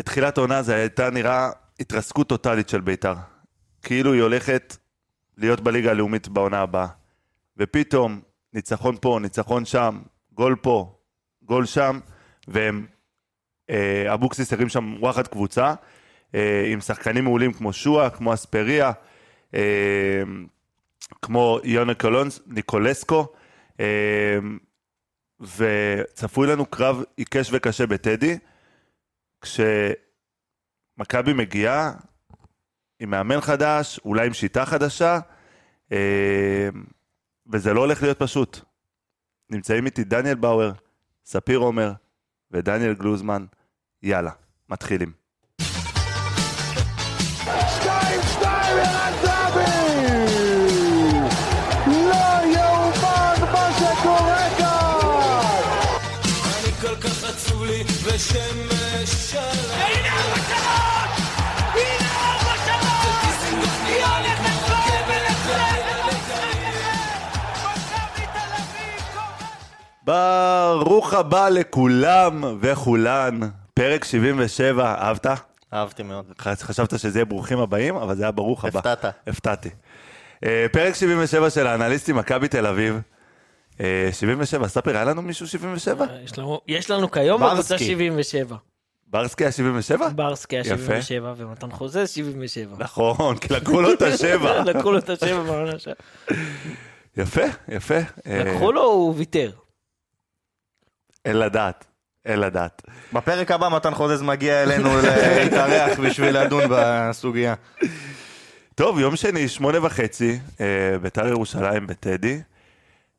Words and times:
בתחילת 0.00 0.38
העונה 0.38 0.62
זה 0.62 0.74
הייתה 0.74 1.10
נראה 1.10 1.50
התרסקות 1.80 2.28
טוטאלית 2.28 2.68
של 2.68 2.80
בית"ר. 2.80 3.14
כאילו 3.82 4.12
היא 4.12 4.22
הולכת 4.22 4.76
להיות 5.38 5.60
בליגה 5.60 5.90
הלאומית 5.90 6.28
בעונה 6.28 6.60
הבאה. 6.60 6.86
ופתאום, 7.56 8.20
ניצחון 8.52 8.96
פה, 9.00 9.18
ניצחון 9.22 9.64
שם, 9.64 10.00
גול 10.32 10.56
פה, 10.62 10.94
גול 11.42 11.66
שם, 11.66 12.00
והם, 12.48 12.86
אה, 13.70 14.14
אבוקסיס 14.14 14.52
הרים 14.52 14.68
שם 14.68 14.96
וואחד 15.00 15.26
קבוצה, 15.26 15.74
אה, 16.34 16.64
עם 16.72 16.80
שחקנים 16.80 17.24
מעולים 17.24 17.52
כמו 17.52 17.72
שועה, 17.72 18.10
כמו 18.10 18.34
אספריה, 18.34 18.92
אה, 19.54 20.22
כמו 21.22 21.58
יונה 21.64 21.94
קולונס, 21.94 22.40
ניקולסקו, 22.46 23.26
וצפוי 25.40 26.46
לנו 26.46 26.66
קרב 26.66 27.02
עיקש 27.16 27.50
וקשה 27.52 27.86
בטדי, 27.86 28.38
כשמכבי 29.40 31.32
מגיעה 31.32 31.92
עם 33.00 33.10
מאמן 33.10 33.40
חדש, 33.40 34.00
אולי 34.04 34.26
עם 34.26 34.32
שיטה 34.32 34.66
חדשה, 34.66 35.20
אה, 35.92 36.68
וזה 37.52 37.74
לא 37.74 37.80
הולך 37.80 38.02
להיות 38.02 38.18
פשוט. 38.18 38.60
נמצאים 39.50 39.86
איתי 39.86 40.04
דניאל 40.04 40.34
באואר, 40.34 40.72
ספיר 41.24 41.58
עומר 41.58 41.92
ודניאל 42.50 42.94
גלוזמן. 42.94 43.46
יאללה, 44.02 44.32
מתחילים. 44.68 45.19
ברוך 70.14 71.14
הבא 71.14 71.48
לכולם 71.48 72.44
וכולן. 72.60 73.40
פרק 73.74 74.04
77, 74.04 74.94
אהבת? 74.94 75.26
אהבתי 75.72 76.02
מאוד. 76.02 76.24
חש- 76.40 76.62
חשבת 76.62 76.98
שזה 76.98 77.18
יהיה 77.18 77.24
ברוכים 77.24 77.58
הבאים, 77.58 77.96
אבל 77.96 78.16
זה 78.16 78.22
היה 78.22 78.30
ברוך 78.32 78.64
הבא. 78.64 78.78
הפתעת. 78.78 79.04
הפתעתי. 79.26 79.68
אה, 80.44 80.66
פרק 80.72 80.94
77 80.94 81.50
של 81.50 81.66
האנליסטים, 81.66 82.16
מכבי 82.16 82.48
תל 82.48 82.66
אביב. 82.66 83.00
אה, 83.80 84.08
77, 84.12 84.68
ספר, 84.68 84.90
היה 84.96 85.04
לנו 85.04 85.22
מישהו 85.22 85.46
77? 85.46 86.06
יש 86.24 86.38
לנו, 86.38 86.60
יש 86.68 86.90
לנו 86.90 87.10
כיום 87.10 87.40
ברסקי. 87.40 87.58
בקבוצה 87.58 87.78
77. 87.78 88.56
ברסקי 89.06 89.44
היה 89.44 89.52
77? 89.52 90.08
ברסקי 90.08 90.56
היה 90.56 90.60
יפה. 90.60 90.76
77 90.76 91.34
ומתן 91.36 91.70
חוזה 91.70 92.06
77. 92.06 92.76
נכון, 92.78 93.36
כי 93.38 93.54
לקחו 93.54 93.80
לו 93.82 93.92
את 93.92 94.02
השבע. 94.02 94.62
לקחו 94.72 94.92
לו 94.92 94.98
את 94.98 95.10
השבע 95.10 95.42
בעונה 95.42 95.78
שם. 95.78 95.90
יפה, 97.16 97.42
יפה. 97.68 97.94
אה, 98.26 98.44
לקחו 98.44 98.72
לו, 98.72 98.82
הוא 98.82 99.14
ויתר. 99.16 99.50
אין 101.24 101.38
לדעת, 101.38 101.84
אין 102.26 102.40
לדעת. 102.40 102.82
בפרק 103.12 103.50
הבא 103.50 103.68
מתן 103.68 103.94
חוזז 103.94 104.22
מגיע 104.22 104.62
אלינו 104.62 104.88
להתארח 105.36 105.98
בשביל 105.98 106.38
לדון 106.38 106.62
בסוגיה. 106.70 107.54
טוב, 108.74 108.98
יום 108.98 109.16
שני, 109.16 109.48
שמונה 109.48 109.86
וחצי, 109.86 110.38
אה, 110.60 110.98
בית"ר 111.02 111.26
ירושלים 111.26 111.86
בטדי. 111.86 112.40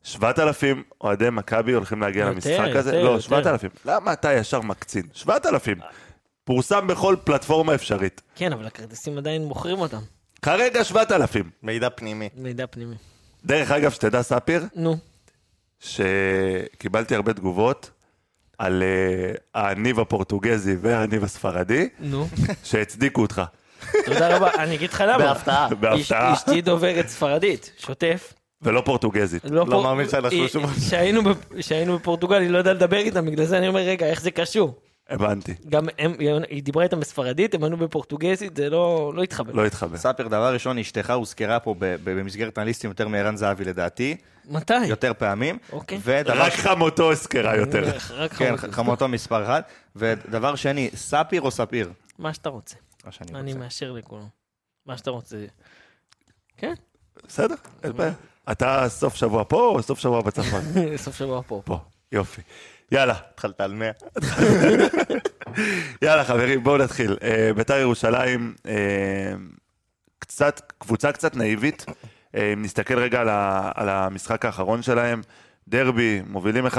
7,000 0.02 0.82
אוהדי 1.00 1.30
מכבי 1.30 1.72
הולכים 1.72 2.00
להגיע 2.00 2.20
יותר, 2.20 2.32
למשחק 2.34 2.76
הזה. 2.76 2.90
יותר, 2.90 3.04
לא, 3.04 3.10
יותר. 3.10 3.20
7,000. 3.20 3.70
למה 3.84 4.12
אתה 4.12 4.32
ישר 4.32 4.60
מקצין? 4.60 5.02
7,000. 5.12 5.78
פורסם 6.44 6.86
בכל 6.86 7.16
פלטפורמה 7.24 7.74
אפשרית. 7.74 8.22
כן, 8.34 8.52
אבל 8.52 8.66
הכרטיסים 8.66 9.18
עדיין 9.18 9.44
מוכרים 9.44 9.78
אותם. 9.78 10.00
כרגע 10.42 10.84
7,000. 10.84 11.50
מידע 11.62 11.88
פנימי. 11.90 12.28
מידע 12.36 12.66
פנימי. 12.66 12.94
דרך 13.44 13.70
אגב, 13.70 13.90
שתדע, 13.90 14.22
ספיר, 14.22 14.64
נו, 14.74 14.96
שקיבלתי 15.80 17.14
הרבה 17.14 17.32
תגובות 17.32 17.90
על 18.58 18.82
אה, 18.82 19.32
הניב 19.70 20.00
הפורטוגזי 20.00 20.76
והניב 20.80 21.24
הספרדי, 21.24 21.88
נו. 22.00 22.26
שהצדיקו 22.64 23.22
אותך. 23.22 23.42
תודה 24.04 24.36
רבה. 24.36 24.50
אני 24.58 24.74
אגיד 24.74 24.90
לך 24.92 25.04
למה. 25.08 25.18
בהפתעה. 25.18 25.68
בהפתעה. 25.80 26.32
אשתי 26.32 26.60
דוברת 26.60 27.08
ספרדית, 27.08 27.72
שוטף. 27.78 28.32
ולא 28.62 28.80
פורטוגזית. 28.84 29.42
לא 29.50 29.66
לא 29.68 29.82
מאמין 29.82 30.08
שהיה 30.08 30.20
לה 30.20 30.28
היא- 30.28 30.38
שלושים 30.48 30.62
משהו. 30.70 30.82
שהיינו 30.90 31.22
ב- 31.22 31.60
שהיינו 31.60 31.98
בפורטוגל, 31.98 32.40
היא 32.40 32.50
לא 32.50 32.58
יודעה 32.58 32.74
לדבר 32.74 32.96
איתם, 32.96 33.26
בגלל 33.26 33.44
זה 33.44 33.58
אני 33.58 33.68
אומר, 33.68 33.80
רגע, 33.80 34.06
איך 34.06 34.20
זה 34.20 34.30
קשור? 34.30 34.74
הבנתי. 35.08 35.54
גם 35.68 35.84
הם, 35.98 36.14
היא 36.48 36.62
דיברה 36.62 36.82
איתם 36.84 37.00
בספרדית, 37.00 37.54
הם 37.54 37.64
ענו 37.64 37.76
בפורטוגזית, 37.76 38.56
זה 38.56 38.70
לא 38.70 39.12
לא 39.14 39.22
התחבר. 39.22 39.52
לא 39.52 39.66
התחבר. 39.66 39.96
ספיר, 39.96 40.28
דבר 40.28 40.52
ראשון, 40.52 40.78
אשתך 40.78 41.10
הוזכרה 41.10 41.60
פה 41.60 41.74
במסגרת 41.78 42.58
אנליסטים 42.58 42.90
יותר 42.90 43.08
מערן 43.08 43.36
זהבי 43.36 43.64
לדעתי, 43.64 44.16
מתי? 44.44 44.86
יותר 44.86 45.12
פעמים. 45.18 45.58
אוקיי. 45.72 45.98
ודבר 46.04 46.42
רק 46.42 46.52
חמותו 46.52 47.12
הזכרה 47.12 47.56
יותר. 47.56 47.96
רק 48.10 48.32
כן, 48.32 48.56
חמוד. 48.56 48.74
חמותו 48.74 49.08
מספר 49.08 49.44
אחת. 49.44 49.68
ודבר 49.96 50.56
שני, 50.56 50.90
ספיר 50.94 51.42
או 51.42 51.50
ספיר? 51.50 51.92
מה 52.18 52.34
שאתה 52.34 52.48
רוצה. 52.48 52.76
מה 53.04 53.12
שאני 53.12 53.30
אני 53.34 53.52
רוצה. 53.52 53.64
מאשר 53.64 53.92
לכולם. 53.92 54.26
מה 54.86 54.96
שאתה 54.96 55.10
רוצה. 55.10 55.36
כן, 56.56 56.74
בסדר, 57.26 57.54
אין 57.82 57.92
בעיה. 57.92 58.12
אתה 58.52 58.84
סוף 58.88 59.14
שבוע 59.14 59.44
פה 59.48 59.68
או 59.68 59.82
סוף 59.82 59.98
שבוע 59.98 60.22
בצפון? 60.22 60.60
סוף 61.04 61.16
שבוע 61.16 61.42
פה. 61.46 61.62
פה, 61.64 61.78
יופי. 62.12 62.40
יאללה, 62.92 63.14
התחלת 63.34 63.60
על 63.60 63.74
100. 63.74 63.90
יאללה 66.02 66.24
חברים, 66.24 66.64
בואו 66.64 66.76
נתחיל. 66.78 67.16
אה, 67.22 67.50
בית"ר 67.56 67.76
ירושלים, 67.76 68.54
אה, 68.66 69.32
קצת, 70.18 70.72
קבוצה 70.78 71.12
קצת 71.12 71.36
נאיבית. 71.36 71.84
אה, 72.36 72.52
אם 72.52 72.62
נסתכל 72.62 72.98
רגע 72.98 73.20
על, 73.20 73.28
ה, 73.28 73.70
על 73.74 73.88
המשחק 73.88 74.44
האחרון 74.44 74.82
שלהם, 74.82 75.22
דרבי, 75.68 76.22
מובילים 76.26 76.66
1-0, 76.66 76.76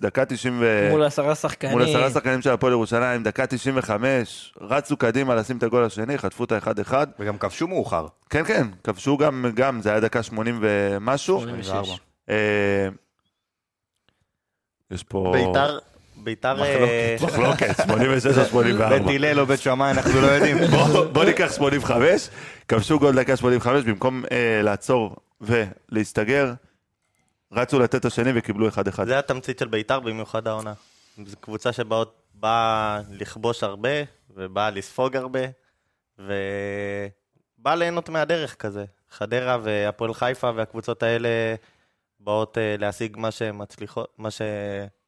דקה 0.00 0.24
90 0.24 0.56
ו... 0.60 0.88
מול 0.90 1.04
עשרה 1.04 1.34
שחקנים. 1.34 1.72
מול 1.72 1.82
עשרה 1.82 2.10
שחקנים 2.10 2.42
של 2.42 2.50
הפועל 2.50 2.72
ירושלים, 2.72 3.22
דקה 3.22 3.46
95, 3.46 4.54
רצו 4.60 4.96
קדימה 4.96 5.34
לשים 5.34 5.56
את 5.56 5.62
הגול 5.62 5.84
השני, 5.84 6.18
חטפו 6.18 6.44
את 6.44 6.52
ה-1-1. 6.52 6.92
וגם 7.18 7.38
כבשו 7.38 7.68
מאוחר. 7.68 8.06
כן, 8.30 8.44
כן, 8.44 8.66
כבשו 8.84 9.16
גם, 9.16 9.46
גם, 9.54 9.80
זה 9.82 9.90
היה 9.90 10.00
דקה 10.00 10.22
80 10.22 10.58
ומשהו. 10.60 11.40
86. 11.40 11.98
אה, 12.30 12.88
יש 14.90 15.02
פה... 15.02 15.32
ביתר, 15.34 15.78
ביתר... 16.16 16.62
אה, 16.62 17.16
מחלוקת, 17.22 17.70
מחלוקת, 17.70 17.86
86 17.86 18.38
או 18.38 18.44
84. 18.44 18.98
בית 18.98 19.06
הלל 19.06 19.40
או 19.40 19.46
בית 19.46 19.60
שמאי, 19.60 19.90
אנחנו 19.90 20.20
לא 20.20 20.26
יודעים. 20.26 20.56
בוא 21.12 21.24
ניקח 21.24 21.52
85, 21.52 22.28
כבשו 22.68 22.98
גול 22.98 23.16
דקה 23.16 23.36
85, 23.36 23.84
במקום 23.84 24.24
אה, 24.32 24.60
לעצור 24.62 25.16
ולהסתגר, 25.40 26.52
רצו 27.52 27.78
לתת 27.78 28.04
השני 28.04 28.30
וקיבלו 28.34 28.68
1-1. 28.68 28.72
זה 29.04 29.18
התמצית 29.18 29.58
של 29.58 29.68
בית"ר, 29.68 30.00
במיוחד 30.00 30.48
העונה. 30.48 30.72
זו 31.26 31.36
קבוצה 31.40 31.72
שבאה 31.72 33.00
לכבוש 33.10 33.62
הרבה, 33.62 33.88
ובאה 34.30 34.70
לספוג 34.70 35.16
הרבה, 35.16 35.40
ובאה 36.18 37.74
ליהנות 37.76 38.08
מהדרך 38.08 38.54
כזה. 38.54 38.84
חדרה 39.10 39.58
והפועל 39.62 40.14
חיפה 40.14 40.50
והקבוצות 40.56 41.02
האלה 41.02 41.28
באות 42.20 42.58
אה, 42.58 42.74
להשיג 42.78 43.16
מה 43.16 43.30
שמצליחות, 43.30 44.14
מה, 44.18 44.30
ש... 44.30 44.42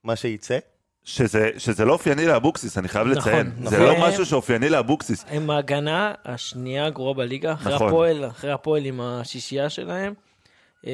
מה 0.04 0.16
שייצא. 0.16 0.58
שזה, 1.04 1.50
שזה 1.58 1.84
לא 1.84 1.92
אופייני 1.92 2.26
לאבוקסיס, 2.26 2.78
אני 2.78 2.88
חייב 2.88 3.06
נכון, 3.06 3.18
לציין. 3.18 3.52
זה 3.64 3.76
נכון. 3.76 3.80
לא 3.80 4.08
משהו 4.08 4.26
שאופייני 4.26 4.68
לאבוקסיס. 4.68 5.24
הם 5.28 5.50
ההגנה 5.50 6.14
השנייה 6.24 6.86
הגרועה 6.86 7.14
בליגה, 7.14 7.52
אחרי 7.52 7.74
נכון. 7.74 7.86
הפועל, 7.86 8.26
אחרי 8.26 8.52
הפועל 8.52 8.84
עם 8.84 9.00
השישייה 9.00 9.70
שלהם. 9.70 10.14
אה, 10.86 10.92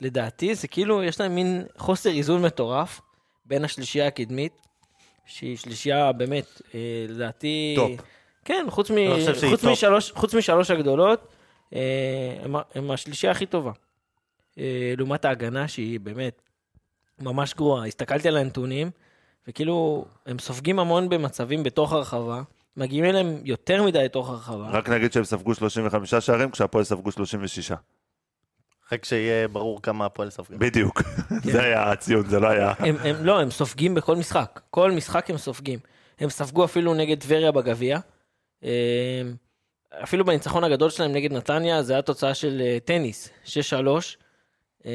לדעתי 0.00 0.54
זה 0.54 0.68
כאילו, 0.68 1.02
יש 1.02 1.20
להם 1.20 1.34
מין 1.34 1.64
חוסר 1.76 2.10
איזון 2.10 2.42
מטורף 2.42 3.00
בין 3.44 3.64
השלישייה 3.64 4.06
הקדמית, 4.06 4.52
שהיא 5.26 5.56
שלישייה 5.56 6.12
באמת, 6.12 6.62
אה, 6.74 7.06
לדעתי... 7.08 7.74
טופ. 7.76 8.00
כן, 8.44 8.66
חוץ, 8.68 8.90
מ... 8.90 8.94
שהיא 8.94 9.50
חוץ, 9.50 9.60
טופ. 9.60 9.70
משלוש, 9.70 10.12
חוץ 10.12 10.34
משלוש 10.34 10.70
הגדולות, 10.70 11.28
אה, 11.74 11.80
הם, 12.42 12.54
הם 12.74 12.90
השלישייה 12.90 13.32
הכי 13.32 13.46
טובה. 13.46 13.72
אה, 14.58 14.94
לעומת 14.96 15.24
ההגנה 15.24 15.68
שהיא 15.68 16.00
באמת 16.00 16.42
ממש 17.20 17.54
גרועה. 17.54 17.86
הסתכלתי 17.86 18.28
על 18.28 18.36
הנתונים, 18.36 18.90
וכאילו, 19.48 20.04
הם 20.26 20.38
סופגים 20.38 20.78
המון 20.78 21.08
במצבים 21.08 21.62
בתוך 21.62 21.92
הרחבה, 21.92 22.42
מגיעים 22.76 23.04
אליהם 23.04 23.40
יותר 23.44 23.82
מדי 23.82 24.04
לתוך 24.04 24.30
הרחבה. 24.30 24.70
רק 24.70 24.88
נגיד 24.88 25.12
שהם 25.12 25.24
ספגו 25.24 25.54
35 25.54 26.14
שערים, 26.14 26.50
כשהפועל 26.50 26.84
ספגו 26.84 27.12
36. 27.12 27.72
רק 28.92 29.04
שיהיה 29.04 29.48
ברור 29.48 29.82
כמה 29.82 30.06
הפועל 30.06 30.30
ספגה. 30.30 30.58
בדיוק. 30.58 31.02
זה 31.52 31.62
היה 31.62 31.92
הציון, 31.92 32.26
זה 32.26 32.40
לא 32.40 32.48
היה... 32.48 32.72
הם, 32.78 32.96
הם, 33.00 33.24
לא, 33.24 33.40
הם 33.40 33.50
סופגים 33.50 33.94
בכל 33.94 34.16
משחק. 34.16 34.60
כל 34.70 34.90
משחק 34.90 35.30
הם 35.30 35.38
סופגים. 35.38 35.78
הם 36.20 36.30
ספגו 36.30 36.64
אפילו 36.64 36.94
נגד 36.94 37.20
טבריה 37.20 37.52
בגביע. 37.52 37.98
אה, 38.64 39.22
אפילו 40.02 40.24
בניצחון 40.24 40.64
הגדול 40.64 40.90
שלהם 40.90 41.12
נגד 41.12 41.32
נתניה, 41.32 41.82
זה 41.82 41.92
היה 41.92 42.02
תוצאה 42.02 42.34
של 42.34 42.62
אה, 42.64 42.78
טניס, 42.84 43.28
6-3. 43.46 44.86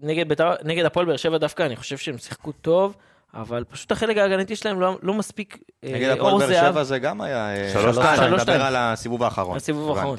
נגד, 0.00 0.28
בית"ר- 0.28 0.54
נגד 0.64 0.84
הפועל 0.84 1.06
באר 1.06 1.16
שבע 1.16 1.38
דווקא, 1.38 1.62
אני 1.62 1.76
חושב 1.76 1.96
שהם 1.96 2.18
שיחקו 2.18 2.52
טוב. 2.52 2.96
אבל 3.34 3.64
פשוט 3.70 3.92
החלק 3.92 4.16
ההגנתי 4.16 4.56
שלהם 4.56 4.80
לא, 4.80 4.98
לא 5.02 5.14
מספיק 5.14 5.58
אה, 5.84 5.90
נגד 5.92 6.08
אור 6.18 6.28
הפועל 6.28 6.38
באר 6.38 6.46
זהב. 6.48 6.72
שבע 6.72 6.82
זה 6.84 6.98
גם 6.98 7.20
היה... 7.20 7.56
אה, 7.56 7.70
שלוש 7.72 7.96
שתיים. 7.96 8.20
אני 8.20 8.28
שלוש 8.28 8.40
מדבר. 8.42 8.62
על 8.62 8.76
הסיבוב 8.76 9.22
האחרון. 9.22 9.56
הסיבוב 9.56 9.96
האחרון. 9.96 10.18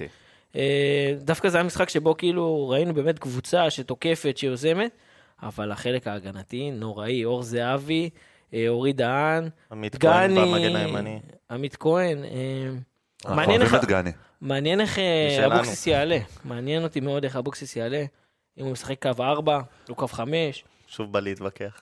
אה, 0.56 1.14
דווקא 1.22 1.50
זה 1.50 1.58
היה 1.58 1.64
משחק 1.64 1.90
שבו 1.90 2.18
כאילו 2.18 2.70
ראינו 2.70 2.94
באמת 2.94 3.20
קבוצה 3.20 3.70
שתוקפת, 3.70 4.38
שיוזמת, 4.38 4.92
אבל 5.44 5.72
החלק 5.72 6.08
ההגנתי 6.08 6.72
נוראי, 6.72 7.26
אור 7.26 7.44
זהבי, 7.44 8.10
אורי 8.68 8.94
דהן, 8.94 9.50
עמית 9.72 9.96
כהן 9.98 10.32
גני, 10.36 10.42
במגן 10.42 10.76
הימני. 10.76 11.20
עמית 11.52 11.76
כהן. 11.76 12.18
אנחנו 13.26 13.36
מעניין 13.36 13.62
איך, 13.62 13.74
אוהבים 13.74 13.90
את 13.90 13.94
גני. 13.96 14.12
מעניין 14.42 14.82
איך 14.82 15.00
משלנו. 15.32 15.56
אבוקסיס 15.56 15.88
יעלה. 15.88 16.18
מעניין 16.46 16.84
אותי 16.84 17.00
מאוד 17.00 17.24
איך 17.24 17.36
אבוקסיס 17.36 17.76
יעלה. 17.76 18.06
אם 18.60 18.64
הוא 18.64 18.72
משחק 18.72 19.02
קו 19.02 19.24
4, 19.24 19.60
לא 19.90 19.94
קו 19.94 20.08
5. 20.08 20.64
שוב 20.88 21.12
בא 21.12 21.20
להתווכח. 21.20 21.82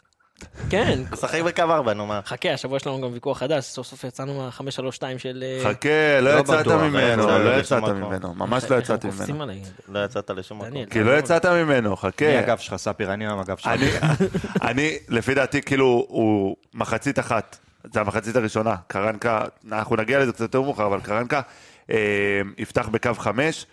כן, 0.69 0.99
משחק 1.11 1.41
בקו 1.41 1.61
4, 1.61 1.93
נו 1.93 2.05
מה. 2.05 2.21
חכה, 2.25 2.53
השבוע 2.53 2.77
יש 2.77 2.87
לנו 2.87 3.01
גם 3.01 3.13
ויכוח 3.13 3.37
חדש, 3.37 3.65
סוף 3.65 3.87
סוף 3.87 4.03
יצאנו 4.03 4.33
מה-532 4.33 5.01
של... 5.17 5.43
אה, 5.47 5.73
חכה, 5.73 6.19
לא 6.21 6.35
לא 6.35 6.39
יצאת 6.39 6.67
ממנו, 6.67 7.27
לא 7.27 7.45
לא 7.45 7.59
יצאת. 7.59 7.83
ממנו, 7.83 8.33
ממש 8.33 8.63
לא 8.63 8.77
קופצים 9.01 9.35
ממנו. 9.35 9.53
לא 9.89 10.05
יצאת 10.05 10.29
לשום 10.29 10.61
מקום. 10.61 10.85
כי 10.85 11.03
לא 11.03 11.17
יצאת 11.17 11.45
ממנו, 11.45 11.95
חכה. 11.95 12.25
מי 12.25 12.37
הגב 12.37 12.57
שלך, 12.57 12.75
ספיר? 12.75 13.13
אני 13.13 13.27
עם 13.27 13.39
הגב 13.39 13.57
שלך. 13.57 13.67
אני, 13.67 13.89
אני, 14.69 14.97
לפי 15.09 15.33
דעתי, 15.33 15.61
כאילו, 15.61 16.05
הוא 16.09 16.55
מחצית 16.73 17.19
אחת. 17.19 17.57
זה 17.93 17.99
המחצית 17.99 18.35
הראשונה. 18.35 18.75
קרנקה, 18.87 19.41
אנחנו 19.71 19.95
נגיע 19.95 20.19
לזה 20.19 20.31
קצת 20.31 20.41
יותר 20.41 20.61
מאוחר, 20.61 20.85
אבל 20.85 21.01
קרנקה 21.01 21.41
אה, 21.91 21.95
יפתח 22.57 22.87
בקו 22.87 23.13
חמש, 23.13 23.65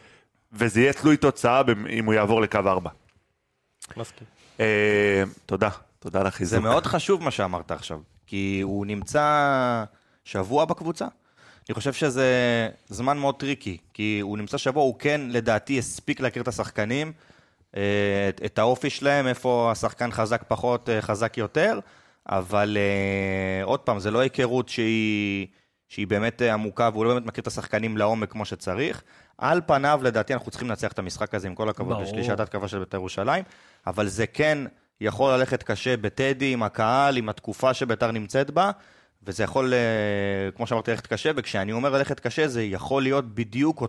וזה 0.53 0.81
יהיה 0.81 0.93
תלוי 0.93 1.17
תוצאה 1.17 1.63
במ- 1.63 1.87
אם 1.87 2.05
הוא 2.05 2.15
יעבור 2.15 2.41
לקו 2.43 2.59
ארבע. 2.67 2.91
מסכים. 3.97 4.27
אה, 4.61 5.23
תודה, 5.47 5.69
תודה 5.99 6.21
על 6.21 6.27
החיזוק. 6.27 6.51
זה 6.51 6.61
מאוד 6.61 6.87
חשוב 6.87 7.23
מה 7.23 7.31
שאמרת 7.31 7.71
עכשיו, 7.71 8.01
כי 8.27 8.61
הוא 8.63 8.87
נמצא 8.87 9.85
שבוע 10.25 10.65
בקבוצה. 10.65 11.07
אני 11.69 11.75
חושב 11.75 11.93
שזה 11.93 12.29
זמן 12.89 13.19
מאוד 13.19 13.35
טריקי, 13.39 13.77
כי 13.95 14.19
הוא 14.23 14.39
נמצא 14.39 14.57
שבוע, 14.59 14.83
הוא 14.83 14.95
כן, 14.99 15.21
לדעתי, 15.29 15.79
הספיק 15.79 16.21
להכיר 16.21 16.43
את 16.43 16.49
השחקנים, 16.49 17.13
אה, 17.77 17.83
את, 18.29 18.41
את 18.45 18.59
האופי 18.59 18.91
שלהם, 18.91 19.27
איפה 19.27 19.69
השחקן 19.73 20.11
חזק 20.13 20.43
פחות, 20.49 20.89
אה, 20.89 21.03
חזק 21.03 21.39
יותר, 21.39 21.79
אבל 22.29 22.77
אה, 22.81 23.65
עוד 23.65 23.81
פעם, 23.81 23.99
זה 24.01 24.11
לא 24.11 24.19
היכרות 24.19 24.69
שהיא, 24.69 25.47
שהיא 25.93 26.07
באמת 26.07 26.43
אה, 26.43 26.53
עמוקה, 26.53 26.91
והוא 26.93 27.05
לא 27.05 27.15
באמת 27.15 27.27
מכיר 27.27 27.43
את 27.43 27.47
השחקנים 27.47 27.97
לעומק 27.97 28.31
כמו 28.31 28.45
שצריך. 28.45 29.03
על 29.39 29.61
פניו, 29.67 30.01
לדעתי, 30.03 30.33
אנחנו 30.33 30.51
צריכים 30.51 30.69
לנצח 30.69 30.93
את 30.93 30.99
המשחק 30.99 31.35
הזה, 31.35 31.49
עם 31.49 31.55
כל 31.55 31.69
הכבוד. 31.69 32.01
לשלישיית 32.03 32.41
התקפה 32.41 32.69
של 32.69 32.79
בית"ר 32.79 32.97
ירושלים, 32.97 33.45
אבל 33.87 34.09
זה 34.09 34.27
כן 34.27 34.59
יכול 35.01 35.33
ללכת 35.33 35.63
קשה 35.63 35.97
בטדי, 35.97 36.53
עם 36.53 36.63
הקהל, 36.63 37.17
עם 37.17 37.29
התקופה 37.29 37.75
שבית"ר 37.75 38.11
נמצאת 38.11 38.51
בה, 38.51 38.71
וזה 39.23 39.45
יכול, 39.45 39.75
אה, 39.75 40.51
כמו 40.57 40.67
שאמרתי, 40.67 40.91
ללכת 40.91 41.07
קשה, 41.07 41.31
וכשאני 41.37 41.73
אומר 41.73 41.91
ללכת 41.91 42.21
קשה, 42.21 42.49
זה 42.49 42.63
יכול 42.63 43.03
להיות 43.03 43.35
בדיוק 43.35 43.83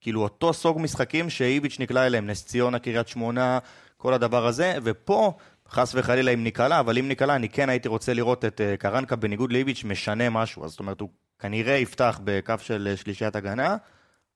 כאילו 0.00 0.22
אותו 0.22 0.52
סוג 0.52 0.80
משחקים 0.80 1.30
שאיביץ' 1.30 1.78
נקלע 1.78 2.06
אליהם, 2.06 2.26
נס 2.26 2.46
ציונה, 2.46 2.78
קריית 2.78 3.08
שמונה, 3.08 3.58
כל 3.96 4.14
הדבר 4.14 4.46
הזה, 4.46 4.78
ופה, 4.82 5.32
חס 5.68 5.94
וחלילה 5.94 6.30
אם 6.30 6.44
ניקלע, 6.44 6.80
אבל 6.80 6.98
אם 6.98 7.08
ניקלע, 7.08 7.36
אני 7.36 7.48
כן 7.48 7.68
הייתי 7.68 7.88
רוצה 7.88 8.14
לראות 8.14 8.44
את 8.44 8.60
אה, 8.60 8.76
קרנקה 8.76 9.16
בניגוד 9.16 9.52
לאיביץ' 9.52 9.84
משנה 9.84 10.30
משהו, 10.30 10.64
אז 10.64 10.70
זאת 10.70 10.80
אומרת, 10.80 11.00
הוא 11.00 11.08
כנראה 11.40 11.74
יפתח 11.74 12.20
בקו 12.24 12.54
של 12.58 12.88
אה, 12.90 12.96
שלישיית 12.96 13.36
הגנה, 13.36 13.76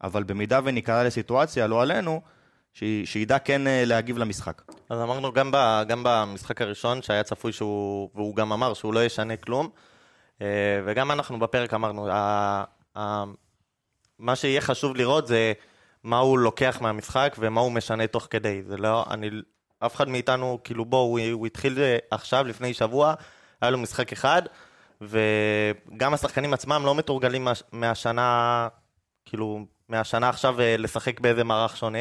אבל 0.02 0.22
במידה 0.22 0.60
וניקלע 0.64 1.04
לסיטואציה, 1.04 1.66
לא 1.66 1.82
עלינו, 1.82 2.20
ש- 2.72 2.84
שידע 3.04 3.38
כן 3.38 3.66
אה, 3.66 3.84
להגיב 3.86 4.18
למשחק. 4.18 4.62
אז 4.90 5.00
אמרנו 5.00 5.32
גם, 5.32 5.50
ב, 5.52 5.82
גם 5.88 6.02
במשחק 6.06 6.62
הראשון, 6.62 7.02
שהיה 7.02 7.22
צפוי 7.22 7.52
שהוא, 7.52 8.10
והוא 8.14 8.36
גם 8.36 8.52
אמר 8.52 8.74
שהוא 8.74 8.94
לא 8.94 9.04
ישנה 9.04 9.36
כלום, 9.36 9.68
אה, 10.42 10.46
וגם 10.84 11.10
אנחנו 11.10 11.38
בפרק 11.38 11.74
אמרנו, 11.74 12.08
ה, 12.08 12.64
ה, 12.98 13.24
מה 14.18 14.36
שיהיה 14.36 14.60
חשוב 14.60 14.96
לראות 14.96 15.26
זה 15.26 15.52
מה 16.04 16.18
הוא 16.18 16.38
לוקח 16.38 16.78
מהמשחק 16.80 17.36
ומה 17.38 17.60
הוא 17.60 17.72
משנה 17.72 18.06
תוך 18.06 18.26
כדי. 18.30 18.62
זה 18.62 18.76
לא, 18.76 19.04
אני, 19.10 19.30
אף 19.78 19.94
אחד 19.94 20.08
מאיתנו, 20.08 20.58
כאילו 20.64 20.84
בוא, 20.84 21.20
הוא, 21.32 21.46
התחיל 21.46 21.78
עכשיו, 22.10 22.44
לפני 22.44 22.74
שבוע, 22.74 23.14
היה 23.60 23.70
לו 23.70 23.78
משחק 23.78 24.12
אחד, 24.12 24.42
וגם 25.08 26.14
השחקנים 26.14 26.54
עצמם 26.54 26.82
לא 26.84 26.94
מתורגלים 26.94 27.44
מה, 27.44 27.52
מהשנה, 27.72 28.68
כאילו, 29.24 29.66
מהשנה 29.88 30.28
עכשיו 30.28 30.60
אה, 30.60 30.76
לשחק 30.78 31.20
באיזה 31.20 31.44
מערך 31.44 31.76
שונה 31.76 31.98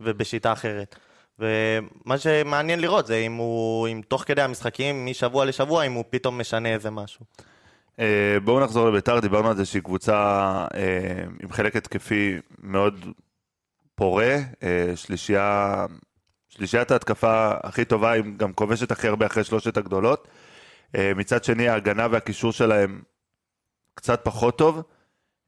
ובשיטה 0.00 0.52
אחרת. 0.52 0.96
ומה 1.38 2.18
שמעניין 2.18 2.80
לראות 2.80 3.06
זה 3.06 3.16
אם 3.16 3.32
הוא, 3.32 3.88
אם 3.88 4.00
תוך 4.08 4.22
כדי 4.26 4.42
המשחקים, 4.42 5.06
משבוע 5.06 5.44
לשבוע, 5.44 5.82
אם 5.82 5.92
הוא 5.92 6.04
פתאום 6.10 6.40
משנה 6.40 6.68
איזה 6.68 6.90
משהו. 6.90 7.24
אה, 7.98 8.36
בואו 8.44 8.60
נחזור 8.60 8.88
לביתר, 8.88 9.20
דיברנו 9.20 9.48
על 9.48 9.56
זה 9.56 9.64
שהיא 9.64 9.82
קבוצה 9.82 10.16
אה, 10.74 11.24
עם 11.42 11.52
חלק 11.52 11.76
התקפי 11.76 12.36
מאוד 12.62 13.06
פורה, 13.94 14.36
שלישייה, 14.94 15.86
שלישיית 16.48 16.90
ההתקפה 16.90 17.50
הכי 17.62 17.84
טובה, 17.84 18.10
היא 18.10 18.22
גם 18.36 18.52
כובשת 18.52 18.90
הכי 18.90 19.08
הרבה 19.08 19.26
אחרי 19.26 19.44
שלושת 19.44 19.76
הגדולות. 19.76 20.28
אה, 20.94 21.12
מצד 21.16 21.44
שני, 21.44 21.68
ההגנה 21.68 22.06
והקישור 22.10 22.52
שלהם 22.52 23.02
קצת 23.94 24.20
פחות 24.24 24.58
טוב. 24.58 24.82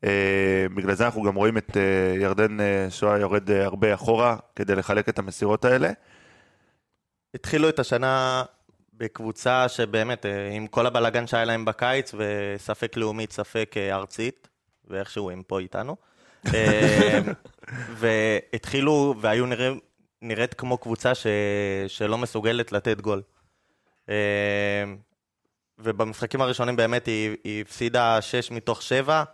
אה, 0.05 0.67
בגלל 0.75 0.94
זה 0.94 1.05
אנחנו 1.05 1.23
גם 1.23 1.35
רואים 1.35 1.58
את 1.58 1.76
אה, 1.76 2.14
ירדן 2.20 2.61
אה, 2.61 2.87
שואה 2.90 3.19
יורד 3.19 3.50
הרבה 3.50 3.94
אחורה 3.94 4.37
כדי 4.56 4.75
לחלק 4.75 5.08
את 5.08 5.19
המסירות 5.19 5.64
האלה. 5.64 5.90
התחילו 7.35 7.69
את 7.69 7.79
השנה 7.79 8.43
בקבוצה 8.94 9.69
שבאמת, 9.69 10.26
עם 10.52 10.67
כל 10.67 10.87
הבלגן 10.87 11.26
שהיה 11.26 11.44
להם 11.44 11.64
בקיץ, 11.64 12.14
וספק 12.14 12.96
לאומית, 12.96 13.32
ספק 13.32 13.75
ארצית, 13.93 14.49
ואיכשהו 14.88 15.31
הם 15.31 15.43
פה 15.46 15.58
איתנו. 15.58 15.96
והתחילו, 18.00 19.14
והיו 19.20 19.46
נראה, 19.46 19.70
נראית 20.23 20.55
כמו 20.55 20.79
קבוצה 20.79 21.14
ש, 21.14 21.26
שלא 21.88 22.19
מסוגלת 22.19 22.73
לתת 22.73 23.00
גול. 23.00 23.23
אה, 25.78 25.84
ובמשחקים 25.84 26.40
הראשונים 26.40 26.76
באמת 26.76 27.06
היא, 27.06 27.36
היא 27.44 27.62
הפסידה 27.62 28.22
6 28.22 28.50
מתוך 28.50 28.82
7, 28.82 29.25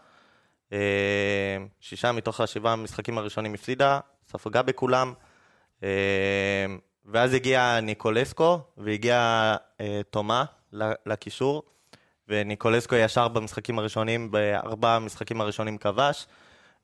שישה 1.80 2.12
מתוך 2.12 2.40
השבעה 2.40 2.72
המשחקים 2.72 3.18
הראשונים 3.18 3.54
הפסידה, 3.54 4.00
ספגה 4.28 4.62
בכולם. 4.62 5.12
אה, 5.82 6.66
ואז 7.04 7.34
הגיע 7.34 7.80
ניקולסקו, 7.82 8.60
והגיע 8.76 9.16
אה, 9.80 10.00
תומה 10.10 10.44
לקישור, 11.06 11.62
וניקולסקו 12.28 12.94
ישר 12.94 13.28
במשחקים 13.28 13.78
הראשונים, 13.78 14.30
בארבעה 14.30 14.96
המשחקים 14.96 15.40
הראשונים 15.40 15.78
כבש, 15.78 16.26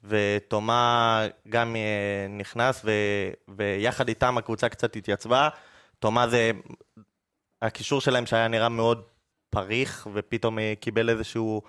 ותומה 0.05 1.23
גם 1.49 1.77
אה, 1.77 2.27
נכנס, 2.29 2.83
ו, 2.85 2.91
ויחד 3.49 4.09
איתם 4.09 4.39
הקבוצה 4.39 4.69
קצת 4.69 4.97
התייצבה. 4.97 5.49
תומה 5.99 6.29
זה 6.29 6.51
הקישור 7.63 8.01
שלהם 8.01 8.27
שהיה 8.27 8.49
נראה 8.49 8.69
מאוד 8.69 9.03
פריך, 9.51 10.09
ופתאום 10.15 10.59
אה, 10.59 10.73
קיבל 10.81 11.11
איזשהו 11.11 11.63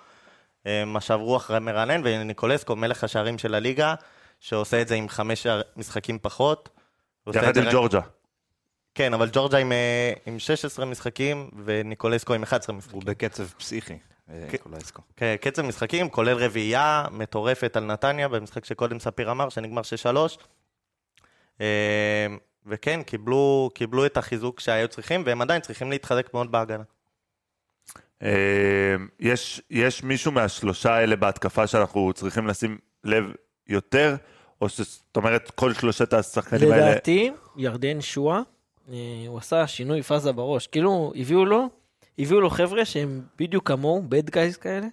אה, 0.66 0.84
משב 0.86 1.18
רוח 1.20 1.50
מרענן, 1.50 2.00
וניקולסקו, 2.04 2.76
מלך 2.76 3.04
השערים 3.04 3.38
של 3.38 3.54
הליגה, 3.54 3.94
שעושה 4.40 4.82
את 4.82 4.88
זה 4.88 4.94
עם 4.94 5.08
חמש 5.08 5.46
משחקים 5.76 6.18
פחות. 6.22 6.68
יחד 7.34 7.56
עם 7.56 7.64
רק- 7.64 7.72
ג'ורג'ה. 7.72 8.00
כן, 8.94 9.14
אבל 9.14 9.28
ג'ורג'ה 9.32 9.58
עם, 9.58 9.72
אה, 9.72 10.12
עם 10.26 10.38
16 10.38 10.84
משחקים, 10.86 11.50
וניקולסקו 11.64 12.34
עם 12.34 12.42
11 12.42 12.76
משחקים. 12.76 12.94
הוא 13.00 13.06
בקצב 13.06 13.44
פסיכי, 13.48 13.98
אה, 14.30 14.46
כן. 14.50 14.58
כן, 15.16 15.34
קצב 15.40 15.62
משחקים, 15.62 16.08
כולל 16.10 16.36
רביעייה 16.36 17.04
מטורפת 17.10 17.76
על 17.76 17.84
נתניה, 17.84 18.28
במשחק 18.28 18.64
שקודם 18.64 18.98
ספיר 18.98 19.30
אמר, 19.30 19.48
שנגמר 19.48 19.82
6-3. 19.82 20.38
אה, 21.60 22.26
וכן, 22.66 23.02
קיבלו, 23.02 23.70
קיבלו 23.74 24.06
את 24.06 24.16
החיזוק 24.16 24.60
שהיו 24.60 24.88
צריכים, 24.88 25.22
והם 25.26 25.42
עדיין 25.42 25.60
צריכים 25.60 25.90
להתחזק 25.90 26.34
מאוד 26.34 26.52
בהגנה. 26.52 26.82
אה, 28.22 28.28
יש, 29.20 29.62
יש 29.70 30.02
מישהו 30.02 30.32
מהשלושה 30.32 30.94
האלה 30.94 31.16
בהתקפה 31.16 31.66
שאנחנו 31.66 32.12
צריכים 32.12 32.46
לשים 32.46 32.78
לב 33.04 33.24
יותר, 33.68 34.16
או 34.60 34.68
שזאת 34.68 35.16
אומרת 35.16 35.50
כל 35.50 35.74
שלושת 35.74 36.12
השחקנים 36.12 36.72
האלה... 36.72 36.90
לדעתי, 36.90 37.30
ירדן 37.56 38.00
שועה, 38.00 38.40
אה, 38.92 38.96
הוא 39.26 39.38
עשה 39.38 39.66
שינוי 39.66 40.02
פאזה 40.02 40.32
בראש. 40.32 40.66
כאילו, 40.66 41.12
הביאו 41.16 41.44
לו, 41.44 41.68
הביאו 42.18 42.40
לו 42.40 42.50
חבר'ה 42.50 42.84
שהם 42.84 43.20
בדיוק 43.38 43.68
כמוהו, 43.68 44.02
bad 44.10 44.30
guys 44.30 44.58
כאלה. 44.60 44.86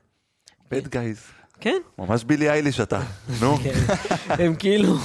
bad 0.73 0.87
guys. 0.87 1.39
כן, 1.59 1.77
ממש 1.97 2.23
בילי 2.23 2.49
אייליש 2.49 2.79
אתה. 2.79 3.01
נו, 3.41 3.57
כן. 3.57 3.73
הם 4.43 4.55
כאילו... 4.55 4.95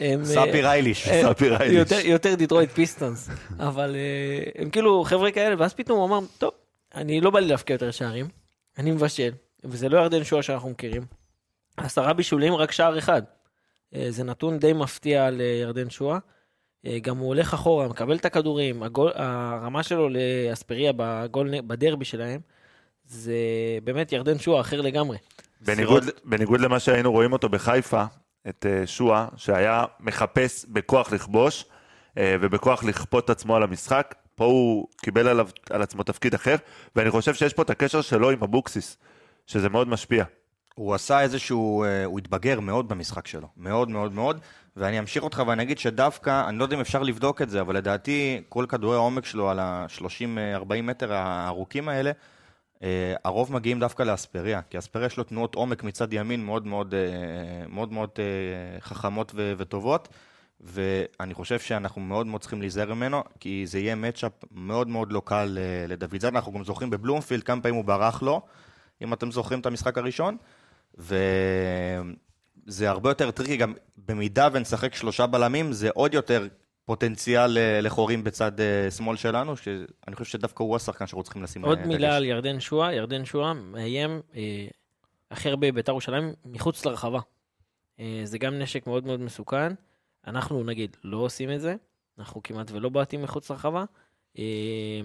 הם, 0.00 0.20
אה, 0.20 0.24
ספיר 0.24 0.66
אייליש. 0.66 1.08
אה, 1.08 1.22
ספיר 1.22 1.56
אייליש. 1.56 1.78
יותר, 1.78 2.06
יותר 2.06 2.34
דיטרויט 2.34 2.70
פיסטונס, 2.70 3.28
אבל 3.58 3.96
אה, 3.96 4.62
הם 4.62 4.70
כאילו 4.70 5.04
חבר'ה 5.04 5.30
כאלה, 5.30 5.54
ואז 5.58 5.74
פתאום 5.74 5.98
הוא 5.98 6.06
אמר, 6.06 6.18
טוב, 6.38 6.50
אני 6.94 7.20
לא 7.20 7.30
בא 7.30 7.40
לי 7.40 7.46
להפקיע 7.46 7.74
יותר 7.74 7.90
שערים, 7.90 8.28
אני 8.78 8.90
מבשל, 8.90 9.30
וזה 9.64 9.88
לא 9.88 9.98
ירדן 9.98 10.24
שואה 10.24 10.42
שאנחנו 10.42 10.70
מכירים. 10.70 11.02
עשרה 11.76 12.12
בישולים, 12.12 12.54
רק 12.54 12.72
שער 12.72 12.98
אחד. 12.98 13.22
אה, 13.94 14.06
זה 14.10 14.24
נתון 14.24 14.58
די 14.58 14.72
מפתיע 14.72 15.30
לירדן 15.30 15.90
שואה. 15.90 16.18
אה, 16.86 16.98
גם 17.02 17.18
הוא 17.18 17.28
הולך 17.28 17.54
אחורה, 17.54 17.88
מקבל 17.88 18.16
את 18.16 18.24
הכדורים, 18.24 18.82
הגול, 18.82 19.10
הרמה 19.14 19.82
שלו 19.82 20.08
לאספריה 20.08 20.92
בגול, 20.96 21.60
בדרבי 21.60 22.04
שלהם, 22.04 22.40
זה 23.04 23.34
באמת 23.84 24.12
ירדן 24.12 24.38
שועה 24.38 24.60
אחר 24.60 24.80
לגמרי. 24.80 25.18
בניגוד, 25.60 26.04
בניגוד 26.24 26.60
למה 26.60 26.80
שהיינו 26.80 27.12
רואים 27.12 27.32
אותו 27.32 27.48
בחיפה, 27.48 28.04
את 28.48 28.66
אה, 28.66 28.86
שועה, 28.86 29.28
שהיה 29.36 29.84
מחפש 30.00 30.64
בכוח 30.68 31.12
לכבוש 31.12 31.64
אה, 32.18 32.36
ובכוח 32.40 32.84
לכפות 32.84 33.24
את 33.24 33.30
עצמו 33.30 33.56
על 33.56 33.62
המשחק, 33.62 34.14
פה 34.42 34.46
הוא 34.46 34.86
קיבל 34.96 35.28
עליו, 35.28 35.48
על 35.70 35.82
עצמו 35.82 36.02
תפקיד 36.02 36.34
אחר, 36.34 36.56
ואני 36.96 37.10
חושב 37.10 37.34
שיש 37.34 37.52
פה 37.52 37.62
את 37.62 37.70
הקשר 37.70 38.00
שלו 38.00 38.30
עם 38.30 38.42
אבוקסיס, 38.42 38.96
שזה 39.46 39.68
מאוד 39.68 39.88
משפיע. 39.88 40.24
הוא 40.74 40.94
עשה 40.94 41.20
איזשהו, 41.20 41.84
אה, 41.84 42.04
הוא 42.04 42.18
התבגר 42.18 42.60
מאוד 42.60 42.88
במשחק 42.88 43.26
שלו, 43.26 43.48
מאוד 43.56 43.90
מאוד 43.90 44.12
מאוד, 44.12 44.40
ואני 44.76 44.98
אמשיך 44.98 45.22
אותך 45.22 45.42
ואני 45.46 45.62
אגיד 45.62 45.78
שדווקא, 45.78 46.48
אני 46.48 46.58
לא 46.58 46.64
יודע 46.64 46.76
אם 46.76 46.80
אפשר 46.80 47.02
לבדוק 47.02 47.42
את 47.42 47.50
זה, 47.50 47.60
אבל 47.60 47.76
לדעתי 47.76 48.42
כל 48.48 48.66
כדורי 48.68 48.96
העומק 48.96 49.24
שלו 49.24 49.50
על 49.50 49.58
ה-30-40 49.58 50.82
מטר 50.82 51.12
הארוכים 51.12 51.88
האלה, 51.88 52.12
אה, 52.82 53.14
הרוב 53.24 53.52
מגיעים 53.52 53.80
דווקא 53.80 54.02
לאספריה, 54.02 54.60
כי 54.70 54.78
אספריה 54.78 55.06
יש 55.06 55.16
לו 55.16 55.24
תנועות 55.24 55.54
עומק 55.54 55.84
מצד 55.84 56.12
ימין 56.12 56.44
מאוד 56.44 56.66
מאוד, 56.66 56.94
אה, 56.94 57.66
מאוד, 57.68 57.92
מאוד 57.92 58.10
אה, 58.18 58.80
חכמות 58.80 59.32
וטובות, 59.36 60.08
ואני 60.62 61.34
חושב 61.34 61.58
שאנחנו 61.58 62.00
מאוד 62.00 62.26
מאוד 62.26 62.40
צריכים 62.40 62.60
להיזהר 62.60 62.94
ממנו, 62.94 63.22
כי 63.40 63.66
זה 63.66 63.78
יהיה 63.78 63.94
matchup 63.94 64.32
מאוד 64.50 64.88
מאוד 64.88 65.12
לא 65.12 65.22
קל 65.24 65.58
אה, 65.60 65.86
לדוידזאדה, 65.88 66.38
אנחנו 66.38 66.52
גם 66.52 66.64
זוכרים 66.64 66.90
בבלומפילד 66.90 67.42
כמה 67.42 67.62
פעמים 67.62 67.74
הוא 67.74 67.84
ברח 67.84 68.22
לו, 68.22 68.42
אם 69.02 69.12
אתם 69.12 69.30
זוכרים 69.30 69.60
את 69.60 69.66
המשחק 69.66 69.98
הראשון, 69.98 70.36
וזה 70.98 71.20
הרבה 72.90 73.10
יותר 73.10 73.30
טריקי, 73.30 73.56
גם 73.56 73.74
במידה 74.06 74.48
ונשחק 74.52 74.94
שלושה 74.94 75.26
בלמים, 75.26 75.72
זה 75.72 75.90
עוד 75.94 76.14
יותר 76.14 76.48
פוטנציאל 76.84 77.58
אה, 77.58 77.80
לחורים 77.80 78.24
בצד 78.24 78.60
אה, 78.60 78.90
שמאל 78.90 79.16
שלנו, 79.16 79.56
שאני 79.56 80.16
חושב 80.16 80.30
שדווקא 80.30 80.62
הוא 80.62 80.76
השחקן 80.76 81.06
שאנחנו 81.06 81.22
צריכים 81.22 81.42
לשים 81.42 81.64
עוד 81.64 81.78
אה, 81.78 81.86
מילה 81.86 82.08
דגש. 82.08 82.16
על 82.16 82.24
ירדן 82.24 82.60
שועה, 82.60 82.94
ירדן 82.94 83.24
שועה 83.24 83.54
מאיים 83.54 84.20
אה, 84.34 84.66
הכי 85.30 85.48
הרבה 85.48 85.72
בבית"ר 85.72 85.92
ירושלים 85.92 86.32
מחוץ 86.44 86.84
לרחבה. 86.84 87.20
אה, 88.00 88.20
זה 88.24 88.38
גם 88.38 88.58
נשק 88.58 88.86
מאוד 88.86 89.06
מאוד 89.06 89.20
מסוכן. 89.20 89.72
אנחנו 90.26 90.64
נגיד 90.64 90.96
לא 91.04 91.16
עושים 91.16 91.52
את 91.52 91.60
זה, 91.60 91.74
אנחנו 92.18 92.42
כמעט 92.42 92.70
ולא 92.70 92.88
בועטים 92.88 93.22
מחוץ 93.22 93.50
לרחבה. 93.50 93.84
אה, 94.38 95.00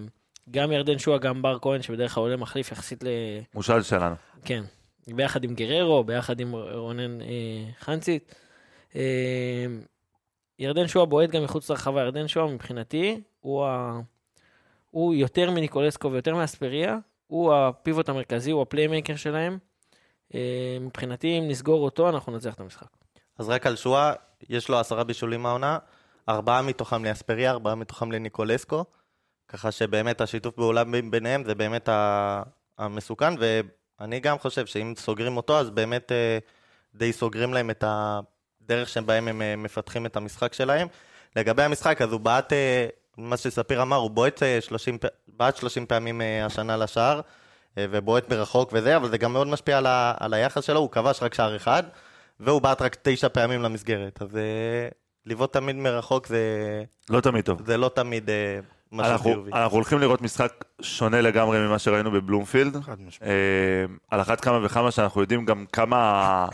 גם 0.50 0.72
ירדן 0.72 0.98
שועה, 0.98 1.18
גם 1.18 1.42
בר 1.42 1.58
כהן, 1.58 1.82
שבדרך 1.82 2.14
כלל 2.14 2.20
עולה 2.20 2.36
מחליף 2.36 2.72
יחסית 2.72 3.04
ל... 3.04 3.08
מושל 3.54 3.82
שלנו. 3.82 4.14
כן, 4.44 4.62
ביחד 5.06 5.44
עם 5.44 5.54
גררו, 5.54 6.04
ביחד 6.04 6.40
עם 6.40 6.54
רונן 6.54 7.20
אה, 7.20 7.26
חנציס. 7.80 8.34
אה, 8.96 9.66
ירדן 10.58 10.88
שועה 10.88 11.06
בועט 11.06 11.30
גם 11.30 11.44
מחוץ 11.44 11.70
לרחבה. 11.70 12.00
ירדן 12.00 12.28
שועה 12.28 12.46
מבחינתי, 12.46 13.20
הוא, 13.40 13.64
ה... 13.64 14.00
הוא 14.90 15.14
יותר 15.14 15.50
מניקולסקו 15.50 16.12
ויותר 16.12 16.34
מאספריה, 16.34 16.98
הוא 17.26 17.54
הפיבוט 17.54 18.08
המרכזי, 18.08 18.50
הוא 18.50 18.62
הפליימייקר 18.62 19.16
שלהם. 19.16 19.58
אה, 20.34 20.78
מבחינתי, 20.80 21.38
אם 21.38 21.48
נסגור 21.48 21.84
אותו, 21.84 22.08
אנחנו 22.08 22.36
נצליח 22.36 22.54
את 22.54 22.60
המשחק. 22.60 22.88
אז 23.38 23.48
רק 23.48 23.66
על 23.66 23.76
שואה, 23.76 24.12
יש 24.48 24.68
לו 24.68 24.78
עשרה 24.78 25.04
בישולים 25.04 25.42
מהעונה, 25.42 25.78
ארבעה 26.28 26.62
מתוכם 26.62 27.04
לאספריה, 27.04 27.50
ארבעה 27.50 27.74
מתוכם 27.74 28.12
לניקולסקו, 28.12 28.84
ככה 29.48 29.72
שבאמת 29.72 30.20
השיתוף 30.20 30.54
פעולה 30.54 30.82
ביניהם 31.10 31.44
זה 31.44 31.54
באמת 31.54 31.88
המסוכן, 32.78 33.34
ואני 33.38 34.20
גם 34.20 34.38
חושב 34.38 34.66
שאם 34.66 34.94
סוגרים 34.96 35.36
אותו, 35.36 35.58
אז 35.58 35.70
באמת 35.70 36.12
אה, 36.12 36.38
די 36.94 37.12
סוגרים 37.12 37.54
להם 37.54 37.70
את 37.70 37.84
הדרך 37.86 38.88
שבהם 38.88 39.28
הם 39.28 39.42
אה, 39.42 39.56
מפתחים 39.56 40.06
את 40.06 40.16
המשחק 40.16 40.52
שלהם. 40.52 40.88
לגבי 41.36 41.62
המשחק, 41.62 42.02
אז 42.02 42.12
הוא 42.12 42.20
בעט, 42.20 42.52
אה, 42.52 42.86
מה 43.16 43.36
שספיר 43.36 43.82
אמר, 43.82 43.96
הוא 43.96 44.10
בועט 44.10 44.42
אה, 44.42 44.60
30, 44.60 44.98
פ- 44.98 45.06
בעט 45.28 45.56
30 45.56 45.86
פעמים 45.86 46.20
השנה 46.44 46.76
לשער, 46.76 47.20
ובועט 47.76 48.32
מרחוק 48.32 48.70
וזה, 48.72 48.96
אבל 48.96 49.08
זה 49.10 49.18
גם 49.18 49.32
מאוד 49.32 49.46
משפיע 49.46 49.78
על, 49.78 49.86
ה, 49.86 50.14
על 50.20 50.34
היחס 50.34 50.64
שלו, 50.64 50.80
הוא 50.80 50.90
כבש 50.90 51.22
רק 51.22 51.34
שער 51.34 51.56
אחד, 51.56 51.82
והוא 52.40 52.62
בעט 52.62 52.82
רק 52.82 52.96
תשע 53.02 53.28
פעמים 53.28 53.62
למסגרת. 53.62 54.22
אז 54.22 54.36
אה, 54.36 54.88
לבעוט 55.26 55.52
תמיד 55.52 55.76
מרחוק 55.76 56.26
זה, 56.26 56.84
לא 57.10 57.20
תמיד 57.20 57.44
טוב. 57.44 57.62
זה 57.66 57.76
לא 57.76 57.90
תמיד 57.94 58.30
אה, 58.30 58.58
משהו 58.92 59.12
אנחנו, 59.12 59.30
חיובי. 59.30 59.52
אנחנו 59.52 59.76
הולכים 59.76 59.98
לראות 59.98 60.22
משחק 60.22 60.64
שונה 60.82 61.20
לגמרי 61.20 61.58
ממה 61.58 61.78
שראינו 61.78 62.10
בבלומפילד. 62.10 62.76
חד 62.82 63.00
משמעית. 63.00 63.22
אה, 63.22 63.84
על 64.10 64.20
אחת 64.20 64.40
כמה 64.40 64.66
וכמה 64.66 64.90
שאנחנו 64.90 65.20
יודעים 65.20 65.44
גם 65.44 65.64
כמה 65.72 66.46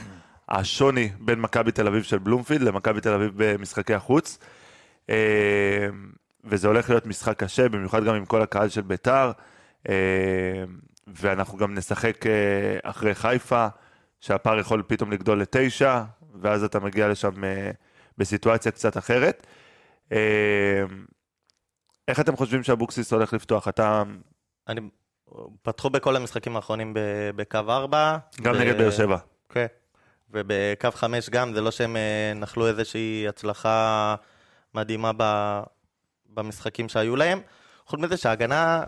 השוני 0.49 1.11
בין 1.19 1.41
מכבי 1.41 1.73
תל 1.73 1.87
אביב 1.87 2.03
של 2.03 2.19
בלומפילד 2.19 2.63
למכבי 2.63 3.01
תל 3.01 3.13
אביב 3.13 3.33
במשחקי 3.37 3.95
החוץ. 3.95 4.39
וזה 6.45 6.69
הולך 6.69 6.91
להיות 6.91 7.07
משחק 7.07 7.39
קשה, 7.39 7.69
במיוחד 7.69 8.05
גם 8.05 8.15
עם 8.15 8.25
כל 8.25 8.43
הקהל 8.43 8.69
של 8.69 8.81
ביתר. 8.81 9.31
ואנחנו 11.07 11.59
גם 11.59 11.75
נשחק 11.75 12.25
אחרי 12.83 13.15
חיפה, 13.15 13.67
שהפער 14.25 14.59
יכול 14.59 14.83
פתאום 14.87 15.13
לגדול 15.13 15.41
לתשע, 15.41 16.03
ואז 16.41 16.65
אתה 16.65 16.81
מגיע 16.81 17.09
לשם 17.09 17.45
אה, 17.45 17.71
בסיטואציה 18.19 18.73
קצת 18.73 18.97
אחרת. 18.97 19.47
אה, 20.13 20.83
איך 22.09 22.21
אתם 22.21 22.37
חושבים 22.37 22.63
שאבוקסיס 22.63 23.13
הולך 23.13 23.33
לפתוח? 23.33 23.69
אתה 23.69 24.03
אני, 24.69 24.81
פתחו 25.63 25.91
בכל 25.91 26.17
המשחקים 26.17 26.57
האחרונים 26.57 26.93
בקו 27.37 27.59
4. 27.69 28.19
גם 28.43 28.55
נגד 28.55 28.79
באר 28.79 28.91
שבע. 28.91 29.17
כן. 29.49 29.67
ובקו 30.31 30.91
5 30.91 31.31
גם, 31.31 31.53
זה 31.53 31.61
לא 31.61 31.71
שהם 31.71 31.97
אה, 31.97 32.33
נחלו 32.37 32.69
איזושהי 32.69 33.29
הצלחה 33.29 34.15
מדהימה 34.75 35.11
ב, 35.17 35.25
במשחקים 36.27 36.89
שהיו 36.89 37.17
להם. 37.17 37.41
חוץ 37.87 38.01
מזה 38.01 38.17
שההגנה, 38.17 38.85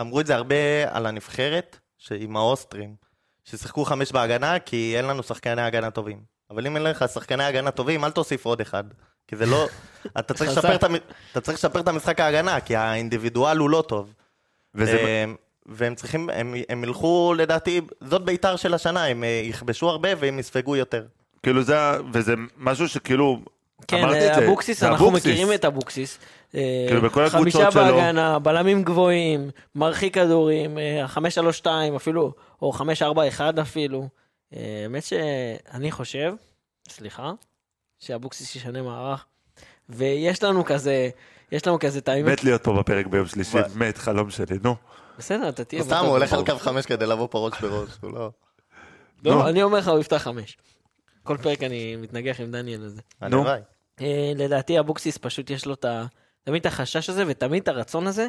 אמרו 0.00 0.20
את 0.20 0.26
זה 0.26 0.34
הרבה 0.34 0.56
על 0.90 1.06
הנבחרת, 1.06 1.78
עם 2.10 2.36
האוסטרים, 2.36 3.05
ששיחקו 3.50 3.84
חמש 3.84 4.12
בהגנה 4.12 4.58
כי 4.58 4.94
אין 4.96 5.04
לנו 5.04 5.22
שחקני 5.22 5.62
הגנה 5.62 5.90
טובים. 5.90 6.20
אבל 6.50 6.66
אם 6.66 6.76
אין 6.76 6.82
לך 6.84 7.04
שחקני 7.14 7.44
הגנה 7.44 7.70
טובים, 7.70 8.04
אל 8.04 8.10
תוסיף 8.10 8.44
עוד 8.44 8.60
אחד. 8.60 8.84
כי 9.28 9.36
זה 9.36 9.46
לא... 9.46 9.66
אתה 10.18 10.34
צריך. 10.34 10.50
לשפר 10.50 10.74
את, 10.74 10.84
המ- 10.84 10.94
אתה 11.32 11.40
צריך 11.40 11.58
לשפר 11.58 11.80
את 11.80 11.88
המשחק 11.88 12.20
ההגנה, 12.20 12.60
כי 12.60 12.76
האינדיבידואל 12.76 13.58
הוא 13.58 13.70
לא 13.70 13.84
טוב. 13.88 14.14
וזה, 14.74 15.00
הם- 15.22 15.36
והם 15.66 15.94
צריכים, 15.94 16.30
הם, 16.30 16.54
הם 16.68 16.84
ילכו 16.84 17.34
לדעתי, 17.38 17.80
זאת 18.00 18.24
בית"ר 18.24 18.56
של 18.56 18.74
השנה, 18.74 19.04
הם 19.04 19.24
אה, 19.24 19.40
יכבשו 19.44 19.88
הרבה 19.88 20.08
והם 20.18 20.38
יספגו 20.38 20.76
יותר. 20.76 21.04
כאילו 21.42 21.62
זה, 21.62 21.76
וזה 22.12 22.34
משהו 22.56 22.88
שכאילו, 22.88 23.38
כן, 23.88 24.04
אבוקסיס, 24.44 24.82
אנחנו. 24.82 25.10
מכירים 25.10 25.52
את 25.52 25.64
אבוקסיס. 25.64 26.18
אה, 26.54 26.84
כאילו, 26.88 27.02
בכל 27.02 27.24
הקבוצות 27.24 27.52
חמישה 27.52 27.70
שלו- 27.70 27.82
בהגנה, 27.82 28.38
בלמים 28.38 28.82
גבוהים, 28.82 29.50
מרחיק 29.74 30.14
כדורים, 30.14 30.78
אה, 30.78 31.08
חמש 31.08 31.34
שלוש 31.34 31.56
שתיים 31.56 31.94
אפילו, 31.96 32.32
או 32.62 32.72
חמש 32.72 33.02
ארבע 33.02 33.28
אחד 33.28 33.58
אפילו. 33.58 34.08
אה, 34.54 34.80
האמת 34.82 35.02
שאני 35.02 35.90
חושב, 35.90 36.34
סליחה, 36.88 37.32
שאבוקסיס 37.98 38.56
ישנה 38.56 38.82
מערך, 38.82 39.24
ויש 39.88 40.42
לנו 40.42 40.64
כזה, 40.64 41.08
יש 41.52 41.66
לנו 41.66 41.78
כזה 41.78 42.00
טיימים. 42.00 42.32
מת 42.32 42.44
להיות 42.44 42.64
פה 42.64 42.72
בפרק 42.72 43.06
ביום 43.06 43.26
שלישי, 43.26 43.58
מת, 43.74 43.98
חלום 43.98 44.30
שלי, 44.30 44.58
נו. 44.64 44.74
בסדר, 45.18 45.48
אתה 45.48 45.64
תהיה... 45.64 45.82
סתם. 45.82 45.96
הוא 46.04 46.08
הולך 46.08 46.32
על 46.32 46.46
קו 46.46 46.58
חמש 46.58 46.86
כדי 46.86 47.06
לבוא 47.06 47.28
פה 47.30 47.38
ראש 47.38 47.60
בראש, 47.60 47.90
הוא 48.02 48.12
לא... 48.12 48.30
נו. 49.24 49.30
לא, 49.30 49.48
אני 49.48 49.62
אומר 49.62 49.78
לך, 49.78 49.88
הוא 49.88 49.98
יפתח 49.98 50.16
חמש. 50.16 50.56
כל 51.22 51.36
פרק 51.36 51.62
אני 51.62 51.96
מתנגח 51.96 52.40
עם 52.40 52.50
דניאל 52.50 52.82
על 52.82 52.88
זה. 52.88 53.00
הלוואי. 53.20 53.60
אה, 54.00 54.32
לדעתי 54.36 54.80
אבוקסיס 54.80 55.18
פשוט 55.18 55.50
יש 55.50 55.66
לו 55.66 55.74
את 55.74 55.84
ה... 55.84 56.06
תמיד 56.44 56.60
את 56.60 56.66
החשש 56.66 57.10
הזה 57.10 57.24
ותמיד 57.26 57.62
את 57.62 57.68
הרצון 57.68 58.06
הזה 58.06 58.28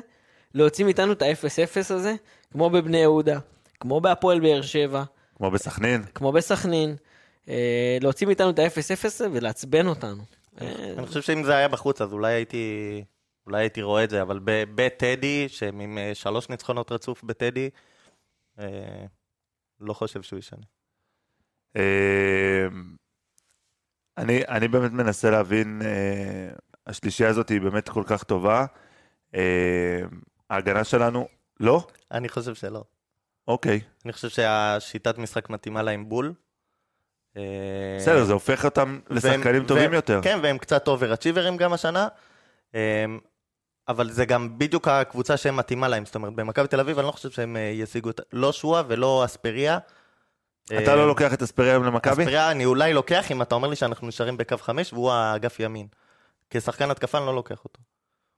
להוציא 0.53 0.85
מאיתנו 0.85 1.11
את 1.11 1.21
ה-0-0 1.21 1.93
הזה, 1.93 2.15
כמו 2.51 2.69
בבני 2.69 2.97
יהודה, 2.97 3.39
כמו 3.79 4.01
בהפועל 4.01 4.39
באר 4.39 4.61
שבע, 4.61 5.03
כמו 5.35 5.51
בסכנין. 5.51 6.03
כמו 6.15 6.31
בסכנין, 6.31 6.95
אה, 7.49 7.97
להוציא 8.01 8.27
מאיתנו 8.27 8.49
את 8.49 8.59
ה-0-0 8.59 9.05
הזה 9.05 9.27
ולעצבן 9.31 9.87
אותנו. 9.87 10.23
אה, 10.61 10.93
אני 10.97 11.07
חושב 11.07 11.21
שאם 11.21 11.43
זה 11.43 11.55
היה 11.55 11.67
בחוץ, 11.67 12.01
אז 12.01 12.13
אולי 12.13 12.33
הייתי... 12.33 13.03
אולי 13.47 13.59
הייתי 13.59 13.81
רואה 13.81 14.03
את 14.03 14.09
זה, 14.09 14.21
אבל 14.21 14.39
בטדי, 14.75 15.49
שהם 15.49 15.79
עם 15.79 15.97
שלוש 16.13 16.49
ניצחונות 16.49 16.91
רצוף 16.91 17.23
בטדי, 17.23 17.69
אה, 18.59 19.05
לא 19.79 19.93
חושב 19.93 20.21
שהוא 20.21 20.39
ישנה. 20.39 20.63
אה, 24.17 24.23
אני, 24.23 24.41
אני 24.47 24.67
באמת 24.67 24.91
מנסה 24.91 25.29
להבין, 25.29 25.81
אה, 25.85 26.55
השלישייה 26.87 27.29
הזאת 27.29 27.49
היא 27.49 27.61
באמת 27.61 27.89
כל 27.89 28.03
כך 28.05 28.23
טובה. 28.23 28.65
אה, 29.35 30.01
ההגנה 30.49 30.83
שלנו, 30.83 31.27
לא? 31.59 31.87
אני 32.11 32.29
חושב 32.29 32.55
שלא. 32.55 32.83
אוקיי. 33.47 33.79
אני 34.05 34.13
חושב 34.13 34.29
שהשיטת 34.29 35.17
משחק 35.17 35.49
מתאימה 35.49 35.81
להם 35.81 36.09
בול. 36.09 36.33
אה, 37.37 37.41
בסדר, 37.99 38.23
זה 38.23 38.33
הופך 38.33 38.65
אותם 38.65 38.99
לשחקנים 39.09 39.65
טובים 39.65 39.93
יותר. 39.93 40.19
כן, 40.23 40.39
והם 40.43 40.57
קצת 40.57 40.87
אובר-אצ'יברים 40.87 41.57
גם 41.57 41.73
השנה. 41.73 42.07
אמ, 42.73 42.79
אבל 43.87 44.11
זה 44.11 44.25
גם 44.25 44.59
בדיוק 44.59 44.87
הקבוצה 44.87 45.37
שהם 45.37 45.57
מתאימה 45.57 45.87
להם. 45.87 46.05
זאת 46.05 46.15
אומרת, 46.15 46.33
במכבי 46.33 46.67
תל 46.67 46.79
אביב 46.79 46.99
אני 46.99 47.07
לא 47.07 47.11
חושב 47.11 47.29
שהם 47.29 47.57
אה, 47.57 47.61
ישיגו 47.61 48.09
את... 48.09 48.21
לא 48.33 48.51
שועה 48.51 48.83
ולא 48.87 49.25
אספריה. 49.25 49.77
אתה 50.83 50.95
לא 50.95 51.07
לוקח 51.07 51.33
את 51.33 51.41
אספריה 51.41 51.71
היום 51.71 51.83
למכבי? 51.83 52.23
אספריה 52.23 52.51
אני 52.51 52.65
אולי 52.65 52.93
לוקח 52.93 53.31
אם 53.31 53.41
אתה 53.41 53.55
אומר 53.55 53.67
לי 53.67 53.75
שאנחנו 53.75 54.07
נשארים 54.07 54.37
בקו 54.37 54.57
חמש 54.57 54.93
והוא 54.93 55.11
האגף 55.11 55.59
ימין. 55.59 55.87
כשחקן 56.49 56.91
התקפה 56.91 57.17
אני 57.17 57.25
לא 57.25 57.35
לוקח 57.35 57.63
אותו. 57.63 57.79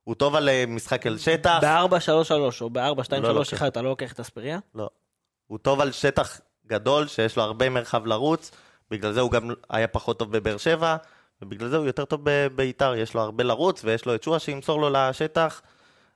הוא 0.03 0.15
טוב 0.15 0.36
על 0.36 0.50
אה, 0.50 0.63
משחק 0.67 1.07
אל 1.07 1.17
שטח, 1.17 1.59
ב-4-3-3 1.62 2.62
או 2.62 2.69
ב-4-2-3-1 2.69 2.81
לא. 3.62 3.67
אתה 3.67 3.81
לא 3.81 3.89
לוקח 3.89 4.13
את 4.13 4.19
אספריה? 4.19 4.59
לא. 4.75 4.89
הוא 5.48 5.57
טוב 5.57 5.81
על 5.81 5.91
שטח 5.91 6.39
גדול, 6.67 7.07
שיש 7.07 7.38
לו 7.38 7.43
הרבה 7.43 7.69
מרחב 7.69 8.05
לרוץ, 8.05 8.51
בגלל 8.91 9.12
זה 9.12 9.21
הוא 9.21 9.31
גם 9.31 9.50
היה 9.69 9.88
פחות 9.88 10.19
טוב 10.19 10.31
בבאר 10.31 10.57
שבע, 10.57 10.95
ובגלל 11.41 11.69
זה 11.69 11.77
הוא 11.77 11.86
יותר 11.86 12.05
טוב 12.05 12.21
בביתר, 12.24 12.95
יש 12.95 13.13
לו 13.13 13.21
הרבה 13.21 13.43
לרוץ, 13.43 13.81
ויש 13.86 14.05
לו 14.05 14.15
את 14.15 14.24
שועה 14.24 14.39
שימסור 14.39 14.81
לו 14.81 14.89
לשטח. 14.89 15.62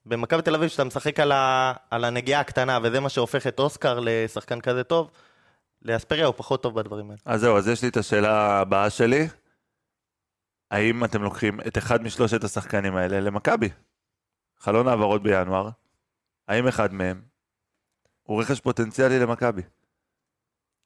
במכבי 0.05 0.41
תל 0.41 0.55
אביב, 0.55 0.69
כשאתה 0.69 0.83
משחק 0.83 1.19
על, 1.19 1.31
ה... 1.31 1.73
על 1.91 2.03
הנגיעה 2.03 2.41
הקטנה, 2.41 2.79
וזה 2.83 2.99
מה 2.99 3.09
שהופך 3.09 3.47
את 3.47 3.59
אוסקר 3.59 3.99
לשחקן 4.01 4.61
כזה 4.61 4.83
טוב, 4.83 5.11
לאספריה 5.83 6.25
הוא 6.25 6.33
פחות 6.37 6.63
טוב 6.63 6.79
בדברים 6.79 7.09
האלה. 7.09 7.19
אז 7.25 7.41
זהו, 7.41 7.57
אז 7.57 7.67
יש 7.67 7.81
לי 7.81 7.87
את 7.89 7.97
השאלה 7.97 8.59
הבאה 8.59 8.89
שלי. 8.89 9.27
האם 10.71 11.03
אתם 11.05 11.23
לוקחים 11.23 11.61
את 11.61 11.77
אחד 11.77 12.01
משלושת 12.03 12.43
השחקנים 12.43 12.95
האלה 12.95 13.19
למכבי? 13.19 13.69
חלון 14.59 14.87
העברות 14.87 15.23
בינואר, 15.23 15.69
האם 16.47 16.67
אחד 16.67 16.93
מהם 16.93 17.21
הוא 18.23 18.41
רכש 18.41 18.59
פוטנציאלי 18.59 19.19
למכבי? 19.19 19.61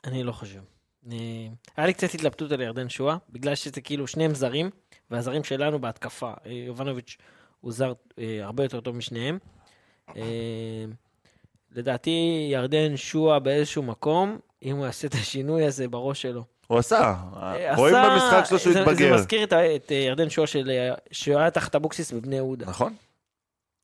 אני 0.05 0.23
לא 0.23 0.31
חושב. 0.31 0.61
אני- 1.05 1.51
היה 1.77 1.87
לי 1.87 1.93
קצת 1.93 2.13
התלבטות 2.13 2.51
על 2.51 2.61
ירדן 2.61 2.89
שואה, 2.89 3.17
בגלל 3.29 3.55
שזה 3.55 3.81
כאילו 3.81 4.07
שניהם 4.07 4.33
זרים, 4.35 4.69
והזרים 5.11 5.43
שלנו 5.43 5.79
בהתקפה, 5.81 6.33
אה, 6.45 6.51
יובנוביץ' 6.51 7.17
הוא 7.61 7.71
זר 7.71 7.93
אה, 8.19 8.39
הרבה 8.45 8.63
יותר 8.63 8.81
טוב 8.81 8.95
משניהם. 8.95 9.39
אה, 10.15 10.85
לדעתי 11.71 12.47
ירדן 12.51 12.97
שואה 12.97 13.39
באיזשהו 13.39 13.83
מקום, 13.83 14.39
אם 14.63 14.77
הוא 14.77 14.85
יעשה 14.85 15.07
את 15.07 15.13
השינוי 15.13 15.65
הזה 15.65 15.87
בראש 15.87 16.21
שלו. 16.21 16.43
הוא 16.67 16.77
עשה, 16.77 17.15
אה, 17.35 17.75
רואים 17.75 17.95
במשחק 17.95 18.43
שלו 18.49 18.59
שהוא 18.59 18.73
התבגר. 18.73 19.09
זה 19.09 19.15
מזכיר 19.15 19.43
את 19.43 19.53
אה, 19.91 19.95
ירדן 19.95 20.29
שואה 20.29 20.47
של... 20.47 20.69
אה, 20.69 20.95
שהוא 21.11 21.37
היה 21.37 21.51
תחת 21.51 21.75
אבוקסיס 21.75 22.11
בבני 22.11 22.35
יהודה. 22.35 22.65
נכון? 22.65 22.95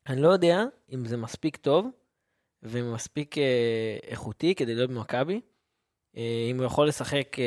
אני 0.08 0.22
לא 0.22 0.30
יודע 0.30 0.64
אם 0.94 1.06
זה 1.06 1.18
מספיק 1.18 1.56
טוב 1.58 1.88
ומספיק 2.64 3.36
איכותי 4.08 4.56
כדי 4.56 4.76
להיות 4.76 4.90
במכבי. 4.90 5.42
אם 6.16 6.58
הוא 6.58 6.66
יכול 6.66 6.88
לשחק 6.88 7.38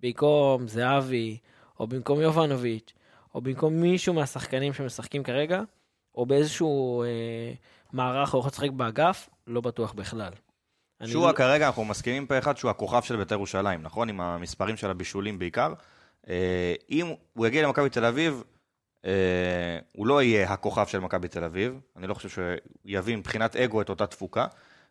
במקום 0.00 0.68
זהבי, 0.68 1.38
או 1.80 1.86
במקום 1.86 2.20
יובנוביץ', 2.20 2.92
או 3.34 3.40
במקום 3.40 3.80
מישהו 3.80 4.14
מהשחקנים 4.14 4.72
שמשחקים 4.72 5.22
כרגע, 5.22 5.62
או 6.14 6.26
באיזשהו 6.26 7.02
אה, 7.02 7.52
מערך 7.92 8.34
הוא 8.34 8.38
יכול 8.38 8.48
לשחק 8.48 8.70
באגף, 8.70 9.28
לא 9.46 9.60
בטוח 9.60 9.92
בכלל. 9.92 10.32
שועה 11.06 11.32
לא- 11.32 11.36
כרגע, 11.36 11.66
אנחנו 11.66 11.84
מסכימים 11.84 12.26
פה 12.26 12.38
אחד 12.38 12.56
שהוא 12.56 12.70
הכוכב 12.70 13.02
של 13.02 13.16
בית"ר 13.16 13.34
ירושלים, 13.34 13.82
נכון? 13.82 14.08
עם 14.08 14.20
המספרים 14.20 14.76
של 14.76 14.90
הבישולים 14.90 15.38
בעיקר. 15.38 15.72
אה, 16.28 16.74
אם 16.90 17.14
הוא 17.32 17.46
יגיע 17.46 17.62
למכבי 17.62 17.90
תל 17.90 18.04
אביב, 18.04 18.42
אה, 19.04 19.78
הוא 19.92 20.06
לא 20.06 20.22
יהיה 20.22 20.52
הכוכב 20.52 20.86
של 20.86 20.98
מכבי 20.98 21.28
תל 21.28 21.44
אביב. 21.44 21.80
אני 21.96 22.06
לא 22.06 22.14
חושב 22.14 22.28
שהוא 22.28 22.44
יביא 22.84 23.16
מבחינת 23.16 23.56
אגו 23.56 23.80
את 23.80 23.88
אותה 23.88 24.06
תפוקה. 24.06 24.46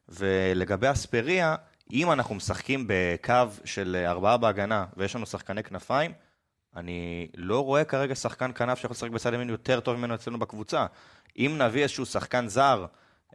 ולגבי 0.09 0.91
אספריה, 0.91 1.55
אם 1.93 2.11
אנחנו 2.11 2.35
משחקים 2.35 2.85
בקו 2.87 3.33
של 3.65 4.03
ארבעה 4.07 4.37
בהגנה 4.37 4.85
ויש 4.97 5.15
לנו 5.15 5.25
שחקני 5.25 5.63
כנפיים, 5.63 6.13
אני 6.75 7.27
לא 7.37 7.63
רואה 7.63 7.83
כרגע 7.83 8.15
שחקן 8.15 8.51
כנף 8.55 8.79
שיכול 8.79 8.95
לשחק 8.95 9.09
בצד 9.09 9.33
ימין 9.33 9.49
יותר 9.49 9.79
טוב 9.79 9.95
ממנו 9.97 10.15
אצלנו 10.15 10.39
בקבוצה. 10.39 10.85
אם 11.37 11.55
נביא 11.57 11.83
איזשהו 11.83 12.05
שחקן 12.05 12.47
זר, 12.47 12.85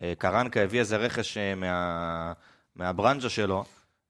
אה, 0.02 0.12
קרנקה 0.18 0.60
הביא 0.60 0.80
איזה 0.80 0.96
רכש 0.96 1.38
מה, 1.56 2.32
מהברנז'ה 2.76 3.28
שלו 3.28 3.64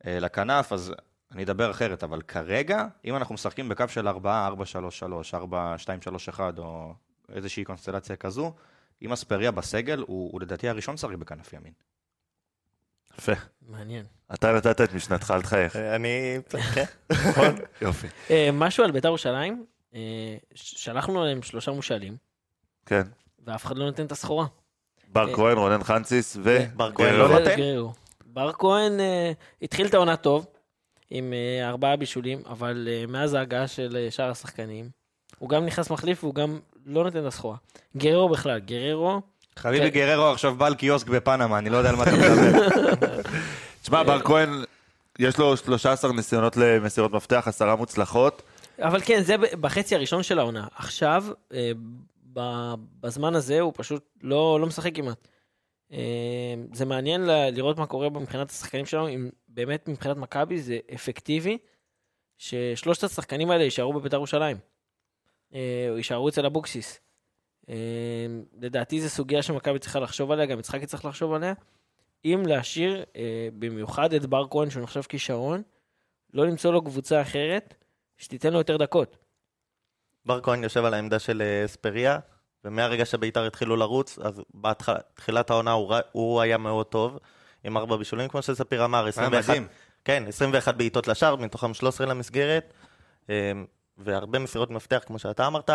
אה, 0.07 0.21
לכנף, 0.21 0.73
אז 0.73 0.95
אני 1.33 1.43
אדבר 1.43 1.71
אחרת. 1.71 2.03
אבל 2.03 2.23
כרגע, 2.23 2.87
אם 3.05 3.17
אנחנו 3.17 3.35
משחקים 3.35 3.69
בקו 3.69 3.85
של 3.89 4.09
4, 4.09 4.47
4, 4.47 4.67
3, 4.67 4.99
3, 4.99 5.35
4, 5.35 5.79
2, 5.79 6.03
3, 6.03 6.29
1, 6.29 6.59
או 6.59 6.95
איזושהי 7.33 7.65
קונסטלציה 7.65 8.17
כזו, 8.17 8.53
אם 9.03 9.13
אספריה 9.13 9.51
בסגל, 9.51 10.05
הוא, 10.07 10.33
הוא 10.33 10.41
לדעתי 10.41 10.69
הראשון 10.69 10.95
לשחק 10.95 11.15
בכנף 11.15 11.53
ימין. 11.53 11.73
יפה. 13.19 13.33
מעניין. 13.69 14.05
אתה 14.35 14.53
נתת 14.53 14.81
את 14.81 14.93
משנתך, 14.95 15.31
אל 15.31 15.43
תחייך. 15.43 15.77
אה, 15.77 15.97
אני... 15.97 16.39
כן. 16.75 16.85
נכון? 17.11 17.55
יופי. 17.83 18.07
אה, 18.31 18.51
משהו 18.53 18.85
על 18.85 18.91
בית"ר 18.91 19.09
ירושלים, 19.09 19.65
שלחנו 20.55 21.25
להם 21.25 21.43
שלושה 21.43 21.71
מושאלים, 21.71 22.17
כן. 22.87 23.03
ואף 23.47 23.65
אחד 23.65 23.79
לא 23.79 23.85
נותן 23.85 24.07
את 24.07 24.13
הסחורה. 24.13 24.47
בר. 25.09 25.35
כהן, 25.35 25.59
רונן 25.59 25.85
חנציס 25.85 26.37
בר 26.77 26.93
כהן. 26.93 27.15
לא 27.15 27.29
נותן? 27.29 27.57
בר 28.35 28.53
כהן 28.53 29.01
אה, 29.01 29.33
התחיל 29.63 29.87
את 29.87 29.95
העונה 29.95 30.17
טוב, 30.17 30.47
עם 31.11 31.33
אה, 31.33 31.69
ארבעה 31.69 31.97
בישולים, 31.97 32.43
אבל 32.47 32.89
אה, 32.91 33.05
מאז 33.09 33.35
ההגעה 33.35 33.69
של 33.69 33.97
אה, 33.97 34.11
שאר 34.11 34.31
השחקנים, 34.31 34.89
הוא 35.39 35.49
גם 35.49 35.67
נכנס 35.67 35.91
מחליף 35.91 36.25
והוא 36.25 36.35
גם 36.35 36.59
לא 36.87 37.05
נותן 37.05 37.19
את 37.21 37.25
הסחורה. 37.25 37.57
גררו 37.97 38.29
בכלל, 38.29 38.59
גררו, 38.59 39.21
חביבי 39.57 39.91
כן. 39.91 39.99
גררו 39.99 40.25
עכשיו 40.25 40.55
בא 40.55 40.69
לקיוסק 40.69 41.07
בפנמה, 41.07 41.59
אני 41.59 41.71
לא 41.71 41.77
יודע 41.77 41.91
על 41.91 41.97
מה 41.97 42.03
אתה 42.03 42.13
מדבר. 42.13 42.69
תשמע, 43.83 44.03
בר 44.03 44.21
כהן, 44.21 44.65
יש 45.19 45.39
לו 45.39 45.57
13 45.57 46.13
ניסיונות 46.13 46.57
למסירות 46.57 47.13
מפתח, 47.13 47.45
עשרה 47.47 47.77
מוצלחות. 47.77 48.43
אבל 48.79 49.01
כן, 49.05 49.23
זה 49.23 49.37
בחצי 49.61 49.95
הראשון 49.95 50.23
של 50.23 50.39
העונה. 50.39 50.67
עכשיו, 50.75 51.25
אה, 51.55 51.73
ב- 52.33 52.75
בזמן 53.01 53.35
הזה 53.35 53.61
הוא 53.61 53.73
פשוט 53.77 54.03
לא, 54.23 54.59
לא 54.61 54.67
משחק 54.67 54.97
כמעט. 54.97 55.29
אה, 55.93 56.55
זה 56.73 56.85
מעניין 56.85 57.25
לראות 57.53 57.79
מה 57.79 57.87
קורה 57.87 58.11
מבחינת 58.11 58.51
השחקנים 58.51 58.87
שלנו, 58.87 59.09
אם 59.09 59.31
באמת 59.49 59.89
מבחינת 59.89 60.17
מכבי 60.17 60.61
זה 60.61 60.79
אפקטיבי, 60.95 61.59
ששלושת 62.39 63.05
השחקנים 63.05 63.51
האלה 63.51 63.65
יישארו 63.65 63.93
בבית"ר 63.93 64.17
ירושלים. 64.17 64.57
אה, 65.55 65.87
או 65.91 65.97
יישארו 65.97 66.29
אצל 66.29 66.47
אבוקסיס. 66.47 67.01
אה, 67.69 68.27
לדעתי 68.61 69.01
זו 69.01 69.09
סוגיה 69.09 69.43
שמכבי 69.43 69.79
צריכה 69.79 70.01
לחשוב 70.01 70.31
עליה, 70.31 70.47
גם 70.47 70.59
יצחקי 70.59 70.87
צריך 70.87 71.05
לחשוב 71.05 71.33
עליה. 71.33 71.55
אם 72.25 72.43
להשאיר 72.47 73.05
אה, 73.17 73.49
במיוחד 73.59 74.13
את 74.13 74.27
בר 74.27 74.47
כהן, 74.51 74.71
שהוא 74.71 74.83
נחשב 74.83 75.03
כישרון, 75.03 75.63
לא 76.33 76.47
למצוא 76.47 76.73
לו 76.73 76.85
קבוצה 76.85 77.23
אחרת, 77.23 77.75
שתיתן 78.17 78.53
לו 78.53 78.59
יותר 78.59 78.77
דקות. 78.77 79.17
בר 80.27 80.41
כהן 80.41 80.63
יושב 80.63 80.85
על 80.85 80.95
העמדה 80.95 81.19
של 81.19 81.43
אה, 81.43 81.65
אספריה, 81.65 82.19
ומהרגע 82.65 83.05
שביתר 83.05 83.47
התחילו 83.47 83.77
לרוץ, 83.77 84.19
אז 84.19 84.41
בתחילת 84.55 85.51
העונה 85.51 85.73
הוא, 85.73 85.95
הוא 86.13 86.41
היה 86.41 86.59
מאוד 86.59 86.87
טוב, 86.87 87.19
עם 87.65 87.77
ארבע 87.77 87.97
בישולים, 87.97 88.29
כמו 88.29 88.43
שספיר 88.43 88.85
אמר, 88.85 89.07
21, 89.07 89.49
מדהים. 89.49 89.67
כן, 90.05 90.25
21 90.29 90.75
בעיטות 90.75 91.09
לשער, 91.09 91.37
מתוכם 91.37 91.75
13 91.75 92.07
למסגרת, 92.07 92.73
אה, 93.31 93.53
והרבה 93.99 94.39
מסירות 94.39 94.71
מפתח, 94.71 95.03
כמו 95.07 95.19
שאתה 95.19 95.47
אמרת, 95.47 95.71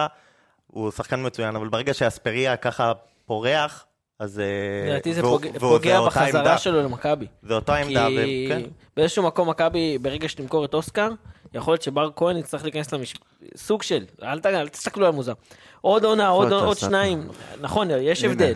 הוא 0.67 0.91
שחקן 0.91 1.25
מצוין, 1.25 1.55
אבל 1.55 1.67
ברגע 1.69 1.93
שאספריה 1.93 2.57
ככה 2.57 2.91
פורח, 3.25 3.85
אז... 4.19 4.39
אה, 4.39 4.89
לדעתי 4.91 5.13
זה 5.13 5.21
פוגע- 5.59 6.01
בחזרה 6.05 6.27
עמדה. 6.39 6.57
שלו 6.57 6.81
למכבי. 6.83 7.27
זה 7.43 7.53
אותה 7.55 7.75
עמדה, 7.75 8.07
כי 8.07 8.47
וכן. 8.51 8.61
באיזשהו 8.97 9.23
מקום 9.23 9.49
מכבי, 9.49 9.97
ברגע 9.97 10.29
שתמכור 10.29 10.65
את 10.65 10.73
אוסקר, 10.73 11.09
יכול 11.53 11.71
להיות 11.73 11.81
שבר 11.81 12.09
כהן 12.15 12.37
יצטרך 12.37 12.63
להיכנס 12.63 12.93
למש... 12.93 13.13
סוג 13.57 13.83
של, 13.83 14.05
אל, 14.23 14.39
ת... 14.39 14.45
אל 14.45 14.67
תסתכלו 14.67 15.05
על 15.05 15.11
מוזר. 15.11 15.33
עוד 15.81 16.03
עונה, 16.05 16.27
עוד, 16.27 16.51
עוד? 16.53 16.77
שניים. 16.77 17.27
נכון, 17.61 17.87
יש 17.91 18.23
הבדל. 18.23 18.53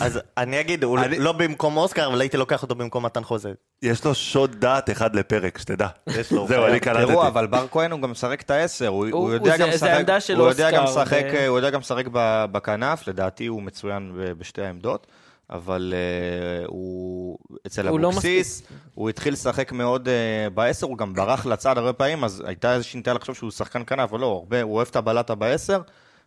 אז 0.00 0.20
אני 0.38 0.60
אגיד, 0.60 0.84
הוא 0.84 0.98
אני- 0.98 1.18
לא 1.18 1.32
במקום 1.32 1.76
אוסקר, 1.76 2.06
אבל 2.06 2.20
הייתי 2.20 2.36
לוקח 2.36 2.62
אותו 2.62 2.74
במקום 2.74 3.04
מתן 3.04 3.24
חוזה. 3.24 3.52
יש 3.82 4.04
לו 4.04 4.14
שוד 4.14 4.54
דעת 4.58 4.90
אחד 4.90 5.16
לפרק, 5.16 5.58
שתדע. 5.58 5.86
יש 6.06 6.32
לו, 6.32 6.40
הוא 6.40 6.48
זהו. 6.50 6.66
אני 6.66 6.80
קלטתי. 6.80 7.06
תראו, 7.06 7.26
אבל 7.26 7.46
בר 7.46 7.66
כהן 7.70 7.92
הוא 7.92 8.00
גם 8.00 8.10
משחק 8.10 8.40
את 8.40 8.50
העשר, 8.50 8.86
הוא, 8.88 9.32
יודע 9.32 9.56
גם 9.56 9.68
לשחק, 9.68 10.18
של 10.18 10.36
הוא 10.36 10.48
יודע 10.48 10.70
גם 10.70 10.84
לשחק, 10.84 11.24
ו- 11.32 11.46
הוא 11.46 11.56
יודע 11.58 11.70
גם 11.70 11.80
לשחק 11.80 12.04
ב- 12.12 12.44
בכנף, 12.52 13.08
לדעתי 13.08 13.46
הוא 13.46 13.62
מצוין 13.62 14.12
ב- 14.16 14.32
בשתי 14.32 14.62
העמדות, 14.62 15.06
אבל 15.50 15.94
uh, 15.94 16.66
הוא 16.66 17.38
אצל 17.66 17.88
הוא 17.88 18.00
לא 18.00 18.08
אבוקסיס, 18.08 18.62
הוא 18.94 19.08
התחיל 19.08 19.32
לשחק 19.32 19.72
מאוד 19.72 20.08
uh, 20.08 20.50
בעשר, 20.50 20.86
הוא 20.86 20.98
גם 20.98 21.14
ברח 21.14 21.46
לצד 21.46 21.78
הרבה 21.78 21.92
פעמים, 21.92 22.24
אז 22.24 22.42
הייתה 22.46 22.74
איזושהי 22.74 23.00
נטייה 23.00 23.14
לחשוב 23.14 23.34
שהוא 23.34 23.50
שחקן 23.50 23.82
כנף, 23.86 24.10
אבל 24.10 24.20
לא, 24.20 24.26
הרבה, 24.26 24.62
הוא 24.62 24.74
אוהב 24.76 24.88
את 24.90 24.96
הבלטה 24.96 25.34
בעשר, 25.34 25.80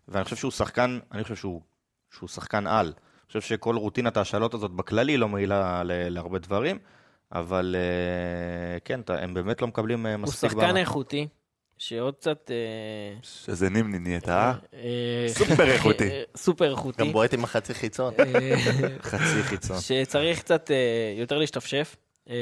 ואני 0.07 0.23
חושב 0.23 0.35
שהוא 0.35 0.51
שחקן, 0.51 0.99
אני 1.11 1.23
חושב 1.23 1.35
שהוא, 1.35 1.61
שהוא 2.11 2.29
שחקן 2.29 2.67
על. 2.67 2.85
אני 2.85 3.27
חושב 3.27 3.41
שכל 3.41 3.75
רוטינת 3.75 4.17
ההשאלות 4.17 4.53
הזאת 4.53 4.71
בכללי 4.71 5.17
לא 5.17 5.27
מועילה 5.27 5.83
ל- 5.83 6.09
להרבה 6.09 6.39
דברים, 6.39 6.79
אבל 7.31 7.75
uh, 7.75 8.79
כן, 8.85 9.01
הם 9.07 9.33
באמת 9.33 9.61
לא 9.61 9.67
מקבלים 9.67 10.05
uh, 10.05 10.09
הוא 10.09 10.17
מספיק 10.17 10.51
שחקן 10.51 10.77
איכותי, 10.77 11.27
שעוד 11.79 12.15
קצת... 12.15 12.51
אה, 12.51 13.17
שזה 13.21 13.69
נימני 13.69 13.99
נהיית, 13.99 14.29
אה? 14.29 14.53
אה, 14.73 15.25
סופר 15.27 15.71
איכותי. 15.71 16.09
אה, 16.09 16.23
סופר 16.37 16.71
איכותי. 16.71 17.01
גם 17.03 17.11
בועט 17.11 17.33
עם 17.33 17.43
החצי 17.43 17.73
חיצון. 17.73 18.13
אה, 18.19 18.55
חצי 19.11 19.43
חיצון. 19.43 19.77
שצריך 19.79 20.39
קצת 20.39 20.71
אה, 20.71 21.13
יותר 21.17 21.37
להשתפשף. 21.37 21.95
אה, 22.29 22.35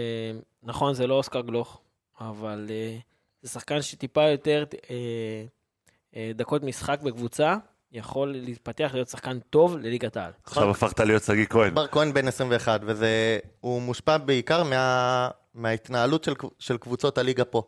נכון, 0.63 0.93
זה 0.93 1.07
לא 1.07 1.13
אוסקר 1.13 1.41
גלוך, 1.41 1.81
אבל 2.21 2.67
אה, 2.69 2.97
זה 3.41 3.49
שחקן 3.49 3.81
שטיפה 3.81 4.23
יותר 4.29 4.63
אה, 4.89 4.95
אה, 6.15 6.31
דקות 6.35 6.63
משחק 6.63 7.01
בקבוצה, 7.01 7.55
יכול 7.91 8.33
להתפתח 8.37 8.91
להיות 8.93 9.07
שחקן 9.07 9.39
טוב 9.39 9.77
לליגת 9.77 10.17
העל. 10.17 10.31
עכשיו 10.43 10.69
הפכת 10.69 10.99
להיות 10.99 11.23
שגיא 11.23 11.45
כהן. 11.45 11.73
בר 11.73 11.87
כהן 11.87 12.13
בן 12.13 12.27
21, 12.27 12.81
והוא 12.85 13.81
מושפע 13.81 14.17
בעיקר 14.17 14.63
מה, 14.63 15.29
מההתנהלות 15.53 16.23
של, 16.23 16.33
של 16.59 16.77
קבוצות 16.77 17.17
הליגה 17.17 17.45
פה. 17.45 17.63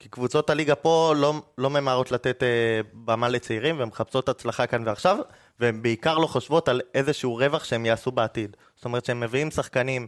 כי 0.00 0.08
קבוצות 0.08 0.50
הליגה 0.50 0.74
פה 0.74 1.14
לא, 1.16 1.34
לא 1.58 1.70
ממהרות 1.70 2.12
לתת 2.12 2.42
אה, 2.42 2.80
במה 2.92 3.28
לצעירים, 3.28 3.78
והן 3.78 3.88
מחפשות 3.88 4.28
הצלחה 4.28 4.66
כאן 4.66 4.88
ועכשיו, 4.88 5.18
והן 5.60 5.82
בעיקר 5.82 6.18
לא 6.18 6.26
חושבות 6.26 6.68
על 6.68 6.80
איזשהו 6.94 7.36
רווח 7.36 7.64
שהם 7.64 7.86
יעשו 7.86 8.10
בעתיד. 8.10 8.56
זאת 8.76 8.84
אומרת 8.84 9.04
שהם 9.04 9.20
מביאים 9.20 9.50
שחקנים 9.50 10.06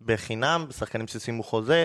בחינם, 0.00 0.66
שחקנים 0.70 1.06
שסיימו 1.06 1.42
חוזה, 1.42 1.84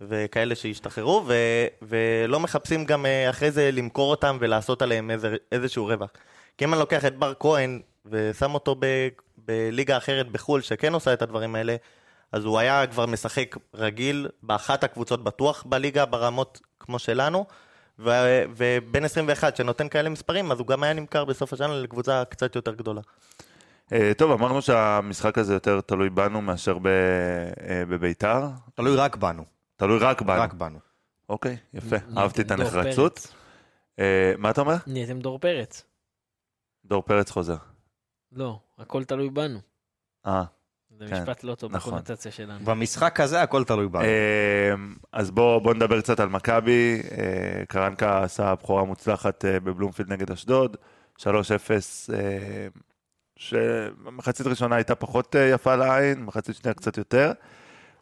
וכאלה 0.00 0.54
שהשתחררו, 0.54 1.24
ו, 1.26 1.34
ולא 1.82 2.40
מחפשים 2.40 2.84
גם 2.84 3.06
אה, 3.06 3.30
אחרי 3.30 3.50
זה 3.50 3.70
למכור 3.72 4.10
אותם 4.10 4.36
ולעשות 4.40 4.82
עליהם 4.82 5.10
איזה, 5.10 5.36
איזשהו 5.52 5.86
רווח. 5.86 6.10
כי 6.58 6.64
אם 6.64 6.72
אני 6.72 6.80
לוקח 6.80 7.04
את 7.04 7.18
בר 7.18 7.32
כהן 7.40 7.80
ושם 8.06 8.54
אותו 8.54 8.76
ב, 8.78 9.08
בליגה 9.38 9.96
אחרת 9.96 10.28
בחו"ל, 10.28 10.60
שכן 10.60 10.92
עושה 10.92 11.12
את 11.12 11.22
הדברים 11.22 11.54
האלה, 11.54 11.76
אז 12.32 12.44
הוא 12.44 12.58
היה 12.58 12.86
כבר 12.86 13.06
משחק 13.06 13.56
רגיל 13.74 14.28
באחת 14.42 14.84
הקבוצות 14.84 15.24
בטוח 15.24 15.64
בליגה 15.66 16.04
ברמות 16.04 16.60
כמו 16.84 16.98
שלנו, 16.98 17.46
ו- 17.98 18.42
ובן 18.56 19.04
21 19.04 19.56
שנותן 19.56 19.88
כאלה 19.88 20.08
מספרים, 20.08 20.52
אז 20.52 20.58
הוא 20.58 20.66
גם 20.66 20.82
היה 20.82 20.92
נמכר 20.92 21.24
בסוף 21.24 21.52
השנה 21.52 21.74
לקבוצה 21.80 22.22
קצת 22.24 22.56
יותר 22.56 22.74
גדולה. 22.74 23.00
אה, 23.92 24.12
טוב, 24.18 24.30
אמרנו 24.32 24.62
שהמשחק 24.62 25.38
הזה 25.38 25.54
יותר 25.54 25.80
תלוי 25.80 26.10
בנו 26.10 26.42
מאשר 26.42 26.78
ב- 26.78 26.86
אה, 26.86 27.82
בביתר. 27.88 28.42
תלוי 28.74 28.96
רק 28.96 29.16
בנו. 29.16 29.44
תלוי 29.76 29.98
רק 29.98 30.22
בנו. 30.22 30.40
רק 30.42 30.52
בנו. 30.52 30.78
אוקיי, 31.28 31.56
יפה. 31.74 31.96
אהבתי 32.16 32.42
את 32.42 32.50
הנחרצות. 32.50 33.34
אה, 33.98 34.32
מה 34.38 34.50
אתה 34.50 34.60
אומר? 34.60 34.76
נהייתם 34.86 35.20
דור 35.20 35.38
פרץ. 35.38 35.84
דור 36.84 37.02
פרץ 37.02 37.30
חוזר. 37.30 37.56
לא, 38.32 38.58
הכל 38.78 39.04
תלוי 39.04 39.30
בנו. 39.30 39.58
אה. 40.26 40.44
זה 40.98 41.06
כן, 41.06 41.22
משפט 41.22 41.44
לא 41.44 41.54
טוב 41.54 41.72
נכון. 41.72 41.92
בקונוטציה 41.92 42.32
שלנו. 42.32 42.64
במשחק 42.64 43.20
הזה 43.20 43.42
הכל 43.42 43.64
תלוי 43.64 43.88
בנו. 43.88 44.02
אה, 44.02 44.74
אז 45.12 45.30
בואו 45.30 45.60
בוא 45.60 45.74
נדבר 45.74 46.00
קצת 46.00 46.20
על 46.20 46.28
מכבי. 46.28 47.02
אה, 47.10 47.66
קרנקה 47.68 48.22
עשה 48.22 48.54
בכורה 48.54 48.84
מוצלחת 48.84 49.44
אה, 49.44 49.60
בבלומפילד 49.60 50.12
נגד 50.12 50.30
אשדוד. 50.30 50.76
3-0, 51.18 51.24
אה, 51.26 52.66
שמחצית 53.36 54.46
ראשונה 54.46 54.76
הייתה 54.76 54.94
פחות 54.94 55.36
יפה 55.54 55.76
לעין, 55.76 56.24
מחצית 56.24 56.56
שנייה 56.56 56.74
קצת 56.74 56.98
יותר. 56.98 57.32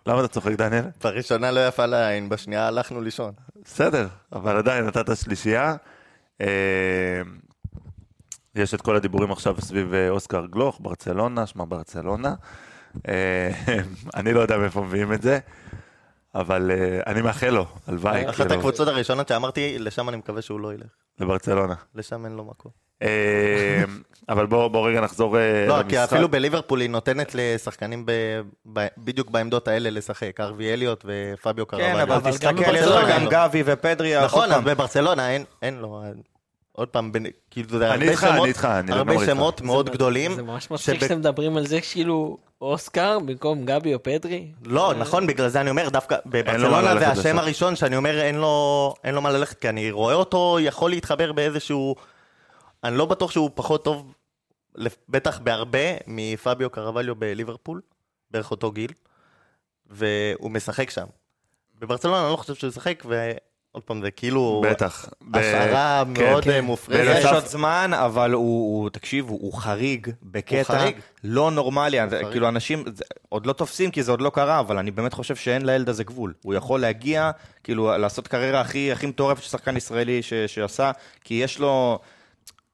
למה 0.07 0.21
אתה 0.21 0.29
צוחק, 0.29 0.53
דניאל? 0.53 0.85
בראשונה 1.05 1.51
לא 1.51 1.67
יפה 1.67 1.87
לעין, 1.87 2.29
בשנייה 2.29 2.67
הלכנו 2.67 3.01
לישון. 3.01 3.33
בסדר, 3.65 4.09
אבל 4.33 4.57
עדיין 4.57 4.85
נתת 4.87 5.17
שלישייה. 5.17 5.75
יש 8.55 8.75
את 8.75 8.81
כל 8.81 8.97
הדיבורים 8.97 9.33
עכשיו 9.33 9.61
סביב 9.61 9.95
אוסקר 10.09 10.47
גלוך, 10.47 10.79
ברצלונה, 10.83 11.47
שמע 11.47 11.65
ברצלונה. 11.69 12.35
אה, 13.09 13.51
אני 14.17 14.33
לא 14.33 14.41
יודע 14.41 14.59
מאיפה 14.59 14.83
מביאים 14.83 15.13
את 15.13 15.23
זה, 15.23 15.39
אבל 16.35 16.71
אה, 16.71 17.13
אני 17.13 17.23
מאחל 17.23 17.51
לו, 17.51 17.67
הלוואי, 17.87 18.29
אחת 18.31 18.37
כאילו, 18.37 18.55
הקבוצות 18.55 18.89
הראשונות 18.89 19.29
שאמרתי, 19.29 19.77
לשם 19.79 20.09
אני 20.09 20.17
מקווה 20.17 20.43
שהוא 20.43 20.61
לא 20.61 20.75
ילך. 20.75 20.87
לברצלונה. 21.21 21.75
לשם 21.95 22.25
אין 22.25 22.33
לו 22.33 22.45
מקום. 22.45 22.73
אה, 23.03 23.85
אבל 24.29 24.47
בואו 24.47 24.71
בוא 24.71 24.89
רגע 24.89 25.01
נחזור 25.01 25.39
אה, 25.39 25.67
לא, 25.69 25.75
למשחק. 25.79 25.91
כי 25.91 26.05
אפילו 26.05 26.29
בליברפול 26.29 26.81
היא 26.81 26.91
נותנת 26.91 27.35
לשחקנים 27.35 28.07
ב- 28.07 28.41
ב- 28.73 28.87
בדיוק 28.99 29.31
בעמדות 29.31 29.69
האלה 29.69 29.91
לשחק, 29.91 30.41
ארווי 30.41 30.73
אליוט 30.73 31.05
ופביו 31.05 31.67
כן, 31.69 31.77
קרבליו. 31.79 32.03
אבל 32.03 32.13
אבל 32.13 32.31
תסתכל, 32.31 32.75
יש 32.75 32.87
לך 32.87 33.09
גם. 33.09 33.27
גבי 33.31 33.63
ופדרי. 33.67 34.25
נכון. 34.25 34.49
בברצלונה 34.65 35.31
אין- 35.31 35.45
אין 35.63 35.79
לו. 35.79 36.03
עוד 36.73 36.89
פעם, 36.89 37.13
בין- 37.13 37.27
כאילו, 37.51 37.69
זה 37.79 37.85
אני 37.87 37.93
הרבה 37.95 38.11
איתך, 38.11 38.25
אני 38.25 38.33
שמות- 38.37 38.49
איתך, 38.49 38.65
אני 38.65 38.93
הרבה 38.93 39.13
לגמרי 39.13 39.27
איתך. 39.27 39.37
שמות 39.37 39.61
מאוד 39.61 39.87
זה- 39.87 39.93
גדולים. 39.93 40.35
זה 40.35 40.43
ממש 40.43 40.71
מצחיק 40.71 40.95
שב- 40.95 41.01
שאתם 41.01 41.19
מדברים 41.19 41.57
על 41.57 41.67
זה 41.67 41.81
כאילו 41.93 42.39
אוסקר 42.61 43.19
במקום 43.19 43.65
גבי 43.65 43.95
או 43.95 44.03
פדרי. 44.03 44.53
לא, 44.65 44.95
נכון, 44.99 45.27
בגלל 45.27 45.49
זה 45.49 45.61
אני 45.61 45.71
אומר, 45.71 45.89
דווקא 45.89 46.17
בברצלונה 46.27 46.99
זה 46.99 47.09
השם 47.09 47.21
לשם. 47.21 47.39
הראשון 47.39 47.77
שאני 47.77 47.97
אומר, 47.97 48.21
אין 48.21 48.35
לו 48.35 48.95
אין 49.05 49.15
לו 49.15 49.21
מה 49.23 49.31
ללכת, 49.31 49.59
כי 49.61 49.69
אני 49.69 49.91
רואה 49.91 50.15
אותו 50.15 50.59
יכול 50.61 50.91
להתחבר 50.91 51.33
באיזשהו... 51.33 51.95
אני 52.85 52.97
לא 52.99 53.07
בטוח 53.07 53.31
שהוא 53.31 53.51
פחות 53.55 53.85
טוב, 53.85 54.15
בטח 55.09 55.39
בהרבה, 55.39 55.79
מפביו 56.07 56.71
קרבליו 56.71 57.15
בליברפול, 57.17 57.81
בערך 58.31 58.51
אותו 58.51 58.71
גיל, 58.73 58.93
והוא 59.87 60.51
משחק 60.51 60.91
שם. 60.91 61.07
בברצלונה 61.79 62.23
אני 62.25 62.31
לא 62.33 62.37
חושב 62.37 62.55
שהוא 62.55 62.69
ישחק, 62.69 63.03
ועוד 63.75 63.85
פעם, 63.85 64.03
זה 64.03 64.11
כאילו... 64.11 64.63
בטח. 64.71 65.09
ב- 65.21 65.37
השערה 65.37 66.03
כן, 66.15 66.23
מאוד 66.23 66.45
כן. 66.45 66.51
אה, 66.51 66.61
מופרזת. 66.61 67.19
יש 67.19 67.25
עוד 67.25 67.47
זמן, 67.47 67.91
אבל 67.95 68.33
הוא, 68.33 68.83
הוא 68.83 68.91
תקשיב, 68.91 69.29
הוא, 69.29 69.39
הוא 69.43 69.53
חריג 69.53 70.09
בקטע 70.23 70.63
חריג. 70.65 70.97
לא 71.25 71.51
נורמלי. 71.51 71.99
חריג. 72.11 72.27
כאילו 72.31 72.49
אנשים 72.49 72.85
זה, 72.95 73.05
עוד 73.29 73.47
לא 73.47 73.53
תופסים 73.53 73.91
כי 73.91 74.03
זה 74.03 74.11
עוד 74.11 74.21
לא 74.21 74.31
קרה, 74.31 74.61
אבל 74.61 74.79
אני 74.79 74.91
באמת 74.91 75.13
חושב 75.13 75.37
שאין 75.37 75.67
לילד 75.67 75.89
הזה 75.89 76.05
גבול. 76.05 76.35
הוא 76.43 76.55
יכול 76.55 76.81
להגיע, 76.81 77.31
כאילו, 77.65 77.99
לעשות 77.99 78.29
קריירה 78.29 78.61
הכי, 78.61 78.93
הכי 78.93 79.07
מטורפת 79.07 79.43
ששחקן 79.43 79.77
ישראלי 79.77 80.23
ש, 80.23 80.33
שעשה, 80.35 80.91
כי 81.25 81.35
יש 81.35 81.59
לו... 81.59 81.99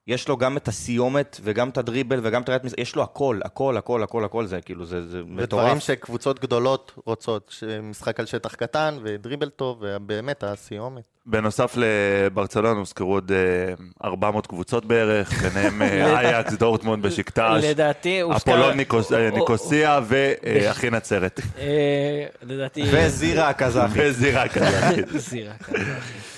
יש 0.08 0.28
לו 0.28 0.36
גם 0.36 0.56
את 0.56 0.68
הסיומת 0.68 1.40
וגם 1.44 1.68
את 1.68 1.78
הדריבל 1.78 2.20
וגם 2.22 2.42
את 2.42 2.48
הראיית 2.48 2.64
משחק, 2.64 2.78
יש 2.78 2.96
לו 2.96 3.02
הכל, 3.02 3.40
הכל, 3.44 3.76
הכל, 3.76 4.02
הכל, 4.02 4.24
הכל 4.24 4.46
זה, 4.46 4.60
כאילו, 4.60 4.84
זה, 4.84 5.08
זה 5.08 5.18
ודברים 5.18 5.44
מטורף. 5.44 5.78
שקבוצות 5.78 6.40
גדולות 6.40 6.92
רוצות, 7.04 7.54
משחק 7.82 8.20
על 8.20 8.26
שטח 8.26 8.54
קטן 8.54 8.98
ודריבל 9.02 9.48
טוב, 9.48 9.78
ובאמת 9.80 10.44
הסיומת. 10.44 11.02
בנוסף 11.26 11.76
לברצלונה 11.76 12.78
הוזכרו 12.78 13.12
עוד 13.12 13.32
אה, 13.32 13.74
400 14.04 14.46
קבוצות 14.46 14.84
בערך, 14.84 15.42
ביניהם 15.42 15.82
אה, 15.82 16.16
אייקס, 16.18 16.52
דורטמונד, 16.52 17.02
בשקטש, 17.02 17.64
לדעתי 17.64 18.20
הוזכר... 18.20 18.52
אפולון 18.52 18.70
אה, 19.14 19.30
ניקוסיה 19.30 20.00
ואחי 20.04 20.90
נצרת. 20.96 21.40
אה, 21.58 22.26
לדעתי... 22.42 22.82
וזירה 22.92 23.48
הקזחי. 23.48 24.08
וזירה 24.08 24.48
קזחית. 24.48 25.08
זירה 25.30 25.54
כזה. 25.54 26.37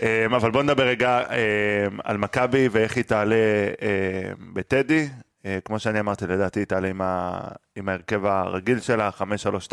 אמ, 0.00 0.34
אבל 0.34 0.50
בוא 0.50 0.62
נדבר 0.62 0.86
רגע 0.86 1.20
אמ, 1.20 1.98
על 2.04 2.16
מכבי 2.16 2.68
ואיך 2.70 2.96
היא 2.96 3.04
תעלה 3.04 3.36
אמ, 3.82 4.54
בטדי. 4.54 5.08
אה, 5.46 5.58
כמו 5.64 5.78
שאני 5.78 6.00
אמרתי, 6.00 6.26
לדעתי 6.26 6.60
היא 6.60 6.66
תעלה 6.66 6.88
עם 6.88 7.00
ה- 7.00 7.48
עם 7.76 7.88
ההרכב 7.88 8.24
הרגיל 8.24 8.80
שלה, 8.80 9.10
5-3-2, 9.10 9.72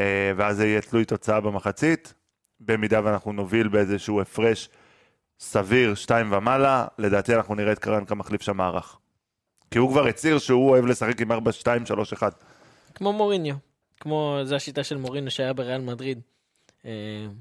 אה, 0.00 0.32
ואז 0.36 0.56
זה 0.56 0.66
יהיה 0.66 0.80
תלוי 0.80 1.04
תוצאה 1.04 1.40
במחצית. 1.40 2.14
במידה 2.60 3.00
ואנחנו 3.04 3.32
נוביל 3.32 3.68
באיזשהו 3.68 4.20
הפרש 4.20 4.68
סביר, 5.40 5.94
2 5.94 6.32
ומעלה, 6.32 6.86
לדעתי 6.98 7.34
אנחנו 7.34 7.54
נראה 7.54 7.72
את 7.72 7.78
קרנקה 7.78 8.14
מחליף 8.14 8.42
שם 8.42 8.56
מערך. 8.56 8.96
כי 9.70 9.78
הוא 9.78 9.90
כבר 9.90 10.06
הצהיר 10.06 10.38
שהוא 10.38 10.70
אוהב 10.70 10.86
לשחק 10.86 11.20
עם 11.20 11.32
4-2-3-1. 11.32 11.36
כמו 12.94 13.12
מוריניו. 13.12 13.54
כמו, 14.00 14.38
זו 14.44 14.54
השיטה 14.56 14.84
של 14.84 14.96
מוריניו 14.96 15.30
שהיה 15.30 15.52
בריאל 15.52 15.80
מדריד. 15.80 16.20
אה, 16.86 16.90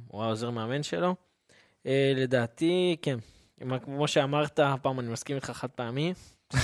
הוא 0.08 0.22
היה 0.22 0.30
עוזר 0.30 0.50
מאמן 0.50 0.84
שלו. 0.84 1.16
אה, 1.88 2.14
לדעתי, 2.16 2.96
כן. 3.02 3.18
כמו 3.84 4.08
שאמרת, 4.08 4.60
הפעם 4.60 5.00
אני 5.00 5.08
מסכים 5.08 5.36
איתך 5.36 5.52
חד 5.52 5.68
פעמי. 5.68 6.14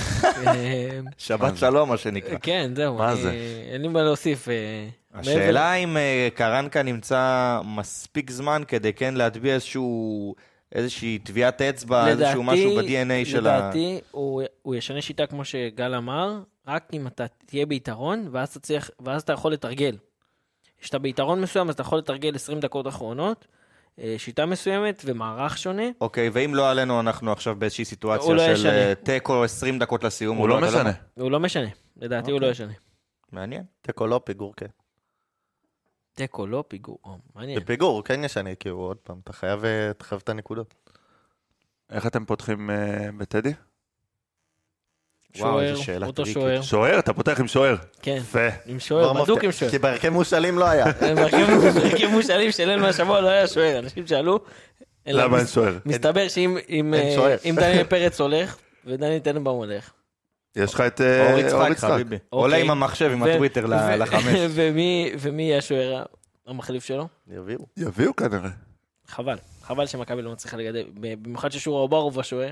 אה, 0.46 1.00
שבת 1.18 1.56
שלום, 1.56 1.88
מה 1.88 1.96
שנקרא. 1.96 2.38
כן, 2.42 2.72
זהו. 2.76 2.98
מה 2.98 3.16
זה? 3.16 3.32
אין 3.72 3.82
לי 3.82 3.88
מה 3.88 4.02
להוסיף. 4.02 4.48
אה, 4.48 4.88
השאלה 5.14 5.74
אם 5.74 5.96
קרנקה 6.34 6.82
נמצא 6.82 7.60
מספיק 7.64 8.30
זמן 8.30 8.62
כדי 8.68 8.92
כן 8.92 9.14
להטביע 9.14 9.54
איזשהו, 9.54 10.34
איזושהי 10.72 11.18
טביעת 11.18 11.62
אצבע, 11.62 12.08
איזשהו 12.08 12.42
משהו 12.42 12.76
ב-DNA 12.76 13.24
של 13.24 13.46
ה... 13.46 13.58
לדעתי, 13.58 14.00
הוא, 14.10 14.42
הוא 14.62 14.74
ישנה 14.74 15.02
שיטה 15.02 15.26
כמו 15.26 15.44
שגל 15.44 15.94
אמר, 15.94 16.40
רק 16.66 16.88
אם 16.92 17.06
אתה 17.06 17.26
תהיה 17.46 17.66
ביתרון, 17.66 18.28
ואז 18.32 18.48
אתה, 18.48 18.60
צריך, 18.60 18.90
ואז 19.04 19.22
אתה 19.22 19.32
יכול 19.32 19.52
לתרגל. 19.52 19.96
כשאתה 20.80 20.98
ביתרון 20.98 21.40
מסוים, 21.40 21.68
אז 21.68 21.74
אתה 21.74 21.82
יכול 21.82 21.98
לתרגל 21.98 22.34
20 22.34 22.60
דקות 22.60 22.88
אחרונות, 22.88 23.46
שיטה 24.18 24.46
מסוימת 24.46 25.02
ומערך 25.06 25.58
שונה. 25.58 25.82
אוקיי, 26.00 26.30
ואם 26.32 26.54
לא 26.54 26.70
עלינו, 26.70 27.00
אנחנו 27.00 27.32
עכשיו 27.32 27.56
באיזושהי 27.56 27.84
סיטואציה 27.84 28.26
הוא 28.26 28.34
לא 28.34 28.56
של. 28.56 28.66
אה, 28.68 28.94
תיקו 28.94 29.44
20 29.44 29.78
דקות 29.78 30.04
לסיום. 30.04 30.36
הוא 30.36 30.48
לא 30.48 30.58
אתה 30.58 30.66
יודע 30.66 30.78
משנה. 30.78 30.90
מה? 31.16 31.22
הוא 31.22 31.30
לא 31.30 31.40
משנה, 31.40 31.68
לדעתי 31.96 32.30
הוא 32.30 32.40
לא 32.40 32.46
ישנה. 32.46 32.72
מעניין. 33.32 33.62
תיקו 33.82 34.06
לא 34.06 34.20
פיגור, 34.24 34.54
כן. 34.56 34.66
תיקו, 36.14 36.46
לא 36.46 36.64
פיגור. 36.68 36.98
או, 37.04 37.18
מעניין. 37.34 37.60
בפיגור, 37.60 38.04
כן 38.04 38.24
ישנה, 38.24 38.54
כי 38.54 38.68
הוא 38.68 38.82
עוד 38.82 38.96
פעם, 38.96 39.20
אתה 39.24 39.32
חייב 39.32 39.64
אה, 39.64 39.90
אתה 39.90 40.04
חייב 40.04 40.20
את 40.24 40.28
הנקודות. 40.28 40.74
איך 41.90 42.06
אתם 42.06 42.24
פותחים 42.24 42.70
אה, 42.70 43.08
בטדי? 43.16 43.52
וואו, 45.38 45.60
איזה 45.60 45.74
שוער, 45.74 45.84
שאלה 45.84 46.06
אותו 46.06 46.22
טריקית. 46.22 46.42
שוער. 46.42 46.62
שוער, 46.62 46.98
אתה 46.98 47.12
פותח 47.12 47.40
עם 47.40 47.48
שוער. 47.48 47.76
כן, 48.02 48.16
יפה. 48.16 48.48
עם 48.66 48.80
שוער, 48.80 49.22
בדוק 49.22 49.44
עם 49.44 49.52
שוער. 49.52 49.70
כי 49.70 49.78
בהרכב 49.78 50.08
מושאלים 50.08 50.58
לא 50.58 50.64
היה. 50.64 50.84
בהרכב 51.74 52.06
מושאלים 52.10 52.52
של 52.52 52.70
אל 52.70 52.80
מהשבוע 52.80 53.20
לא 53.20 53.28
היה 53.28 53.46
שוער, 53.46 53.78
אנשים 53.78 54.06
שאלו. 54.06 54.40
למה 55.06 55.38
אין 55.38 55.46
שוער? 55.46 55.78
מסתבר 55.86 56.28
שאם 56.28 56.56
אם, 56.68 56.94
אין 56.94 57.58
אה, 57.58 57.62
דניאל 57.62 57.84
פרץ 57.84 58.20
הולך, 58.20 58.56
ודניאל 58.86 59.18
טננבאום 59.18 59.58
הולך. 59.58 59.90
יש 60.56 60.74
לך 60.74 60.80
את 60.80 61.00
אה, 61.00 61.30
אור 61.30 61.38
יצחק, 61.38 61.78
חביבי. 61.78 62.16
עולה 62.30 62.56
אוקיי. 62.56 62.64
עם 62.64 62.70
המחשב, 62.70 63.10
עם 63.12 63.22
הטוויטר 63.22 63.66
לחמש. 63.66 64.34
ומי 64.54 65.12
ומי 65.18 65.42
יהיה 65.42 65.58
השוער 65.58 66.02
המחליף 66.46 66.84
שלו? 66.84 67.08
יביאו. 67.28 67.66
יביאו 67.76 68.16
כנראה. 68.16 68.50
חבל. 69.06 69.36
חבל 69.62 69.86
שמכבי 69.86 70.22
לא 70.22 70.32
מצליחה 70.32 70.56
לגדל, 70.56 70.84
במיוחד 70.94 71.52
ששורה 71.52 71.80
אוברוב 71.80 72.20
השוער. 72.20 72.50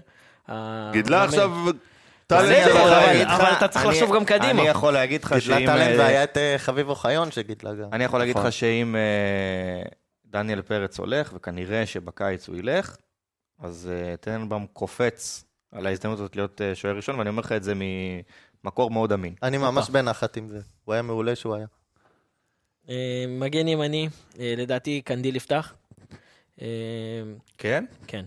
גידלה 0.92 1.24
עכשיו... 1.24 1.50
את 2.32 3.26
אבל 3.26 3.52
אתה 3.52 3.68
צריך 3.68 3.86
לחשוב 3.86 4.14
גם 4.14 4.24
קדימה. 4.24 4.50
אני 4.50 4.68
יכול 4.68 4.92
להגיד 4.92 5.24
לך 5.24 5.32
גידלה 5.32 5.58
שאם... 5.58 5.66
טאלנט 5.66 5.90
אה, 5.90 5.98
והיה 5.98 6.24
את 6.24 6.36
אה, 6.36 6.54
חביב 6.58 6.88
אוחיון 6.88 7.30
שגידלה 7.30 7.74
גם. 7.74 7.88
אני 7.92 8.04
יכול 8.04 8.18
להגיד 8.18 8.36
נכון. 8.36 8.46
לך 8.46 8.52
שאם 8.52 8.96
אה, 8.96 9.82
דניאל 10.26 10.62
פרץ 10.62 10.98
הולך, 10.98 11.32
וכנראה 11.34 11.86
שבקיץ 11.86 12.48
הוא 12.48 12.56
ילך, 12.56 12.96
אז 13.58 13.90
טננבאום 14.20 14.66
קופץ 14.72 15.44
על 15.72 15.86
ההזדמנות 15.86 16.18
הזאת 16.18 16.36
להיות 16.36 16.60
שוער 16.74 16.96
ראשון, 16.96 17.18
ואני 17.18 17.28
אומר 17.28 17.40
לך 17.40 17.52
את 17.52 17.62
זה 17.62 17.72
ממקור 18.64 18.90
מאוד 18.90 19.12
אמין. 19.12 19.34
אני 19.42 19.58
ממש 19.58 19.90
בנחת 19.90 20.36
עם 20.36 20.48
זה. 20.48 20.60
הוא 20.84 20.92
היה 20.92 21.02
מעולה 21.02 21.36
שהוא 21.36 21.54
היה. 21.54 21.66
מגן 23.28 23.68
ימני, 23.68 24.08
לדעתי 24.38 25.02
קנדיל 25.04 25.36
יפתח. 25.36 25.74
כן? 27.58 27.84
כן. 28.06 28.24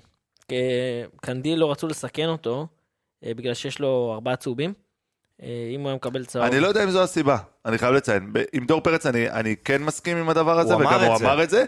קנדיל 1.21 1.59
לא 1.59 1.71
רצו 1.71 1.87
לסכן 1.87 2.27
אותו, 2.27 2.67
בגלל 3.23 3.53
שיש 3.53 3.79
לו 3.79 4.11
ארבעה 4.13 4.35
צהובים. 4.35 4.73
אה, 5.41 5.47
אם 5.75 5.79
הוא 5.81 5.87
היה 5.87 5.95
מקבל 5.95 6.25
צהוב... 6.25 6.45
אני 6.45 6.59
לא 6.59 6.67
יודע 6.67 6.83
אם 6.83 6.89
זו 6.89 7.03
הסיבה, 7.03 7.37
אני 7.65 7.77
חייב 7.77 7.93
לציין. 7.93 8.33
עם 8.53 8.65
דור 8.65 8.81
פרץ 8.81 9.05
אני, 9.05 9.29
אני 9.29 9.55
כן 9.65 9.83
מסכים 9.83 10.17
עם 10.17 10.29
הדבר 10.29 10.59
הזה, 10.59 10.73
הוא 10.73 10.81
אמר 10.81 10.89
וגם 10.97 11.03
הוא 11.03 11.17
זה. 11.17 11.25
אמר 11.25 11.43
את 11.43 11.49
זה. 11.49 11.65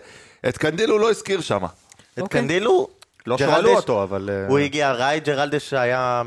את 0.50 0.58
קנדיל 0.58 0.90
הוא 0.90 1.00
לא 1.00 1.10
הזכיר 1.10 1.42
שם. 1.42 1.64
את 1.66 2.20
אוקיי. 2.20 2.42
קנדילו, 2.42 2.88
לא 3.28 3.38
ג'רלדש- 3.38 3.56
שאלו 3.56 3.76
אותו, 3.76 4.04
אבל... 4.04 4.30
אה, 4.30 4.48
הוא 4.48 4.60
הגיע 4.60 4.92
ראי, 4.92 5.20
ג'רלדש 5.20 5.74
היה 5.74 6.22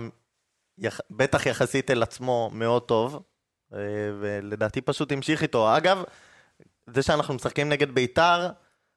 יח... 0.79 1.01
בטח 1.11 1.47
יחסית 1.47 1.91
אל 1.91 2.03
עצמו 2.03 2.51
מאוד 2.53 2.83
טוב, 2.83 3.23
אה, 3.75 3.79
ולדעתי 4.21 4.81
פשוט 4.81 5.13
המשיך 5.13 5.43
איתו. 5.43 5.77
אגב, 5.77 6.03
זה 6.87 7.03
שאנחנו 7.03 7.35
משחקים 7.35 7.69
נגד 7.69 7.91
ביתר, 7.91 8.49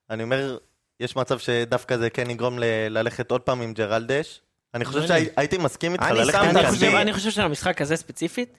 אני 0.10 0.24
אומר, 0.24 0.58
יש 1.00 1.16
מצב 1.16 1.40
שדווקא 1.40 1.98
זה 1.98 2.10
כן 2.10 2.30
יגרום 2.30 2.60
ל... 2.60 2.64
ללכת 2.90 3.32
עוד 3.32 3.42
פעם 3.42 3.62
עם 3.62 3.74
ג'רלדש. 3.74 4.42
אני 4.74 4.86
חושב. 4.86 5.08
שהייתי 5.08 5.58
מסכים 5.58 5.94
איתך 5.94 6.04
אני 6.04 6.18
ללכת 6.20 6.36
עם 6.36 6.44
אני 6.44 6.54
קנדיל. 6.54 6.70
חושב. 6.70 6.96
אני 6.96 7.14
חושב 7.14 7.32
שלמשחק 7.32 7.82
הזה 7.82 7.96
ספציפית, 7.96 8.58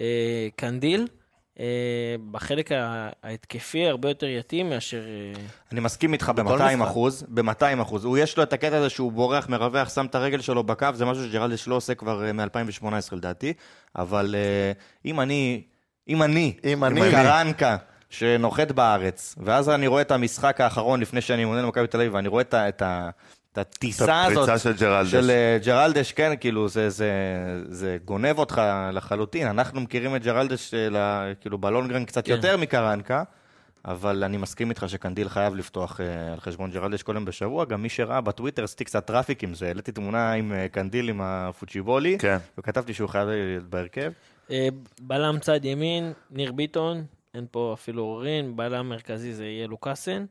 אה, 0.00 0.48
קנדיל, 0.56 1.06
אה, 1.60 1.64
בחלק 2.30 2.70
ההתקפי 3.22 3.86
הרבה 3.86 4.08
יותר 4.08 4.26
יתאים 4.26 4.70
מאשר... 4.70 5.00
אה, 5.00 5.40
אני 5.72 5.80
מסכים 5.80 6.12
איתך 6.12 6.32
בכל 6.36 6.58
ב-200 6.58 6.62
משחק. 6.76 6.88
אחוז, 6.88 7.24
ב-200 7.28 7.82
אחוז. 7.82 8.04
הוא 8.04 8.18
יש 8.18 8.36
לו 8.36 8.42
את 8.42 8.52
הקטע 8.52 8.76
הזה 8.76 8.88
שהוא 8.88 9.12
בורח, 9.12 9.48
מרווח, 9.48 9.88
שם 9.94 10.06
את 10.06 10.14
הרגל 10.14 10.40
שלו 10.40 10.64
בקו, 10.64 10.86
זה 10.94 11.04
משהו 11.04 11.24
שג'רלדש 11.24 11.68
לא 11.68 11.74
עושה 11.74 11.94
כבר 11.94 12.32
מ-2018 12.32 12.84
לדעתי, 13.16 13.52
אבל 13.96 14.34
אם 15.04 15.20
אני, 15.20 15.62
אם 16.08 16.22
אני, 16.22 16.56
אם 16.64 16.84
אני. 16.84 17.00
קרנקה, 17.10 17.76
שנוחת 18.10 18.72
בארץ, 18.72 19.34
ואז 19.44 19.68
אני 19.68 19.86
רואה 19.86 20.02
את 20.02 20.10
המשחק 20.10 20.60
האחרון 20.60 21.00
לפני 21.00 21.20
שאני 21.20 21.44
מונה 21.44 21.62
למכבי 21.62 21.86
תל 21.86 22.00
אביב, 22.00 22.14
ואני 22.14 22.28
רואה 22.28 22.42
את 22.52 22.82
ה- 22.82 23.10
את. 23.52 23.58
את 23.58 23.58
את 23.58 23.74
הטיסה 23.76 24.24
הזאת 24.24 24.48
הפריצה 24.48 24.58
של 24.58 24.72
ג'רלדש. 24.76 25.10
של 25.10 25.30
אה, 25.30 25.58
ג'רלדש, 25.64 26.12
כן, 26.12 26.32
כאילו, 26.40 26.68
זה, 26.68 26.90
זה, 26.90 27.12
זה 27.68 27.98
גונב 28.04 28.38
אותך 28.38 28.62
לחלוטין. 28.92 29.46
אנחנו 29.46 29.80
מכירים 29.80 30.16
את 30.16 30.22
ג'רלדש, 30.22 30.74
אה, 30.74 31.34
כאילו, 31.40 31.58
בלונגרן 31.58 32.04
קצת 32.04 32.26
כן. 32.26 32.32
יותר 32.32 32.56
מקרנקה, 32.56 33.22
אבל 33.84 34.24
אני 34.24 34.36
מסכים 34.36 34.70
איתך 34.70 34.84
שקנדיל 34.88 35.28
חייב 35.28 35.54
לפתוח 35.54 36.00
אה, 36.00 36.32
על 36.32 36.40
חשבון 36.40 36.70
ג'רלדש 36.70 37.02
כל 37.02 37.14
יום 37.14 37.24
בשבוע. 37.24 37.64
גם 37.64 37.82
מי 37.82 37.88
שראה 37.88 38.20
בטוויטר, 38.20 38.64
עשיתי 38.64 38.84
קצת 38.84 39.06
traffic 39.06 39.44
עם 39.44 39.54
זה, 39.54 39.66
העליתי 39.66 39.92
תמונה 39.92 40.32
עם 40.32 40.52
קנדיל 40.72 41.08
עם 41.08 41.20
הפוצ'יבולי, 41.20 42.18
כן. 42.18 42.36
וכתבתי 42.58 42.94
שהוא 42.94 43.08
חייב 43.08 43.28
להיות 43.28 43.64
בהרכב. 43.64 44.12
בלם 45.00 45.38
צד 45.40 45.64
ימין, 45.64 46.12
ניר 46.30 46.52
ביטון, 46.52 47.04
אין 47.34 47.46
פה 47.50 47.74
אפילו 47.74 48.02
עוררין, 48.02 48.56
בלם 48.56 48.88
מרכזי 48.88 49.32
זה 49.32 49.44
יהיה 49.44 49.66
לוקאסן, 49.66 50.24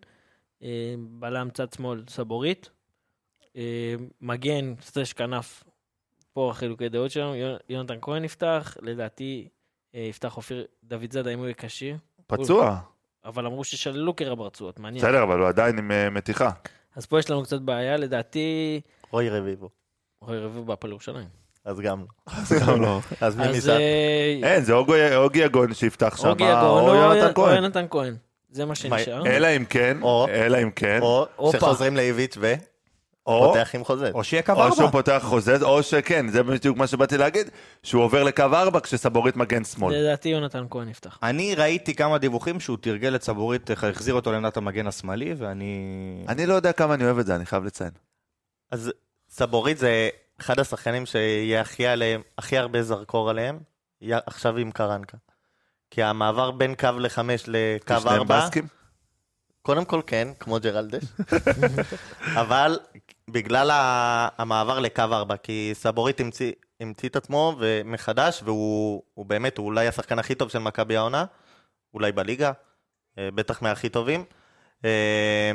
בלם 0.98 1.50
צד 1.54 1.74
שמאל 1.74 2.04
סבוריט, 2.10 2.70
מגן, 4.22 4.74
סטרש 4.82 5.14
כנף, 5.14 5.64
פה 6.34 6.50
החילוקי 6.52 6.90
דעות 6.90 7.12
שלנו, 7.12 7.34
יונ- 7.36 7.60
יונתן 7.70 7.96
כהן 8.02 8.24
יפתח, 8.26 8.78
לדעתי 8.82 9.48
אה, 9.96 10.00
יפתח 10.00 10.38
אופיר 10.38 10.66
דוד 10.84 11.12
זאדה 11.12 11.30
אם 11.34 11.38
הוא 11.40 11.46
יהיה 11.46 11.54
כשיר, 11.58 11.98
פצוע. 12.28 12.78
אבל 13.26 13.46
אמרו 13.46 13.64
ששללו 13.64 14.14
קרע 14.14 14.36
ברצועות, 14.36 14.80
מעניין. 14.80 15.06
בסדר, 15.06 15.24
אבל 15.24 15.40
הוא 15.40 15.48
עדיין 15.48 15.78
עם 15.78 15.92
אה, 15.92 16.10
מתיחה. 16.10 16.50
אז 16.96 17.06
פה 17.06 17.20
יש 17.20 17.30
לנו 17.30 17.44
קצת 17.44 17.62
בעיה, 17.62 17.98
לדעתי, 17.98 18.82
רוי 19.12 19.30
רביבו. 19.30 19.70
רועי 20.22 20.40
רביבו 20.40 20.66
בהפועל 20.66 20.92
ירושלים. 20.92 21.28
אז 21.66 21.80
גם 21.80 22.00
לא. 22.00 22.06
אז 22.38 22.54
גם 22.68 22.82
לא. 22.82 23.00
אז 23.22 23.38
מי 23.38 23.48
ניסה? 23.48 23.78
אה, 23.78 24.40
אין, 24.44 24.64
זה 24.64 24.74
אוגי 25.16 25.40
יגון 25.46 25.74
שיפתח 25.74 26.18
שם, 26.22 26.28
אוגי 26.28 26.44
יגון 26.44 26.90
או 26.90 26.96
יונתן 26.96 27.28
או 27.30 27.34
כהן. 27.36 27.56
יונתן 27.56 27.86
כהן. 27.90 28.16
זה 28.50 28.66
מה 28.66 28.76
שנשאר. 28.76 29.26
אלא 29.28 29.48
אם 29.48 29.66
כן, 29.66 29.98
או- 30.02 30.28
אלא 30.30 30.58
אם 30.64 30.72
כן, 30.72 31.00
או 31.02 31.26
הופה. 31.36 31.58
שחוזרים 31.58 31.96
לאיביץ' 31.96 32.38
או 33.30 33.44
ופותח 33.44 33.76
עם 33.76 33.84
חוזה. 33.84 34.12
או 34.14 34.24
שיהיה 34.24 34.44
קו 34.44 34.52
או 34.52 34.58
שהוא 34.58 34.80
ארבע. 34.80 34.92
פותח 34.92 35.22
חוזה, 35.24 35.58
או 35.62 35.84
שכן, 35.84 36.28
זה 36.28 36.44
בדיוק 36.44 36.78
מה 36.78 36.88
שבאתי 36.88 37.18
להגיד, 37.18 37.50
שהוא 37.84 38.04
עובר 38.04 38.24
לקו 38.24 38.44
4 38.54 38.80
כשסבורית 38.80 39.36
מגן 39.36 39.64
שמאל. 39.64 39.96
לדעתי 39.96 40.30
יונתן 40.30 40.66
כהן 40.70 40.90
יפתח. 40.90 41.20
אני 41.24 41.56
ראיתי 41.56 41.96
כמה 41.96 42.18
דיווחים 42.18 42.60
שהוא 42.60 42.78
תרגל 42.82 43.16
את 43.16 43.24
סבורית, 43.24 43.72
אה, 43.72 43.90
החזיר 43.90 44.14
אותו 44.14 44.32
לעמדת 44.32 44.58
המגן 44.58 44.88
השמאלי, 44.88 45.34
ואני... 45.38 46.26
אני 46.28 46.46
לא 46.46 46.54
יודע 46.54 46.72
כמה 46.72 46.94
אני 46.94 47.06
אוהב 47.06 47.20
את 47.20 47.26
זה, 47.26 47.36
אני 47.36 47.46
חייב 47.46 47.64
לציין. 47.64 47.92
אז 48.72 48.92
סבורית 49.30 49.78
זה 49.78 50.10
אחד 50.40 50.60
השחקנים 50.60 51.06
שיהיה 51.06 51.62
הכי 51.62 51.88
עליהם, 51.88 52.22
הכי 52.38 52.58
הרבה 52.58 52.84
זרקור 52.84 53.30
עליהם, 53.30 53.60
עכשיו 54.02 54.58
עם 54.58 54.72
קרנקה. 54.72 55.18
כי 55.92 56.04
המעבר 56.04 56.52
בין 56.52 56.76
קו 56.76 56.90
לחמש 57.00 57.44
לקו 57.48 57.94
ארבע, 57.94 58.46
בסקים? 58.46 58.68
קודם 59.62 59.86
כל 59.86 60.02
כן, 60.08 60.28
כמו 60.40 60.60
ג'רלדש, 60.60 61.04
אבל 62.42 62.80
בגלל 63.32 63.70
המעבר 64.38 64.80
לקו 64.80 65.02
ארבע, 65.02 65.38
כי 65.38 65.72
סבורית 65.74 66.20
המציא, 66.20 66.52
המציא 66.80 67.10
את 67.10 67.16
עצמו 67.16 67.56
מחדש, 67.86 68.42
והוא 68.46 69.04
הוא 69.14 69.26
באמת, 69.26 69.58
הוא 69.58 69.66
אולי 69.66 69.88
השחקן 69.88 70.20
הכי 70.20 70.36
טוב 70.36 70.50
של 70.50 70.60
מכבי 70.60 70.98
העונה, 70.98 71.26
אולי 71.94 72.12
בליגה, 72.12 72.52
אה, 73.18 73.30
בטח 73.36 73.62
מהכי 73.62 73.90
טובים. 73.90 74.24
אה, 74.86 75.52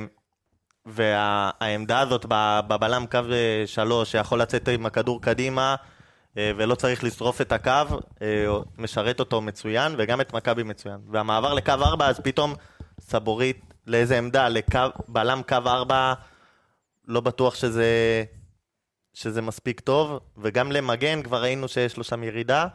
והעמדה 0.87 2.01
הזאת 2.01 2.27
בבלם 2.69 3.07
קו 3.11 3.19
אה, 3.33 3.63
שלוש, 3.67 4.13
שיכול 4.13 4.41
לצאת 4.41 4.69
עם 4.69 4.87
הכדור 4.87 5.23
קדימה, 5.23 5.75
ולא 6.37 6.75
צריך 6.75 7.05
לשרוף 7.05 7.41
את 7.41 7.53
הקו, 7.53 7.99
משרת 8.79 9.21
אותו 9.21 9.41
מצוין, 9.41 9.95
וגם 9.99 10.21
את 10.21 10.33
מכבי 10.33 10.63
מצוין. 10.63 11.01
והמעבר 11.11 11.55
לקו 11.55 11.73
ארבע, 11.73 12.09
אז 12.09 12.21
פתאום 12.21 12.55
סבורית, 13.01 13.61
לאיזה 13.87 14.19
עמדה? 14.19 14.49
לקו, 14.49 14.79
בלם 15.09 15.43
קו 15.49 15.57
ארבע, 15.67 16.15
לא 17.07 17.21
בטוח 17.21 17.55
שזה, 17.55 18.25
שזה 19.15 19.43
מספיק 19.43 19.81
טוב, 19.81 20.19
וגם 20.37 20.73
למגן 20.73 21.23
כבר 21.23 21.43
ראינו 21.43 21.69
שיש 21.69 21.97
לו 21.97 22.05
שם 22.05 22.23
ירידה. 22.25 22.67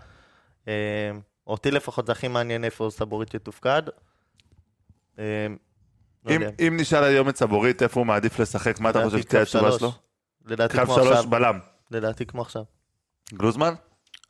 אה, 0.67 1.11
אותי 1.47 1.71
לפחות 1.71 2.05
זה 2.05 2.11
הכי 2.11 2.27
מעניין 2.27 2.63
איפה 2.63 2.87
סבורית 2.91 3.33
יתופקד. 3.33 3.81
אה, 5.19 5.23
לא 6.25 6.31
אם-. 6.35 6.41
אם 6.67 6.77
נשאל 6.79 7.03
היום 7.03 7.29
את 7.29 7.37
סבורית 7.37 7.83
איפה 7.83 7.99
הוא 7.99 8.07
מעדיף 8.07 8.39
לשחק, 8.39 8.79
מה 8.79 8.89
אתה 8.89 9.03
חושב 9.05 9.21
שתהיה 9.21 9.39
קו 9.39 9.43
התשובה 9.43 9.69
שלוש. 9.69 9.79
שלו? 9.79 9.91
לדעתי 10.45 10.77
קו 10.77 10.85
כמו 10.85 10.95
שלוש 10.95 11.07
עכשיו. 11.07 11.29
בלם. 11.29 11.59
לדעתי 11.91 12.25
כמו 12.25 12.41
עכשיו. 12.41 12.63
גלוזמן? 13.33 13.73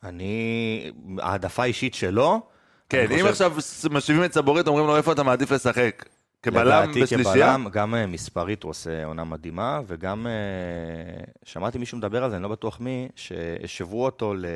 אני... 0.02 0.92
העדפה 1.18 1.64
אישית 1.64 1.94
שלו. 1.94 2.40
כן, 2.88 2.98
אני 2.98 3.14
אם 3.20 3.28
חושב- 3.30 3.30
עכשיו 3.30 3.52
משיבים 3.90 4.24
את 4.24 4.32
סבורית, 4.34 4.66
אומרים 4.68 4.86
לו 4.86 4.96
איפה 4.96 5.12
אתה 5.12 5.22
מעדיף 5.22 5.50
לשחק? 5.52 6.04
כבלם 6.42 6.66
לדעתי 6.66 7.02
בשלישייה? 7.02 7.54
כבלם, 7.54 7.68
גם 7.68 7.94
אה, 7.94 8.06
מספרית 8.06 8.62
הוא 8.62 8.70
עושה 8.70 9.04
עונה 9.04 9.24
מדהימה, 9.24 9.80
וגם 9.86 10.26
אה, 10.26 11.24
שמעתי 11.44 11.78
מישהו 11.78 11.98
מדבר 11.98 12.24
על 12.24 12.30
זה, 12.30 12.36
אני 12.36 12.42
לא 12.42 12.48
בטוח 12.48 12.80
מי, 12.80 13.08
שהשוו 13.16 14.04
אותו 14.04 14.34
ל... 14.34 14.46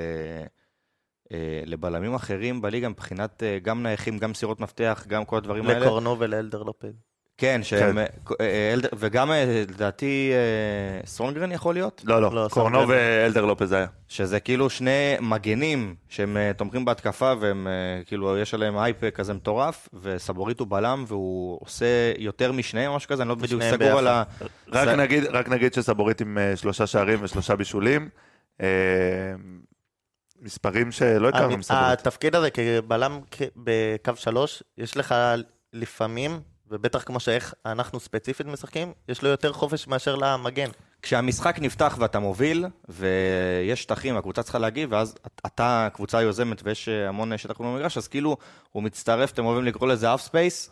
אה, 1.33 1.63
לבלמים 1.67 2.15
אחרים 2.15 2.63
בליגה 2.63 2.89
מבחינת 2.89 3.43
גם 3.63 3.83
נייחים, 3.83 4.19
גם 4.19 4.31
מסירות 4.31 4.61
מפתח, 4.61 5.05
גם 5.09 5.25
כל 5.25 5.37
הדברים 5.37 5.67
האלה. 5.67 5.81
לקורנו 5.81 6.19
ולאלדר 6.19 6.63
לופז. 6.63 6.95
כן, 7.39 7.61
שהם... 7.63 7.93
כן. 7.93 7.99
אה, 7.99 8.05
אה, 8.41 8.73
אלדר- 8.75 8.89
וגם 8.99 9.33
אה, 9.33 9.45
לדעתי 9.69 10.33
סונגרן 11.07 11.53
יכול 11.53 11.75
להיות? 11.75 12.03
לא, 12.05 12.23
לא, 12.23 12.35
לא, 12.35 12.49
קורנו. 12.51 12.89
ואלדר 12.89 13.45
לופז 13.45 13.73
היה. 13.73 13.87
שזה 14.09 14.41
כאילו 14.41 14.71
שני 14.71 14.91
מגנים 15.21 15.95
שהם 16.09 16.37
תומכים 16.57 16.85
בהתקפה 16.85 17.33
והם 17.41 17.67
כאילו 18.07 18.39
יש 18.39 18.55
עליהם 18.55 18.79
הייפ 18.79 19.05
כזה 19.05 19.35
מטורף 19.35 19.89
וסבורית 20.03 20.61
הוא 20.61 20.69
בלם 20.71 21.05
והוא 21.09 21.59
עושה 21.63 21.87
יותר 22.19 22.53
משניהם 22.53 22.91
או 22.91 22.97
משהו 22.97 23.09
כזה, 23.09 23.23
אני 23.23 23.29
לא 23.29 23.35
בדיוק 23.35 23.63
סגור 23.63 23.99
על 23.99 24.07
ה... 24.07 24.23
רק 24.73 24.89
זה- 24.89 24.97
נגיד, 24.97 25.25
רק 25.25 25.49
נגיד 25.49 25.75
שסבורית 25.75 26.21
עם 26.21 26.39
שלושה 26.57 26.87
שערים 26.87 27.19
ושלושה 27.23 27.57
בישולים. 27.57 28.09
מספרים 30.43 30.93
שלא 30.93 31.29
הכרנו 31.29 31.57
מסבורית. 31.57 31.85
התפקיד 31.85 32.35
הזה 32.35 32.49
כבלם 32.51 33.21
בקו 33.57 34.13
שלוש, 34.17 34.63
יש 34.79 34.97
לך 34.97 35.15
לפעמים, 35.73 36.41
ובטח 36.75 37.03
כמו 37.03 37.21
שאיך 37.21 37.55
אנחנו 37.67 38.01
ספציפית 38.01 38.47
משחקים, 38.47 38.93
יש 39.09 39.23
לו 39.23 39.29
יותר 39.29 39.53
חופש 39.53 39.87
מאשר 39.87 40.17
למגן. 40.17 40.69
כשהמשחק 41.03 41.59
נפתח 41.61 41.97
ואתה 42.01 42.19
מוביל 42.19 42.67
ויש 42.89 43.83
שטחים, 43.83 44.17
הקבוצה 44.17 44.43
צריכה 44.43 44.59
להגיב 44.59 44.93
ואז 44.93 45.15
אתה 45.47 45.89
קבוצה 45.93 46.23
יוזמת 46.23 46.61
ויש 46.65 46.89
המון 46.89 47.37
שטח 47.37 47.61
במגרש, 47.61 47.99
אז 47.99 48.09
כאילו 48.09 48.37
הוא 48.73 48.83
מצטרף, 48.83 49.33
אתם 49.33 49.45
אוהבים 49.45 49.65
לקרוא 49.65 49.89
לזה 49.89 50.15
half 50.15 50.21
space. 50.21 50.71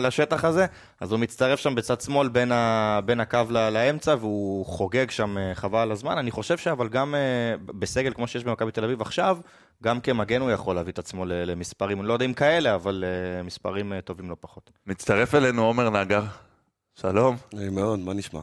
לשטח 0.00 0.44
הזה, 0.44 0.66
אז 1.00 1.12
הוא 1.12 1.20
מצטרף 1.20 1.60
שם 1.60 1.74
בצד 1.74 2.00
שמאל 2.00 2.28
בין, 2.28 2.52
ה, 2.52 3.00
בין 3.04 3.20
הקו 3.20 3.38
ל- 3.50 3.68
לאמצע 3.68 4.14
והוא 4.20 4.66
חוגג 4.66 5.10
שם 5.10 5.38
אה, 5.38 5.54
חבל 5.54 5.92
הזמן. 5.92 6.18
אני 6.18 6.30
חושב 6.30 6.58
שאבל 6.58 6.88
גם 6.88 7.14
אה, 7.14 7.20
בסגל 7.66 8.12
כמו 8.14 8.26
שיש 8.26 8.44
במכבי 8.44 8.72
תל 8.72 8.84
אביב 8.84 9.00
עכשיו, 9.00 9.38
גם 9.82 10.00
כמגן 10.00 10.40
הוא 10.40 10.50
יכול 10.50 10.76
להביא 10.76 10.92
את 10.92 10.98
עצמו 10.98 11.24
למספרים, 11.26 12.00
אני 12.00 12.08
לא 12.08 12.12
יודע 12.12 12.24
אם 12.24 12.34
כאלה, 12.34 12.74
אבל 12.74 13.04
אה, 13.06 13.42
מספרים 13.42 13.92
אה, 13.92 14.00
טובים 14.00 14.30
לא 14.30 14.36
פחות. 14.40 14.70
מצטרף 14.86 15.34
אלינו 15.34 15.64
עומר 15.64 15.90
נגר, 15.90 16.24
שלום, 16.94 17.36
נעים 17.52 17.74
מאוד, 17.74 17.98
מה 17.98 18.14
נשמע? 18.14 18.40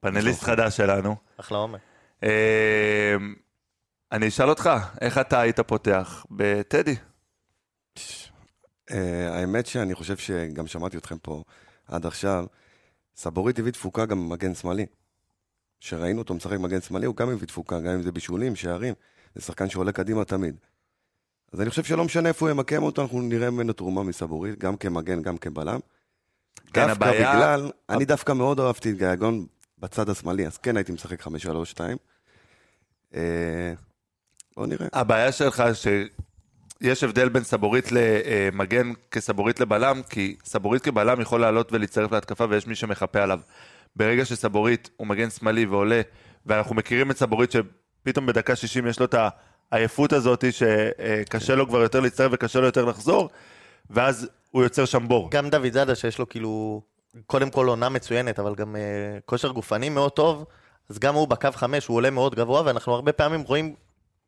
פאנליסט 0.00 0.42
חדש 0.42 0.76
שלנו. 0.76 1.16
אחלה 1.36 1.58
עומר. 1.58 1.78
אה, 2.22 3.16
אני 4.12 4.28
אשאל 4.28 4.48
אותך, 4.48 4.70
איך 5.00 5.18
אתה 5.18 5.40
היית 5.40 5.60
פותח 5.60 6.26
בטדי? 6.30 6.96
האמת 9.30 9.66
שאני 9.66 9.94
חושב 9.94 10.16
שגם 10.16 10.66
שמעתי 10.66 10.96
אתכם 10.96 11.18
פה 11.18 11.42
עד 11.86 12.06
עכשיו, 12.06 12.46
סבורית 13.16 13.58
הביא 13.58 13.72
תפוקה 13.72 14.06
גם 14.06 14.28
במגן 14.28 14.54
שמאלי. 14.54 14.86
כשראינו 15.80 16.18
אותו 16.18 16.34
משחק 16.34 16.58
מגן 16.58 16.80
שמאלי, 16.80 17.06
הוא 17.06 17.16
גם 17.16 17.30
הביא 17.30 17.46
תפוקה, 17.46 17.80
גם 17.80 17.92
אם 17.92 18.02
זה 18.02 18.12
בישולים, 18.12 18.56
שערים. 18.56 18.94
זה 19.34 19.42
שחקן 19.42 19.68
שעולה 19.68 19.92
קדימה 19.92 20.24
תמיד. 20.24 20.56
אז 21.52 21.60
אני 21.60 21.70
חושב 21.70 21.84
שלא 21.84 22.04
משנה 22.04 22.28
איפה 22.28 22.46
הוא 22.46 22.50
ימקם 22.50 22.82
אותו, 22.82 23.02
אנחנו 23.02 23.20
נראה 23.22 23.50
ממנו 23.50 23.72
תרומה 23.72 24.02
מסבורית, 24.02 24.58
גם 24.58 24.76
כמגן, 24.76 25.22
גם 25.22 25.38
כבלם. 25.38 25.78
כן, 26.72 26.86
דווקא 26.86 27.04
הבעיה- 27.04 27.32
בגלל, 27.36 27.70
אני 27.90 28.04
דווקא 28.04 28.32
מאוד 28.32 28.60
אהבתי 28.60 28.90
את 28.90 28.96
גייגון 28.98 29.46
בצד 29.78 30.08
השמאלי, 30.10 30.46
אז 30.46 30.56
כן 30.58 30.76
הייתי 30.76 30.92
משחק 30.92 31.22
5-3-2. 31.22 31.28
אה, 33.14 33.72
בואו 34.56 34.66
נראה. 34.66 34.86
הבעיה 34.92 35.32
שלך 35.32 35.62
שיש 35.74 37.04
הבדל 37.04 37.28
בין 37.28 37.44
סבורית 37.44 37.84
למגן 37.92 38.92
כסבורית 39.10 39.60
לבלם, 39.60 40.00
כי 40.10 40.36
סבורית 40.44 40.82
כבלם 40.82 41.20
יכול 41.20 41.40
לעלות 41.40 41.72
ולהצטרף 41.72 42.12
להתקפה 42.12 42.44
ויש 42.50 42.66
מי 42.66 42.74
שמחפה 42.74 43.22
עליו. 43.22 43.40
ברגע 43.96 44.24
שסבורית 44.24 44.90
הוא 44.96 45.06
מגן 45.06 45.30
שמאלי 45.30 45.66
ועולה, 45.66 46.00
ואנחנו 46.46 46.74
מכירים 46.74 47.10
את 47.10 47.18
סבורית 47.18 47.50
שפתאום 47.52 48.26
בדקה 48.26 48.56
60 48.56 48.86
יש 48.86 48.98
לו 49.00 49.06
את 49.06 49.14
העייפות 49.72 50.12
הזאת 50.12 50.44
שקשה 50.50 51.54
לו 51.54 51.68
כבר 51.68 51.78
יותר 51.78 52.00
להצטרף 52.00 52.30
וקשה 52.34 52.60
לו 52.60 52.66
יותר 52.66 52.84
לחזור, 52.84 53.28
ואז 53.90 54.28
הוא 54.50 54.62
יוצר 54.62 54.84
שם 54.84 55.08
בור. 55.08 55.30
גם 55.30 55.50
דוד 55.50 55.72
זאדה 55.72 55.94
שיש 55.94 56.18
לו 56.18 56.28
כאילו, 56.28 56.82
קודם 57.26 57.50
כל 57.50 57.68
עונה 57.68 57.88
מצוינת, 57.88 58.38
אבל 58.38 58.54
גם 58.54 58.76
uh, 58.76 58.78
כושר 59.26 59.48
גופני 59.48 59.88
מאוד 59.88 60.12
טוב, 60.12 60.44
אז 60.90 60.98
גם 60.98 61.14
הוא 61.14 61.28
בקו 61.28 61.48
חמש, 61.52 61.86
הוא 61.86 61.96
עולה 61.96 62.10
מאוד 62.10 62.34
גבוה, 62.34 62.62
ואנחנו 62.64 62.94
הרבה 62.94 63.12
פעמים 63.12 63.40
רואים 63.40 63.74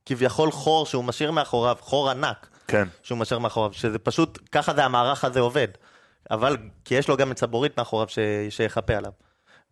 כביכול 0.06 0.50
חור 0.50 0.86
שהוא 0.86 1.04
משאיר 1.04 1.30
מאחוריו, 1.30 1.76
חור 1.80 2.10
ענק 2.10 2.48
כן. 2.66 2.88
שהוא 3.02 3.18
משאיר 3.18 3.38
מאחוריו, 3.38 3.72
שזה 3.72 3.98
פשוט, 3.98 4.38
ככה 4.52 4.74
זה 4.74 4.84
המערך 4.84 5.24
הזה 5.24 5.40
עובד. 5.40 5.68
אבל, 6.30 6.56
כי 6.84 6.94
יש 6.94 7.08
לו 7.08 7.16
גם 7.16 7.32
את 7.32 7.38
סבורית 7.38 7.78
מאחוריו 7.78 8.08
ש... 8.08 8.18
שיחפה 8.50 8.94
עליו. 8.94 9.12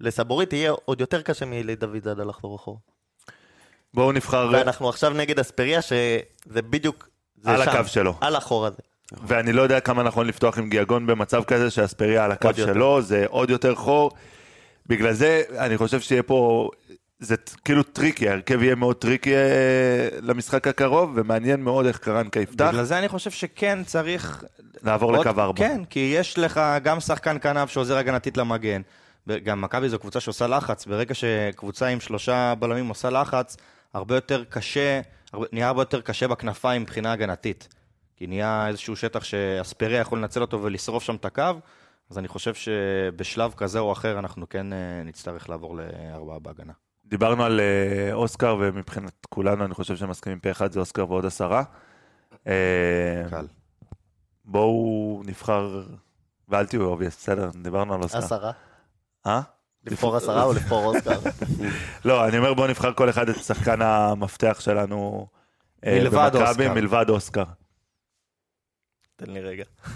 לסבורית 0.01 0.53
יהיה 0.53 0.73
עוד 0.85 1.01
יותר 1.01 1.23
קשה 1.23 1.45
מדוידזאדה 1.47 2.25
לחזור 2.25 2.57
אחורה. 2.57 2.79
בואו 3.95 4.13
נבחר, 4.13 4.49
ואנחנו 4.53 4.89
עכשיו 4.89 5.11
נגד 5.11 5.39
אספריה, 5.39 5.83
שזה 5.83 6.63
בדיוק... 6.63 7.09
זה 7.43 7.51
על 7.51 7.65
שם, 7.65 7.71
הקו 7.71 7.89
שלו. 7.89 8.15
על 8.21 8.37
החור 8.37 8.67
הזה. 8.67 8.79
ואני 9.27 9.53
לא 9.53 9.63
יודע 9.63 9.81
כמה 9.81 10.03
נכון 10.03 10.27
לפתוח 10.27 10.59
עם 10.59 10.69
גיאגון 10.69 11.07
במצב 11.07 11.45
כזה 11.45 11.71
שאספריה 11.71 12.25
על 12.25 12.33
הקו 12.33 12.49
עוד 12.49 12.59
יותר. 12.59 12.73
שלו, 12.75 13.03
זה 13.03 13.25
עוד 13.29 13.51
יותר 13.51 13.75
חור. 13.75 14.11
בגלל 14.87 15.13
זה 15.13 15.43
אני 15.59 15.77
חושב 15.79 16.01
שיהיה 16.01 16.23
פה, 16.23 16.69
זה 17.19 17.35
כאילו 17.65 17.83
tricky, 17.83 18.29
ההרכב 18.29 18.63
יהיה 18.63 18.75
מאוד 18.75 18.97
tricky 18.97 19.35
אה, 19.35 19.41
למשחק 20.23 20.69
הקרוב, 20.69 21.13
ומעניין 21.15 21.61
מאוד 21.61 21.87
איך 21.87 21.99
קרנקה 21.99 22.41
יפתח, 22.41 22.69
בגלל 22.69 22.85
זה 22.85 22.99
אני 22.99 23.09
חושב 23.09 23.31
שכן 23.31 23.85
צריך... 23.85 24.45
לעבור 24.83 25.17
עוד- 25.17 25.27
לקו 25.27 25.41
ארבע. 25.41 25.59
כן, 25.59 25.83
כי 25.91 26.15
יש 26.19 26.39
לך 26.39 26.61
גם 26.83 27.01
שחקן 27.01 27.37
כנף 27.39 27.71
שעוזר 27.71 27.97
הגנתית 27.97 28.37
למגן. 28.37 28.83
גם 29.45 29.61
מכבי 29.61 29.89
זו 29.89 29.99
קבוצה 29.99 30.21
שעושה 30.21 30.47
לחץ. 30.47 30.87
ברגע 30.87 31.15
שקבוצה 31.15 31.87
עם 31.87 32.01
שלושה 32.01 32.55
בלמים 32.59 32.89
עושה 32.89 33.11
לחץ, 33.11 33.57
הרבה 33.95 34.15
יותר 34.15 34.45
קשה, 34.45 35.01
הרבה, 35.33 35.47
נהיה 35.53 35.69
הרבה 35.69 35.83
יותר 35.83 36.01
קשה 36.01 36.29
בכנפיים 36.29 36.83
מבחינה 36.83 37.13
הגנתית. 37.13 37.69
כי 38.17 38.27
נהיה 38.27 38.69
איזשהו 38.69 38.97
שטח 38.97 39.25
שאספריה 39.25 40.01
יכול 40.01 40.19
לנצל 40.19 40.41
אותו 40.41 40.63
ולשרוף 40.63 41.03
שם 41.03 41.15
את 41.15 41.25
הקו, 41.25 41.43
אז 42.11 42.19
אני 42.19 42.29
חושב 42.29 42.55
שבשלב 42.55 43.53
כזה 43.57 43.79
או 43.79 43.93
אחר 43.93 44.19
אנחנו 44.19 44.49
כן 44.49 44.73
אה, 44.73 45.03
נצטרך 45.05 45.49
לעבור 45.49 45.77
לארבעה 45.77 46.39
בהגנה. 46.39 46.73
דיברנו 47.05 47.45
על 47.45 47.61
אה, 47.61 48.13
אוסקר, 48.13 48.57
ומבחינת 48.61 49.27
כולנו 49.29 49.65
אני 49.65 49.75
חושב 49.75 49.97
שמסכימים 49.97 50.41
פה 50.41 50.51
אחד 50.51 50.73
זה 50.73 50.81
אוסקר 50.81 51.11
ועוד 51.11 51.27
עשרה. 51.27 51.63
אה, 52.47 53.25
קל. 53.31 53.47
בואו 54.45 55.23
נבחר, 55.27 55.83
ואל 56.49 56.67
תהיו 56.67 56.85
obvious, 56.85 57.17
בסדר, 57.17 57.51
דיברנו 57.63 57.95
על 57.95 58.03
אוסקר. 58.03 58.19
עשרה. 58.19 58.53
אה? 59.27 59.41
לבחור 59.87 60.17
עשרה 60.17 60.43
או 60.43 60.53
לבחור 60.53 60.85
אוסקר? 60.85 61.19
לא, 62.05 62.29
אני 62.29 62.39
אומר 62.39 62.55
בואו 62.55 62.67
נבחר 62.67 62.93
כל 62.93 63.11
אחד 63.11 63.29
את 63.29 63.37
שחקן 63.37 63.83
המפתח 63.83 64.61
שלנו. 64.61 65.27
אה, 65.87 65.99
מלבד 66.01 66.31
אוסקר. 66.35 66.73
מלבד 66.75 67.07
אוסקר. 67.09 67.45
תן 69.17 69.31
לי 69.31 69.41
רגע. 69.41 69.65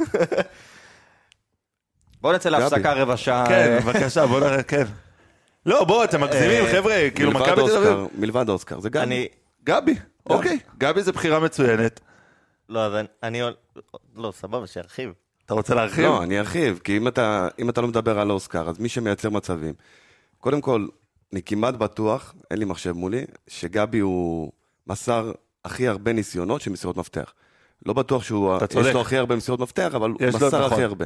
בואו 2.21 2.33
נצא 2.35 2.49
להפסקה 2.49 2.93
רבע 2.93 3.17
שעה. 3.17 3.45
כן, 3.49 3.73
אה, 3.73 3.81
בבקשה, 3.81 4.27
בוא 4.27 4.41
נראה, 4.41 4.63
כן. 4.63 4.85
לא, 5.67 5.85
בוא, 5.85 6.05
אתם 6.05 6.21
מגזימים, 6.21 6.65
אה, 6.65 6.73
חבר'ה, 6.73 6.95
כאילו 7.15 7.33
מכבי 7.33 7.63
תל 7.67 7.77
אביב. 7.77 7.99
מלבד 8.19 8.49
אוסקר, 8.49 8.81
זה. 8.81 8.89
אני... 8.97 9.29
גבי, 9.65 9.95
אוקיי, 10.27 10.59
גבי 10.79 11.03
זה 11.03 11.13
בחירה 11.13 11.41
מצוינת. 11.41 12.01
לא, 12.69 12.87
אז 12.87 12.95
אני- 12.95 13.09
אני... 13.23 13.43
לא, 14.17 14.33
סבבה, 14.37 14.67
שירחיב. 14.67 15.13
אתה 15.47 15.55
רוצה 15.55 15.75
להרחיב? 15.75 16.05
לא, 16.05 16.23
אני 16.23 16.39
ארחיב, 16.39 16.81
כי 16.85 16.97
אם 16.97 17.09
אתה, 17.09 17.49
אם 17.59 17.71
אתה 17.71 17.81
לא 17.81 17.89
מדבר 17.89 18.19
על 18.19 18.31
אוסקר, 18.31 18.69
אז 18.69 18.79
מי 18.79 18.89
שמייצר 18.89 19.31
מצבים, 19.31 19.75
קודם 20.39 20.61
כל, 20.61 20.87
אני 21.33 21.43
כמעט 21.43 21.75
בטוח, 21.75 22.35
אין 22.51 22.59
לי 22.59 22.65
מחשב 22.65 22.93
מולי, 22.93 23.25
שגבי 23.49 23.99
הוא 23.99 24.53
מסר 24.87 25.33
הכי 25.65 25.89
הרבה 25.89 26.13
ניסיונות 26.13 26.61
של 26.61 26.71
מסירות 26.71 26.97
מפתח. 26.97 27.35
לא 27.87 27.93
בטוח 27.93 28.25
שהוא, 28.25 28.57
אתה 28.57 28.65
יש 28.65 28.71
צודק. 28.71 28.95
לו 28.95 29.01
הכי 29.01 29.17
הרבה 29.17 29.37
מסירות 29.37 29.61
מפתח, 29.61 29.93
אבל 29.95 30.11
הוא 30.11 30.19
יש 30.21 30.35
לו, 30.35 30.47
מסר 30.47 30.59
נכון. 30.59 30.73
הכי 30.73 30.83
הרבה. 30.83 31.05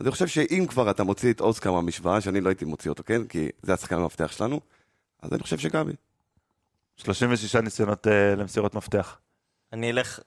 אז 0.00 0.06
אני 0.06 0.10
חושב 0.10 0.26
שאם 0.26 0.66
כבר 0.68 0.90
אתה 0.90 1.04
מוציא 1.04 1.32
את 1.32 1.40
אוסקר 1.40 1.72
מהמשוואה, 1.72 2.20
שאני 2.20 2.40
לא 2.40 2.48
הייתי 2.48 2.64
מוציא 2.64 2.90
אותו, 2.90 3.02
כן? 3.06 3.26
כי 3.26 3.48
זה 3.62 3.74
השחקן 3.74 3.96
המפתח 3.96 4.32
שלנו, 4.32 4.60
אז 5.22 5.32
אני 5.32 5.42
חושב 5.42 5.58
שגבי. 5.58 5.92
36 6.96 7.56
ניסיונות 7.56 8.06
אה, 8.06 8.34
למסירות 8.34 8.74
מפתח. 8.74 9.18
אני 9.72 9.90
אלך... 9.90 10.20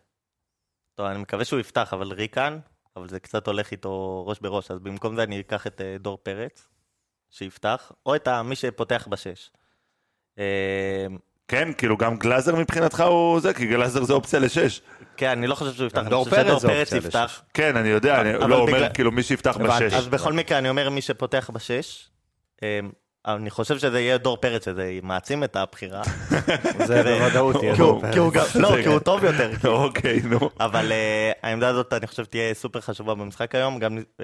טוב, 0.95 1.05
אני 1.05 1.19
מקווה 1.19 1.45
שהוא 1.45 1.59
יפתח, 1.59 1.93
אבל 1.93 2.11
ריקן, 2.11 2.59
אבל 2.95 3.09
זה 3.09 3.19
קצת 3.19 3.47
הולך 3.47 3.71
איתו 3.71 4.23
ראש 4.27 4.39
בראש, 4.39 4.71
אז 4.71 4.79
במקום 4.79 5.15
זה 5.15 5.23
אני 5.23 5.39
אקח 5.39 5.67
את 5.67 5.81
אה, 5.81 5.95
דור 5.99 6.17
פרץ, 6.23 6.67
שיפתח, 7.29 7.91
או 8.05 8.15
את 8.15 8.27
מי 8.27 8.55
שפותח 8.55 9.07
בשש. 9.09 9.51
אה, 10.39 11.05
כן, 11.47 11.73
כאילו 11.77 11.97
גם 11.97 12.17
גלאזר 12.17 12.55
מבחינתך 12.55 13.01
הוא 13.01 13.39
זה, 13.39 13.53
כי 13.53 13.67
גלאזר 13.67 14.03
זה 14.03 14.13
אופציה 14.13 14.39
לשש. 14.39 14.81
כן, 15.17 15.29
אני 15.29 15.47
לא 15.47 15.55
חושב 15.55 15.73
שהוא 15.73 15.87
יפתח, 15.87 15.99
אני 15.99 16.15
חושב 16.15 16.43
שדור 16.43 16.59
פרץ 16.59 16.91
יפתח. 16.91 17.41
כן, 17.53 17.77
אני 17.77 17.89
יודע, 17.89 18.21
אני 18.21 18.49
לא 18.49 18.55
אומר 18.55 18.93
כאילו 18.93 19.11
מי 19.11 19.23
שיפתח. 19.23 19.57
בשש. 19.57 19.93
אז 19.93 20.07
בכל 20.07 20.33
מקרה, 20.33 20.57
אני 20.57 20.69
אומר 20.69 20.89
מי 20.89 21.01
שפותח 21.01 21.49
בשש. 21.53 22.09
אה, 23.27 23.35
אני 23.35 23.49
חושב 23.49 23.77
שזה 23.77 23.99
יהיה 23.99 24.17
דור 24.17 24.37
פרץ, 24.37 24.65
שזה 24.65 24.99
מעצים 25.03 25.43
את 25.43 25.55
הבחירה. 25.55 26.01
זה 26.87 27.03
בוודאות 27.03 27.63
יהיה. 27.63 27.75
הוא 27.77 28.01
גם- 28.33 28.45
לא, 28.55 28.69
כי 28.83 28.87
הוא 28.87 28.99
טוב 28.99 29.23
יותר. 29.23 29.51
אוקיי, 29.83 30.19
נו. 30.23 30.49
אבל 30.59 30.91
uh, 30.91 31.37
העמדה 31.43 31.67
הזאת, 31.67 31.93
אני 31.93 32.07
חושב, 32.07 32.25
תהיה 32.25 32.53
סופר 32.53 32.81
חשובה 32.81 33.15
במשחק 33.15 33.55
היום, 33.55 33.79
גם, 33.79 33.97
uh, 33.97 34.21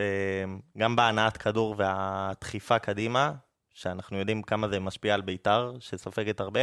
גם 0.78 0.96
בהנעת 0.96 1.38
כדור 1.38 1.76
והדחיפה 1.78 2.80
קדימה, 2.80 3.32
שאנחנו 3.74 4.18
יודעים 4.18 4.42
כמה 4.42 4.68
זה 4.68 4.80
משפיע 4.80 5.14
על 5.14 5.22
בית"ר, 5.22 5.74
שסופגת 5.80 6.40
הרבה, 6.40 6.62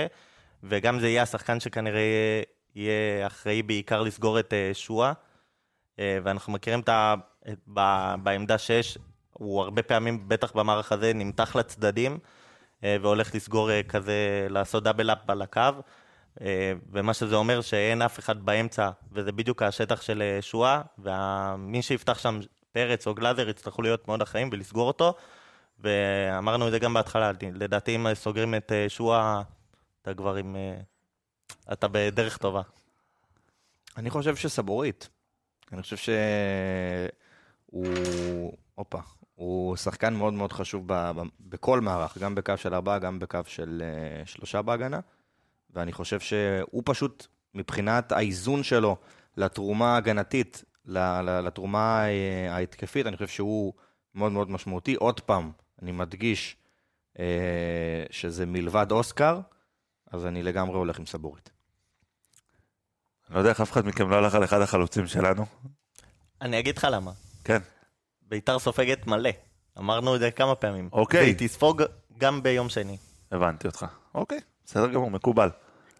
וגם 0.62 1.00
זה 1.00 1.08
יהיה 1.08 1.22
השחקן 1.22 1.60
שכנראה 1.60 2.02
יהיה, 2.74 3.26
אחראי 3.26 3.62
בעיקר 3.62 4.02
לסגור 4.02 4.38
את 4.40 4.52
uh, 4.52 4.74
שואה, 4.74 5.12
ואנחנו 6.00 6.52
מכירים 6.52 6.80
את 6.80 6.88
ה... 6.88 7.14
בעמדה 8.16 8.58
6, 8.58 8.98
הוא 9.38 9.62
הרבה 9.62 9.82
פעמים, 9.82 10.28
בטח 10.28 10.52
במערך 10.52 10.92
הזה, 10.92 11.12
נמתח 11.14 11.56
לצדדים, 11.56 12.18
uh, 12.80 12.84
והולך 13.00 13.34
לסגור 13.34 13.70
uh, 13.70 13.88
כזה, 13.88 14.46
לעשות 14.50 14.84
דאבל 14.84 15.10
אפ 15.10 15.30
על 15.30 15.42
הקו. 15.42 15.70
אה, 16.40 16.72
ומה 16.90 17.14
שזה 17.14 17.36
אומר 17.36 17.60
שאין 17.60 18.02
אף 18.02 18.18
אחד 18.18 18.42
באמצע, 18.44 18.90
וזה 19.12 19.32
בדיוק 19.32 19.62
השטח 19.62 20.02
של 20.02 20.22
אה, 20.22 20.42
שואה, 20.42 20.82
ומי 20.98 21.82
שיפתח 21.82 22.18
שם 22.18 22.40
פרץ 22.72 23.06
או 23.06 23.14
גלאזר 23.14 23.48
יצטרכו 23.48 23.82
להיות 23.82 24.08
מאוד 24.08 24.22
אחראים 24.22 24.48
ולסגור 24.52 24.88
אותו, 24.88 25.14
ואמרנו 25.78 26.66
את 26.66 26.72
זה 26.72 26.78
גם 26.78 26.94
בהתחלה, 26.94 27.32
לדעתי 27.54 27.96
אם 27.96 28.14
סוגרים 28.14 28.54
את 28.54 28.72
אה, 28.72 28.88
שואה, 28.88 29.42
אתה 30.02 30.14
כבר 30.14 30.34
עם... 30.34 30.56
אה, 30.56 30.80
אתה 31.72 31.88
בדרך 31.88 32.36
טובה. 32.36 32.62
אני 33.96 34.10
חושב 34.10 34.36
שסבורית. 34.36 35.08
אני 35.72 35.82
חושב 35.82 35.96
שהוא... 37.66 38.52
הופה. 38.74 38.98
הוא 39.38 39.76
שחקן 39.76 40.14
מאוד 40.14 40.34
מאוד 40.34 40.52
חשוב 40.52 40.84
ב... 40.86 40.92
ב... 40.92 41.22
בכל 41.40 41.80
מערך, 41.80 42.18
גם 42.18 42.34
בקו 42.34 42.56
של 42.56 42.74
ארבעה, 42.74 42.98
גם 42.98 43.18
בקו 43.18 43.38
של 43.46 43.82
uh, 43.82 44.28
שלושה 44.28 44.62
בהגנה. 44.62 45.00
ואני 45.70 45.92
חושב 45.92 46.20
שהוא 46.20 46.82
פשוט, 46.84 47.26
מבחינת 47.54 48.12
האיזון 48.12 48.62
שלו 48.62 48.96
לתרומה 49.36 49.94
ההגנתית, 49.94 50.64
ל- 50.84 50.98
ל- 50.98 51.40
לתרומה 51.40 52.04
אה, 52.08 52.54
ההתקפית, 52.54 53.06
אני 53.06 53.16
חושב 53.16 53.28
שהוא 53.28 53.72
מאוד 54.14 54.32
מאוד 54.32 54.50
משמעותי. 54.50 54.94
עוד 54.94 55.20
פעם, 55.20 55.52
אני 55.82 55.92
מדגיש 55.92 56.56
אה, 57.18 58.04
שזה 58.10 58.46
מלבד 58.46 58.92
אוסקר, 58.92 59.40
אז 60.10 60.26
אני 60.26 60.42
לגמרי 60.42 60.76
הולך 60.76 60.98
עם 60.98 61.06
סבורית. 61.06 61.50
אני 63.28 63.34
לא 63.34 63.40
יודע 63.40 63.50
איך 63.50 63.60
אף 63.60 63.72
אחד 63.72 63.86
מכם 63.86 64.10
לא 64.10 64.16
הלך 64.16 64.34
על 64.34 64.44
אחד 64.44 64.60
החלוצים 64.60 65.06
שלנו. 65.06 65.46
אני 66.42 66.58
אגיד 66.58 66.78
לך 66.78 66.86
למה. 66.90 67.12
כן. 67.44 67.58
ביתר 68.28 68.58
סופגת 68.58 69.06
מלא, 69.06 69.30
אמרנו 69.78 70.14
את 70.14 70.20
זה 70.20 70.30
כמה 70.30 70.54
פעמים. 70.54 70.88
אוקיי. 70.92 71.20
והיא 71.20 71.34
תספוג 71.38 71.82
גם 72.18 72.42
ביום 72.42 72.68
שני. 72.68 72.96
הבנתי 73.32 73.66
אותך. 73.66 73.86
אוקיי, 74.14 74.38
בסדר 74.66 74.86
גמור, 74.86 75.10
מקובל. 75.10 75.48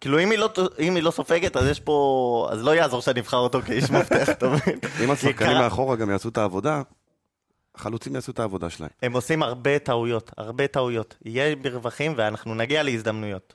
כאילו, 0.00 0.20
אם 0.20 0.30
היא 0.30 0.38
לא, 0.38 0.50
אם 0.78 0.94
היא 0.94 1.02
לא 1.02 1.10
סופגת, 1.10 1.56
אז 1.56 1.66
יש 1.66 1.80
פה... 1.80 2.48
אז 2.52 2.62
לא 2.64 2.74
יעזור 2.74 3.02
שאני 3.02 3.20
אבחר 3.20 3.36
אותו 3.36 3.62
כאיש 3.62 3.90
מפתח, 4.00 4.28
אתה 4.28 4.48
מבין? 4.48 4.78
אם 5.04 5.10
השחקנים 5.10 5.56
מאחורה 5.56 5.96
גם 5.96 6.10
יעשו 6.10 6.28
את 6.28 6.38
העבודה, 6.38 6.82
החלוצים 7.74 8.14
יעשו 8.14 8.32
את 8.32 8.38
העבודה 8.40 8.70
שלהם. 8.70 8.90
הם 9.02 9.12
עושים 9.12 9.42
הרבה 9.42 9.78
טעויות, 9.78 10.30
הרבה 10.36 10.66
טעויות. 10.66 11.16
יהיה 11.24 11.56
מרווחים 11.56 12.14
ואנחנו 12.16 12.54
נגיע 12.54 12.82
להזדמנויות. 12.82 13.54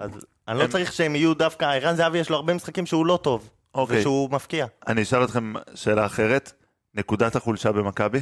אז 0.00 0.10
אני 0.48 0.58
לא 0.58 0.66
צריך 0.66 0.92
שהם 0.92 1.16
יהיו 1.16 1.34
דווקא, 1.34 1.64
ערן 1.64 1.96
זהבי 1.96 2.18
יש 2.18 2.30
לו 2.30 2.36
הרבה 2.36 2.54
משחקים 2.54 2.86
שהוא 2.86 3.06
לא 3.06 3.18
טוב. 3.22 3.50
אוקיי. 3.74 3.98
ושהוא 3.98 4.30
מפקיע. 4.30 4.66
אני 4.88 5.02
אשאל 5.02 5.24
אתכם 5.24 5.52
שאלה 5.74 6.06
אחרת. 6.06 6.52
נקודת 6.98 7.36
החולשה 7.36 7.72
במכבי? 7.72 8.18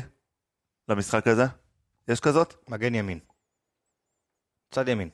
למשחק 0.88 1.26
הזה? 1.26 1.44
יש 2.08 2.20
כזאת? 2.20 2.54
מגן 2.68 2.94
ימין. 2.94 3.18
צד 4.70 4.88
ימין, 4.88 5.08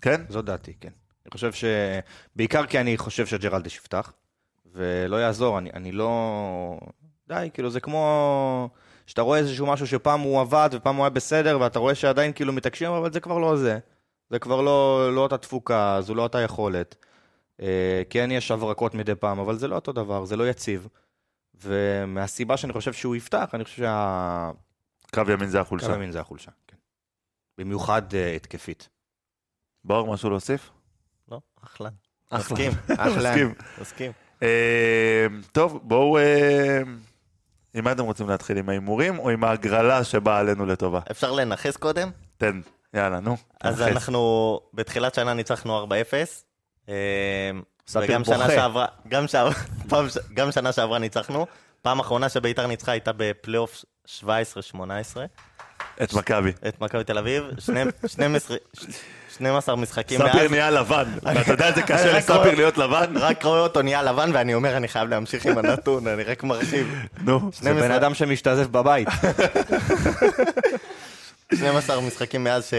כן? 0.00 0.22
זו 0.28 0.42
דעתי, 0.42 0.74
כן. 0.80 0.92
אני 1.24 1.30
חושב 1.30 1.52
ש... 1.52 1.64
בעיקר 2.36 2.66
כי 2.66 2.80
אני 2.80 2.96
חושב 2.96 3.26
שג'רלדש 3.26 3.76
יפתח, 3.76 4.12
ולא 4.72 5.16
יעזור, 5.16 5.58
אני, 5.58 5.70
אני 5.70 5.92
לא... 5.92 6.80
די, 7.28 7.48
כאילו 7.54 7.70
זה 7.70 7.80
כמו... 7.80 8.70
שאתה 9.06 9.22
רואה 9.22 9.38
איזשהו 9.38 9.66
משהו 9.66 9.86
שפעם 9.86 10.20
הוא 10.20 10.40
עבד 10.40 10.70
ופעם 10.72 10.96
הוא 10.96 11.04
היה 11.04 11.10
בסדר, 11.10 11.58
ואתה 11.60 11.78
רואה 11.78 11.94
שעדיין 11.94 12.32
כאילו 12.32 12.52
מתעקשים, 12.52 12.90
אבל 12.90 13.12
זה 13.12 13.20
כבר 13.20 13.38
לא 13.38 13.56
זה. 13.56 13.78
זה 14.30 14.38
כבר 14.38 14.60
לא, 14.60 15.10
לא 15.14 15.20
אותה 15.20 15.38
תפוקה, 15.38 15.98
זו 16.00 16.14
לא 16.14 16.22
אותה 16.22 16.40
יכולת. 16.40 16.96
אה, 17.62 18.02
כן 18.10 18.30
יש 18.30 18.50
הברקות 18.50 18.94
מדי 18.94 19.14
פעם, 19.14 19.38
אבל 19.38 19.56
זה 19.56 19.68
לא 19.68 19.74
אותו 19.74 19.92
דבר, 19.92 20.24
זה 20.24 20.36
לא 20.36 20.48
יציב. 20.48 20.88
ומהסיבה 21.62 22.56
שאני 22.56 22.72
חושב 22.72 22.92
שהוא 22.92 23.16
יפתח, 23.16 23.50
אני 23.54 23.64
חושב 23.64 23.76
שה... 23.76 24.50
קו 25.14 25.22
ימין 25.32 25.48
זה 25.48 25.58
קו 25.58 25.62
החולשה. 25.62 25.94
ימין 25.94 26.12
זה 26.12 26.20
החולשה, 26.20 26.50
כן. 26.66 26.76
במיוחד 27.58 28.14
אה, 28.14 28.34
התקפית. 28.34 28.88
בור, 29.84 30.12
משהו 30.14 30.30
להוסיף? 30.30 30.70
לא? 31.30 31.40
אחלה. 31.64 31.88
אחלה. 32.30 32.56
מסכים, 32.56 32.72
מסכים. 33.16 33.54
מסכים. 33.80 34.12
אה, 34.42 35.26
טוב, 35.52 35.80
בואו... 35.82 36.18
אה, 36.18 36.82
עם 37.74 37.84
מה 37.84 37.92
אתם 37.92 38.04
רוצים 38.04 38.28
להתחיל? 38.28 38.58
עם 38.58 38.68
ההימורים 38.68 39.18
או 39.18 39.30
עם 39.30 39.44
ההגרלה 39.44 40.04
שבאה 40.04 40.38
עלינו 40.38 40.66
לטובה? 40.66 41.00
אפשר 41.10 41.32
לנכס 41.32 41.76
קודם? 41.76 42.10
תן, 42.36 42.60
יאללה, 42.94 43.20
נו. 43.20 43.36
אז. 43.60 43.82
אנחנו 43.82 44.60
בתחילת 44.74 45.14
שנה 45.14 45.34
ניצחנו 45.34 45.86
4-0. 46.86 46.86
ספיר 47.88 48.02
וגם 48.04 48.24
שנה 48.24 48.36
בוכה. 48.36 48.50
שעברה, 48.54 48.86
גם, 49.08 49.28
שעבר, 49.28 49.50
פעם, 49.88 50.08
ש- 50.08 50.18
גם 50.34 50.52
שנה 50.52 50.72
שעברה 50.72 50.98
ניצחנו. 50.98 51.46
פעם 51.82 52.00
אחרונה 52.00 52.28
שביתר 52.28 52.66
ניצחה 52.66 52.92
הייתה 52.92 53.10
בפלייאוף 53.16 53.84
17-18 54.20 54.20
את 56.02 56.14
מכבי. 56.14 56.52
את 56.68 56.80
מכבי 56.80 57.04
תל 57.04 57.18
אביב. 57.18 57.44
שני- 57.58 57.80
12 58.06 58.56
12 59.36 59.76
משחקים 59.76 60.20
מאז. 60.20 60.30
ספיר 60.36 60.48
נהיה 60.50 60.70
לבן. 60.70 61.04
ואתה 61.22 61.52
יודע 61.52 61.68
איזה 61.68 61.82
קשה 61.82 62.18
לספיר 62.18 62.54
להיות 62.54 62.78
לבן? 62.78 63.16
רק 63.16 63.44
רואה 63.44 63.60
אותו 63.60 63.82
נהיה 63.82 64.02
לבן 64.02 64.30
ואני 64.34 64.54
אומר 64.54 64.76
אני 64.76 64.88
חייב 64.88 65.08
להמשיך 65.08 65.46
עם 65.46 65.58
הנתון, 65.58 66.06
אני 66.06 66.22
רק 66.22 66.44
מרחיב. 66.44 66.94
נו. 67.20 67.40
זה 67.52 67.56
12 67.58 67.88
בן 67.88 67.94
אדם 67.94 68.14
שמשתזף 68.14 68.66
בבית. 68.66 69.08
12 71.54 72.00
משחקים 72.00 72.44
מאז. 72.44 72.70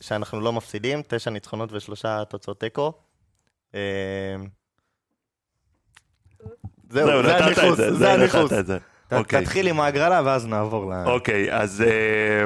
שאנחנו 0.00 0.40
לא 0.40 0.52
מפסידים, 0.52 1.02
9 1.08 1.30
ניצחונות 1.30 1.68
ושלושה 1.72 2.22
תוצאות 2.28 2.60
תיקו. 2.60 2.92
אה, 3.74 3.80
זהו, 6.90 7.22
זה 7.22 7.36
הניחוס, 7.36 7.78
זה, 7.98 8.12
הניחוס. 8.12 8.52
אוקיי. 9.12 9.42
תתחיל 9.42 9.68
עם 9.68 9.80
ההגרלה 9.80 10.22
ואז 10.24 10.46
נעבור 10.46 10.92
ל... 10.92 10.94
אוקיי, 11.06 11.52
אז 11.52 11.82
אה, 11.82 12.44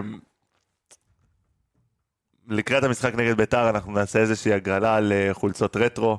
לקראת 2.48 2.84
המשחק 2.84 3.14
נגד 3.14 3.36
ביתר 3.36 3.70
אנחנו 3.70 3.92
נעשה 3.92 4.18
איזושהי 4.18 4.52
הגרלה 4.52 4.96
על 4.96 5.12
אה, 5.12 5.34
חולצות 5.34 5.76
רטרו 5.76 6.18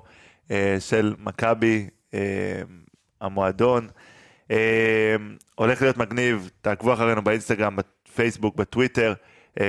אה, 0.52 0.78
של 0.80 1.16
מכבי, 1.20 1.90
אה, 2.14 2.20
המועדון. 3.22 3.88
אה, 4.52 5.16
הולך 5.56 5.82
להיות 5.82 5.98
מגניב, 5.98 6.50
תעקבו 6.62 6.94
אחרינו 6.94 7.24
באינסטגרם, 7.24 7.76
בפייסבוק, 7.76 8.56
בטוויטר, 8.56 9.14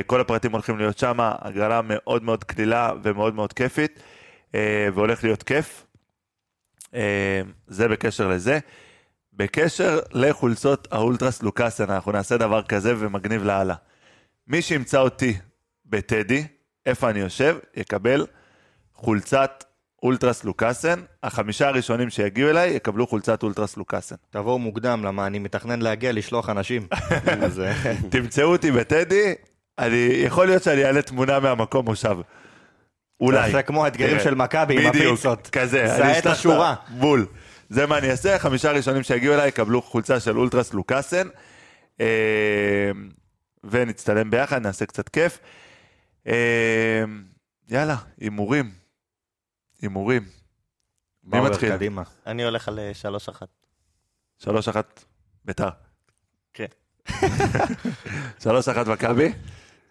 כל 0.06 0.20
הפרטים 0.20 0.52
הולכים 0.52 0.78
להיות 0.78 0.98
שם, 0.98 1.16
הגרלה 1.20 1.80
מאוד 1.84 2.22
מאוד 2.22 2.44
קלילה 2.44 2.92
ומאוד 3.02 3.34
מאוד 3.34 3.52
כיפית, 3.52 4.02
והולך 4.94 5.24
להיות 5.24 5.42
כיף. 5.42 5.86
אה, 6.94 7.40
זה 7.66 7.88
בקשר 7.88 8.28
לזה. 8.28 8.58
בקשר 9.32 10.00
לחולצות 10.12 10.88
האולטרס 10.92 11.42
לוקאסן, 11.42 11.90
אנחנו 11.90 12.12
נעשה 12.12 12.36
דבר 12.36 12.62
כזה 12.62 12.94
ומגניב 12.98 13.44
לאללה. 13.44 13.74
מי 14.46 14.62
שימצא 14.62 14.98
אותי 14.98 15.34
בטדי, 15.86 16.44
איפה 16.86 17.10
אני 17.10 17.20
יושב, 17.20 17.58
יקבל 17.76 18.26
חולצת 18.92 19.64
אולטרס 20.02 20.44
לוקאסן. 20.44 21.00
החמישה 21.22 21.68
הראשונים 21.68 22.10
שיגיעו 22.10 22.50
אליי 22.50 22.70
יקבלו 22.70 23.06
חולצת 23.06 23.42
אולטרס 23.42 23.76
לוקאסן. 23.76 24.16
תבואו 24.30 24.58
מוקדם, 24.58 25.04
למה 25.04 25.26
אני 25.26 25.38
מתכנן 25.38 25.82
להגיע 25.82 26.12
לשלוח 26.12 26.48
אנשים. 26.48 26.86
אה, 26.92 27.94
תמצאו 28.10 28.52
אותי 28.52 28.70
בטדי, 28.70 29.34
אני, 29.78 29.96
יכול 29.96 30.46
להיות 30.46 30.62
שאני 30.62 30.84
אעלה 30.84 31.02
תמונה 31.02 31.40
מהמקום 31.40 31.84
מושב. 31.84 32.16
אולי. 33.20 33.46
תעשה 33.46 33.62
כמו 33.62 33.84
האתגרים. 33.84 34.20
של 34.20 34.34
מכבי 34.34 34.80
עם 34.80 34.86
הפיצות. 34.86 35.48
כזה. 35.52 35.96
אני 36.04 36.18
את 36.18 36.26
השורה. 36.26 36.74
בול. 36.88 37.26
זה 37.68 37.86
מה 37.86 37.98
אני 37.98 38.10
אעשה, 38.10 38.38
חמישה 38.38 38.72
ראשונים 38.72 39.02
שיגיעו 39.02 39.34
אליי 39.34 39.48
יקבלו 39.48 39.82
חולצה 39.82 40.20
של 40.20 40.38
אולטרס 40.38 40.74
לוקאסן. 40.74 41.28
אה, 42.00 42.90
ונצטלם 43.64 44.30
ביחד, 44.30 44.62
נעשה 44.62 44.86
קצת 44.86 45.08
כיף. 45.08 45.38
אה, 46.26 47.04
יאללה, 47.68 47.96
הימורים. 48.20 48.70
הימורים. 49.82 50.22
מי 51.24 51.40
מתחיל? 51.40 51.70
קדימה. 51.70 52.02
אני 52.26 52.44
הולך 52.44 52.68
על 52.68 52.78
אה, 52.78 52.92
3-1. 53.02 53.42
שלוש 54.38 54.68
אחת 54.68 55.04
ביתר. 55.44 55.68
כן. 56.54 56.66
שלוש 58.42 58.68
אחת 58.68 58.86
מכבי? 58.86 59.32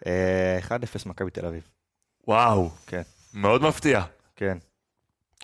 אה, 0.05 0.59
1-0 0.67 0.71
מכבי 1.05 1.31
תל 1.31 1.45
אביב. 1.45 1.69
וואו. 2.27 2.69
כן. 2.87 3.01
מאוד 3.35 3.61
מפתיע. 3.61 4.01
כן. 4.35 4.57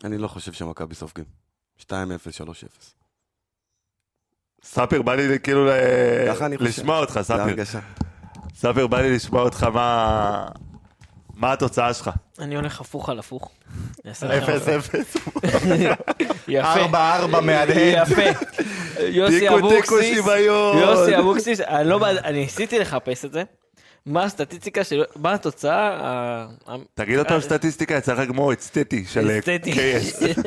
אני 0.03 0.17
לא 0.17 0.27
חושב 0.27 0.53
שמכבי 0.53 0.95
סופגים. 0.95 1.25
2-0, 1.81 1.83
3-0. 1.83 1.91
ספיר, 4.63 5.01
בא 5.01 5.15
לי 5.15 5.39
כאילו 5.39 5.65
ל- 5.65 5.69
חושב. 6.31 6.61
לשמוע 6.61 6.99
אותך, 6.99 7.19
ספיר. 7.23 7.55
ספיר, 8.55 8.87
בא 8.87 9.01
לי 9.01 9.15
לשמוע 9.15 9.41
אותך 9.41 9.63
מה... 9.63 10.45
מה 11.35 11.53
התוצאה 11.53 11.93
שלך? 11.93 12.09
אני 12.39 12.55
הולך 12.55 12.81
הפוך 12.81 13.09
על 13.09 13.19
הפוך. 13.19 13.51
אני 14.03 14.09
אעשה 14.09 14.27
לכם- 14.27 14.79
0-0. 14.79 15.19
יפה. 16.47 16.85
4-4 16.85 17.39
מהדהד. 17.41 17.69
יפה. 18.09 18.21
יוסי 18.99 19.39
תיקו, 19.39 19.55
תיקו, 19.55 19.67
אבוקסיס. 19.75 20.17
שוויון. 20.17 20.77
יוסי 20.77 21.17
אבוקסיס, 21.19 21.59
אני 21.61 21.89
לא 21.89 22.09
אני 22.09 22.39
ניסיתי 22.39 22.79
לחפש 22.79 23.25
את 23.25 23.31
זה. 23.31 23.43
מה 24.05 24.23
הסטטיסטיקה 24.23 24.83
של... 24.83 25.03
מה 25.15 25.33
התוצאה? 25.33 26.47
תגיד 26.93 27.17
עוד 27.17 27.27
פעם 27.27 27.41
סטטיסטיקה, 27.41 27.93
יצא 27.93 28.13
לך 28.13 28.29
כמו 28.29 28.53
אסתטי 28.53 29.05
של 29.05 29.29
אה. 29.29 29.39
KS. 29.39 30.41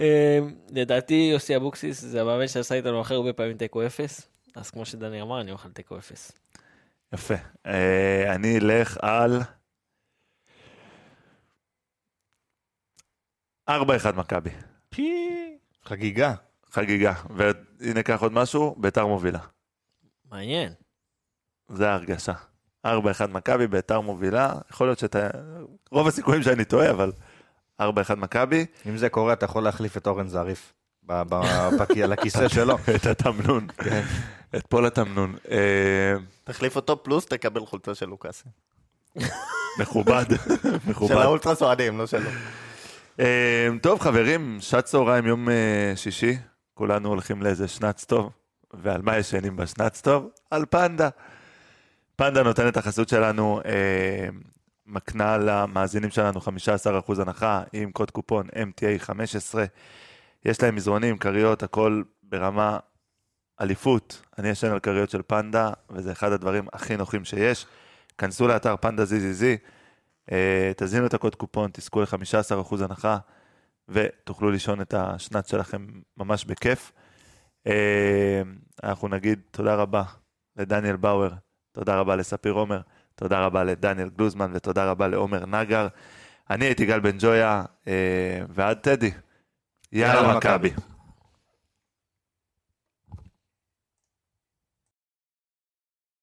אה, 0.00 0.38
לדעתי 0.70 1.28
יוסי 1.32 1.56
אבוקסיס 1.56 2.00
זה 2.00 2.20
המאמן 2.20 2.48
שעשה 2.48 2.74
איתנו 2.74 3.00
הכי 3.00 3.14
הרבה 3.14 3.32
פעמים 3.32 3.56
תיקו 3.56 3.86
אפס. 3.86 4.28
אז 4.54 4.70
כמו 4.70 4.84
שדני 4.84 5.22
אמר, 5.22 5.40
אני 5.40 5.52
אוכל 5.52 5.68
תיקו 5.68 5.98
אפס. 5.98 6.32
יפה. 7.14 7.34
אה, 7.66 8.34
אני 8.34 8.58
אלך 8.58 8.98
על... 9.02 9.40
4-1 13.70 13.72
מכבי. 14.16 14.50
חגיגה. 15.84 16.34
חגיגה. 16.70 17.12
והנה 17.30 18.02
קח 18.02 18.22
עוד 18.22 18.32
משהו, 18.32 18.74
ביתר 18.78 19.06
מובילה. 19.06 19.38
מעניין. 20.30 20.72
זה 21.72 21.90
ההרגשה. 21.90 22.32
4-1 22.86 22.90
מכבי, 23.32 23.66
ביתר 23.66 24.00
מובילה. 24.00 24.52
יכול 24.70 24.86
להיות 24.86 24.98
שאתה... 24.98 25.28
רוב 25.90 26.06
הסיכויים 26.08 26.42
שאני 26.42 26.64
טועה, 26.64 26.90
אבל 26.90 27.12
4-1 27.82 27.84
מכבי. 28.16 28.66
אם 28.88 28.96
זה 28.96 29.08
קורה, 29.08 29.32
אתה 29.32 29.44
יכול 29.44 29.62
להחליף 29.62 29.96
את 29.96 30.06
אורן 30.06 30.28
זריף. 30.28 30.72
ב- 31.06 31.22
ב- 31.28 31.70
בכ- 31.80 31.96
על 32.04 32.12
הכיסא 32.12 32.48
שלו. 32.54 32.76
את 32.96 33.06
התמנון. 33.06 33.66
את 34.56 34.66
פול 34.68 34.86
התמנון. 34.86 35.36
אה, 35.50 36.14
תחליף 36.44 36.76
אותו 36.76 37.02
פלוס 37.02 37.26
תקבל 37.26 37.66
חולצה 37.66 37.94
של 37.94 38.06
לוקאסן. 38.06 38.50
מכובד. 39.80 40.24
של 40.62 40.70
מכובד. 40.86 41.16
האולטרס 41.16 41.62
אוהדים, 41.62 41.98
לא 41.98 42.06
שלו. 42.06 42.30
אה, 43.20 43.68
טוב, 43.82 44.00
חברים, 44.00 44.58
שעת 44.60 44.84
צהריים, 44.84 45.26
יום 45.26 45.48
אה, 45.48 45.92
שישי. 45.96 46.38
כולנו 46.74 47.08
הולכים 47.08 47.42
לאיזה 47.42 47.68
שנץ 47.68 48.04
טוב. 48.04 48.30
ועל 48.74 49.02
מה 49.02 49.18
ישנים 49.18 49.56
בשנץ 49.56 50.00
טוב? 50.00 50.28
על 50.50 50.64
פנדה. 50.70 51.08
פנדה 52.16 52.42
נותן 52.42 52.68
את 52.68 52.76
החסות 52.76 53.08
שלנו, 53.08 53.60
אה, 53.64 54.28
מקנה 54.86 55.38
למאזינים 55.38 56.10
שלנו 56.10 56.40
15% 56.40 57.18
הנחה 57.18 57.62
עם 57.72 57.92
קוד 57.92 58.10
קופון 58.10 58.46
MTA15. 58.46 59.58
יש 60.44 60.62
להם 60.62 60.74
מזרונים, 60.74 61.18
כריות, 61.18 61.62
הכל 61.62 62.02
ברמה 62.22 62.78
אליפות, 63.60 64.22
אני 64.38 64.48
ישן 64.48 64.72
על 64.72 64.80
כריות 64.80 65.10
של 65.10 65.22
פנדה, 65.26 65.70
וזה 65.90 66.12
אחד 66.12 66.32
הדברים 66.32 66.66
הכי 66.72 66.96
נוחים 66.96 67.24
שיש. 67.24 67.66
כנסו 68.18 68.48
לאתר 68.48 68.76
פנדה 68.76 69.04
זיזיזי, 69.04 69.56
אה, 70.32 70.72
תזינו 70.76 71.06
את 71.06 71.14
הקוד 71.14 71.34
קופון, 71.34 71.70
תזכו 71.72 72.00
ל-15% 72.00 72.82
הנחה, 72.82 73.18
ותוכלו 73.88 74.50
לישון 74.50 74.80
את 74.80 74.94
השנת 74.94 75.48
שלכם 75.48 75.86
ממש 76.16 76.44
בכיף. 76.44 76.92
אה, 77.66 78.42
אנחנו 78.84 79.08
נגיד 79.08 79.40
תודה 79.50 79.74
רבה 79.74 80.02
לדניאל 80.56 80.96
באואר, 80.96 81.32
תודה 81.72 81.96
רבה 81.96 82.16
לספיר 82.16 82.52
עומר, 82.52 82.80
תודה 83.14 83.40
רבה 83.40 83.64
לדניאל 83.64 84.08
גלוזמן 84.16 84.50
ותודה 84.54 84.84
רבה 84.90 85.08
לעומר 85.08 85.46
נגר. 85.46 85.88
אני 86.50 86.64
הייתי 86.64 86.86
גל 86.86 87.00
בן 87.00 87.16
ג'ויה, 87.18 87.62
אה, 87.88 87.92
ועד 88.48 88.76
טדי. 88.76 89.10
יאללה 89.92 90.36
מכבי. 90.36 90.70